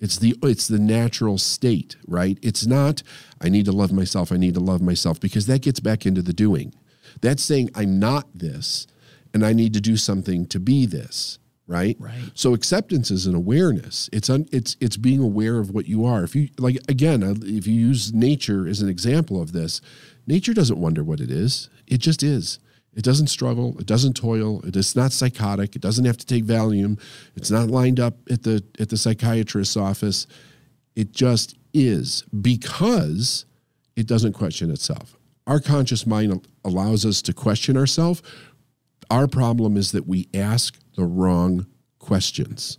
It's 0.00 0.18
the 0.18 0.36
it's 0.42 0.68
the 0.68 0.78
natural 0.78 1.38
state, 1.38 1.96
right? 2.06 2.38
It's 2.42 2.66
not 2.66 3.02
I 3.40 3.48
need 3.48 3.64
to 3.66 3.72
love 3.72 3.92
myself, 3.92 4.32
I 4.32 4.36
need 4.36 4.54
to 4.54 4.60
love 4.60 4.82
myself 4.82 5.20
because 5.20 5.46
that 5.46 5.62
gets 5.62 5.80
back 5.80 6.04
into 6.04 6.22
the 6.22 6.32
doing. 6.32 6.74
That's 7.20 7.42
saying 7.42 7.70
I'm 7.74 7.98
not 7.98 8.26
this 8.34 8.86
and 9.32 9.46
I 9.46 9.52
need 9.52 9.72
to 9.74 9.80
do 9.80 9.96
something 9.96 10.46
to 10.46 10.60
be 10.60 10.86
this, 10.86 11.38
right? 11.66 11.96
Right. 11.98 12.30
So 12.34 12.54
acceptance 12.54 13.10
is 13.10 13.26
an 13.26 13.34
awareness. 13.34 14.10
It's 14.12 14.28
un, 14.28 14.46
it's 14.52 14.76
it's 14.80 14.96
being 14.96 15.20
aware 15.20 15.58
of 15.58 15.70
what 15.70 15.86
you 15.86 16.04
are. 16.04 16.24
If 16.24 16.34
you 16.34 16.48
like 16.58 16.78
again, 16.88 17.22
if 17.42 17.66
you 17.66 17.74
use 17.74 18.12
nature 18.12 18.68
as 18.68 18.82
an 18.82 18.88
example 18.88 19.40
of 19.40 19.52
this, 19.52 19.80
nature 20.26 20.54
doesn't 20.54 20.78
wonder 20.78 21.02
what 21.02 21.20
it 21.20 21.30
is. 21.30 21.68
It 21.86 21.98
just 21.98 22.22
is. 22.22 22.58
It 22.94 23.02
doesn't 23.02 23.26
struggle. 23.26 23.76
It 23.78 23.86
doesn't 23.86 24.14
toil. 24.14 24.64
It 24.64 24.76
is 24.76 24.94
not 24.94 25.12
psychotic. 25.12 25.74
It 25.74 25.82
doesn't 25.82 26.04
have 26.04 26.16
to 26.18 26.26
take 26.26 26.44
Valium. 26.44 27.00
It's 27.34 27.50
not 27.50 27.68
lined 27.68 27.98
up 27.98 28.14
at 28.30 28.44
the 28.44 28.62
at 28.78 28.88
the 28.88 28.96
psychiatrist's 28.96 29.76
office. 29.76 30.26
It 30.94 31.12
just 31.12 31.56
is 31.72 32.22
because 32.40 33.46
it 33.96 34.06
doesn't 34.06 34.32
question 34.32 34.70
itself. 34.70 35.16
Our 35.46 35.60
conscious 35.60 36.06
mind 36.06 36.46
allows 36.64 37.04
us 37.04 37.20
to 37.22 37.32
question 37.32 37.76
ourselves. 37.76 38.22
Our 39.10 39.26
problem 39.26 39.76
is 39.76 39.92
that 39.92 40.06
we 40.06 40.28
ask 40.32 40.78
the 40.96 41.04
wrong 41.04 41.66
questions. 41.98 42.78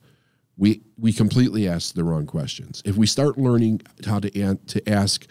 We 0.58 0.82
we 0.98 1.12
completely 1.12 1.68
ask 1.68 1.93
the 1.93 2.06
wrong 2.06 2.26
questions. 2.26 2.82
If 2.86 2.96
we 2.96 3.06
start 3.06 3.38
learning 3.38 3.82
how 4.06 4.20
to 4.20 4.41
an, 4.41 4.60
to 4.68 4.89
ask 4.89 5.28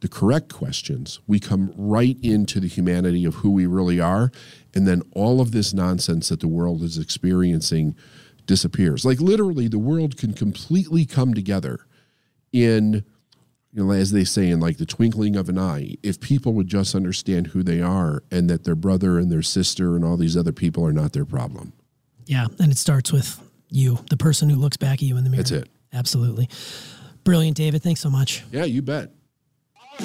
the 0.00 0.08
correct 0.08 0.52
questions, 0.52 1.20
we 1.26 1.40
come 1.40 1.72
right 1.76 2.16
into 2.22 2.60
the 2.60 2.68
humanity 2.68 3.24
of 3.24 3.36
who 3.36 3.50
we 3.50 3.66
really 3.66 4.00
are, 4.00 4.30
and 4.74 4.86
then 4.86 5.02
all 5.14 5.40
of 5.40 5.52
this 5.52 5.74
nonsense 5.74 6.28
that 6.28 6.40
the 6.40 6.48
world 6.48 6.82
is 6.82 6.98
experiencing 6.98 7.96
disappears. 8.46 9.04
Like 9.04 9.20
literally, 9.20 9.68
the 9.68 9.78
world 9.78 10.16
can 10.16 10.32
completely 10.32 11.04
come 11.04 11.34
together 11.34 11.80
in 12.52 13.04
you 13.72 13.84
know, 13.84 13.90
as 13.92 14.12
they 14.12 14.24
say, 14.24 14.48
in 14.48 14.60
like 14.60 14.78
the 14.78 14.86
twinkling 14.86 15.36
of 15.36 15.48
an 15.48 15.58
eye, 15.58 15.94
if 16.02 16.20
people 16.20 16.54
would 16.54 16.68
just 16.68 16.94
understand 16.94 17.48
who 17.48 17.62
they 17.62 17.80
are 17.80 18.22
and 18.30 18.48
that 18.48 18.64
their 18.64 18.74
brother 18.74 19.18
and 19.18 19.30
their 19.30 19.42
sister 19.42 19.94
and 19.94 20.04
all 20.04 20.16
these 20.16 20.36
other 20.36 20.52
people 20.52 20.84
are 20.86 20.92
not 20.92 21.12
their 21.12 21.26
problem. 21.26 21.72
Yeah, 22.26 22.46
and 22.58 22.72
it 22.72 22.78
starts 22.78 23.12
with 23.12 23.40
you, 23.70 23.98
the 24.10 24.16
person 24.16 24.48
who 24.48 24.56
looks 24.56 24.76
back 24.76 24.94
at 24.94 25.02
you 25.02 25.16
in 25.16 25.24
the 25.24 25.30
mirror. 25.30 25.42
That's 25.42 25.50
it. 25.52 25.68
Absolutely. 25.92 26.48
Brilliant, 27.24 27.56
David. 27.56 27.82
Thanks 27.82 28.00
so 28.00 28.10
much. 28.10 28.42
Yeah, 28.50 28.64
you 28.64 28.82
bet. 28.82 29.10
Hey 29.98 30.04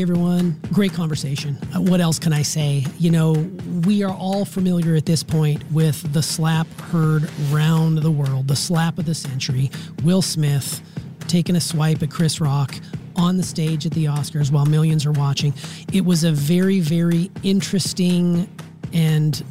everyone, 0.00 0.58
great 0.72 0.94
conversation. 0.94 1.58
Uh, 1.74 1.82
what 1.82 2.00
else 2.00 2.18
can 2.18 2.32
I 2.32 2.40
say? 2.40 2.86
You 2.98 3.10
know, 3.10 3.32
we 3.84 4.02
are 4.02 4.14
all 4.14 4.46
familiar 4.46 4.94
at 4.94 5.04
this 5.04 5.22
point 5.22 5.62
with 5.70 6.10
the 6.14 6.22
slap 6.22 6.66
heard 6.80 7.28
round 7.50 7.98
the 7.98 8.10
world, 8.10 8.48
the 8.48 8.56
slap 8.56 8.98
of 8.98 9.04
the 9.04 9.14
century. 9.14 9.70
Will 10.02 10.22
Smith 10.22 10.80
taking 11.28 11.56
a 11.56 11.60
swipe 11.60 12.02
at 12.02 12.10
Chris 12.10 12.40
Rock 12.40 12.74
on 13.16 13.36
the 13.36 13.42
stage 13.42 13.84
at 13.84 13.92
the 13.92 14.06
Oscars 14.06 14.50
while 14.50 14.66
millions 14.66 15.04
are 15.04 15.12
watching. 15.12 15.52
It 15.92 16.04
was 16.04 16.24
a 16.24 16.32
very, 16.32 16.80
very 16.80 17.30
interesting 17.42 18.48
and 18.92 19.42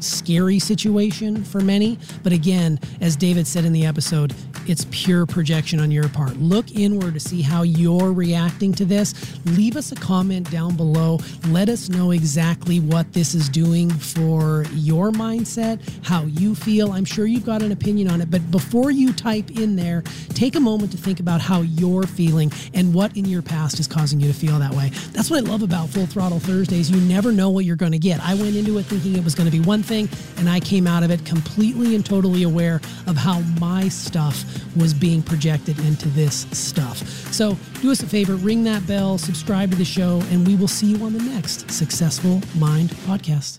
scary 0.00 0.58
situation 0.58 1.44
for 1.44 1.60
many. 1.60 1.98
But 2.22 2.32
again, 2.32 2.80
as 3.00 3.16
David 3.16 3.46
said 3.46 3.64
in 3.64 3.72
the 3.72 3.86
episode, 3.86 4.34
it's 4.66 4.86
pure 4.90 5.26
projection 5.26 5.80
on 5.80 5.90
your 5.90 6.08
part. 6.08 6.36
Look 6.36 6.70
inward 6.72 7.14
to 7.14 7.20
see 7.20 7.42
how 7.42 7.62
you're 7.62 8.12
reacting 8.12 8.72
to 8.74 8.84
this. 8.84 9.14
Leave 9.46 9.76
us 9.76 9.90
a 9.92 9.96
comment 9.96 10.50
down 10.50 10.76
below. 10.76 11.18
Let 11.48 11.68
us 11.68 11.88
know 11.88 12.10
exactly 12.10 12.78
what 12.78 13.12
this 13.12 13.34
is 13.34 13.48
doing 13.48 13.90
for 13.90 14.64
your 14.72 15.10
mindset, 15.10 15.80
how 16.04 16.22
you 16.24 16.54
feel. 16.54 16.92
I'm 16.92 17.04
sure 17.04 17.26
you've 17.26 17.46
got 17.46 17.62
an 17.62 17.72
opinion 17.72 18.10
on 18.10 18.20
it, 18.20 18.30
but 18.30 18.50
before 18.50 18.90
you 18.90 19.12
type 19.12 19.50
in 19.50 19.76
there, 19.76 20.02
take 20.34 20.54
a 20.54 20.60
moment 20.60 20.92
to 20.92 20.98
think 20.98 21.20
about 21.20 21.40
how 21.40 21.62
you're 21.62 22.04
feeling 22.04 22.52
and 22.74 22.94
what 22.94 23.16
in 23.16 23.24
your 23.24 23.42
past 23.42 23.80
is 23.80 23.86
causing 23.86 24.20
you 24.20 24.28
to 24.28 24.34
feel 24.34 24.58
that 24.58 24.72
way. 24.72 24.90
That's 25.12 25.30
what 25.30 25.44
I 25.44 25.48
love 25.48 25.62
about 25.62 25.88
Full 25.88 26.06
Throttle 26.06 26.38
Thursdays. 26.38 26.90
You 26.90 27.00
never 27.00 27.32
know 27.32 27.50
what 27.50 27.64
you're 27.64 27.76
going 27.76 27.92
to 27.92 27.98
get. 27.98 28.20
I 28.20 28.34
went 28.34 28.54
into 28.56 28.78
it 28.78 28.84
thinking 28.84 29.16
it 29.16 29.24
was 29.24 29.34
going 29.34 29.50
to 29.50 29.52
be 29.52 29.60
one 29.60 29.82
thing, 29.82 29.89
and 29.90 30.48
I 30.48 30.60
came 30.60 30.86
out 30.86 31.02
of 31.02 31.10
it 31.10 31.24
completely 31.24 31.94
and 31.96 32.06
totally 32.06 32.44
aware 32.44 32.80
of 33.06 33.16
how 33.16 33.40
my 33.58 33.88
stuff 33.88 34.44
was 34.76 34.94
being 34.94 35.22
projected 35.22 35.78
into 35.80 36.08
this 36.10 36.46
stuff. 36.52 36.98
So 37.32 37.56
do 37.80 37.90
us 37.90 38.02
a 38.02 38.06
favor, 38.06 38.36
ring 38.36 38.62
that 38.64 38.86
bell, 38.86 39.18
subscribe 39.18 39.70
to 39.72 39.76
the 39.76 39.84
show, 39.84 40.22
and 40.30 40.46
we 40.46 40.54
will 40.54 40.68
see 40.68 40.86
you 40.86 41.04
on 41.04 41.12
the 41.12 41.22
next 41.22 41.70
Successful 41.70 42.40
Mind 42.56 42.90
podcast. 43.06 43.58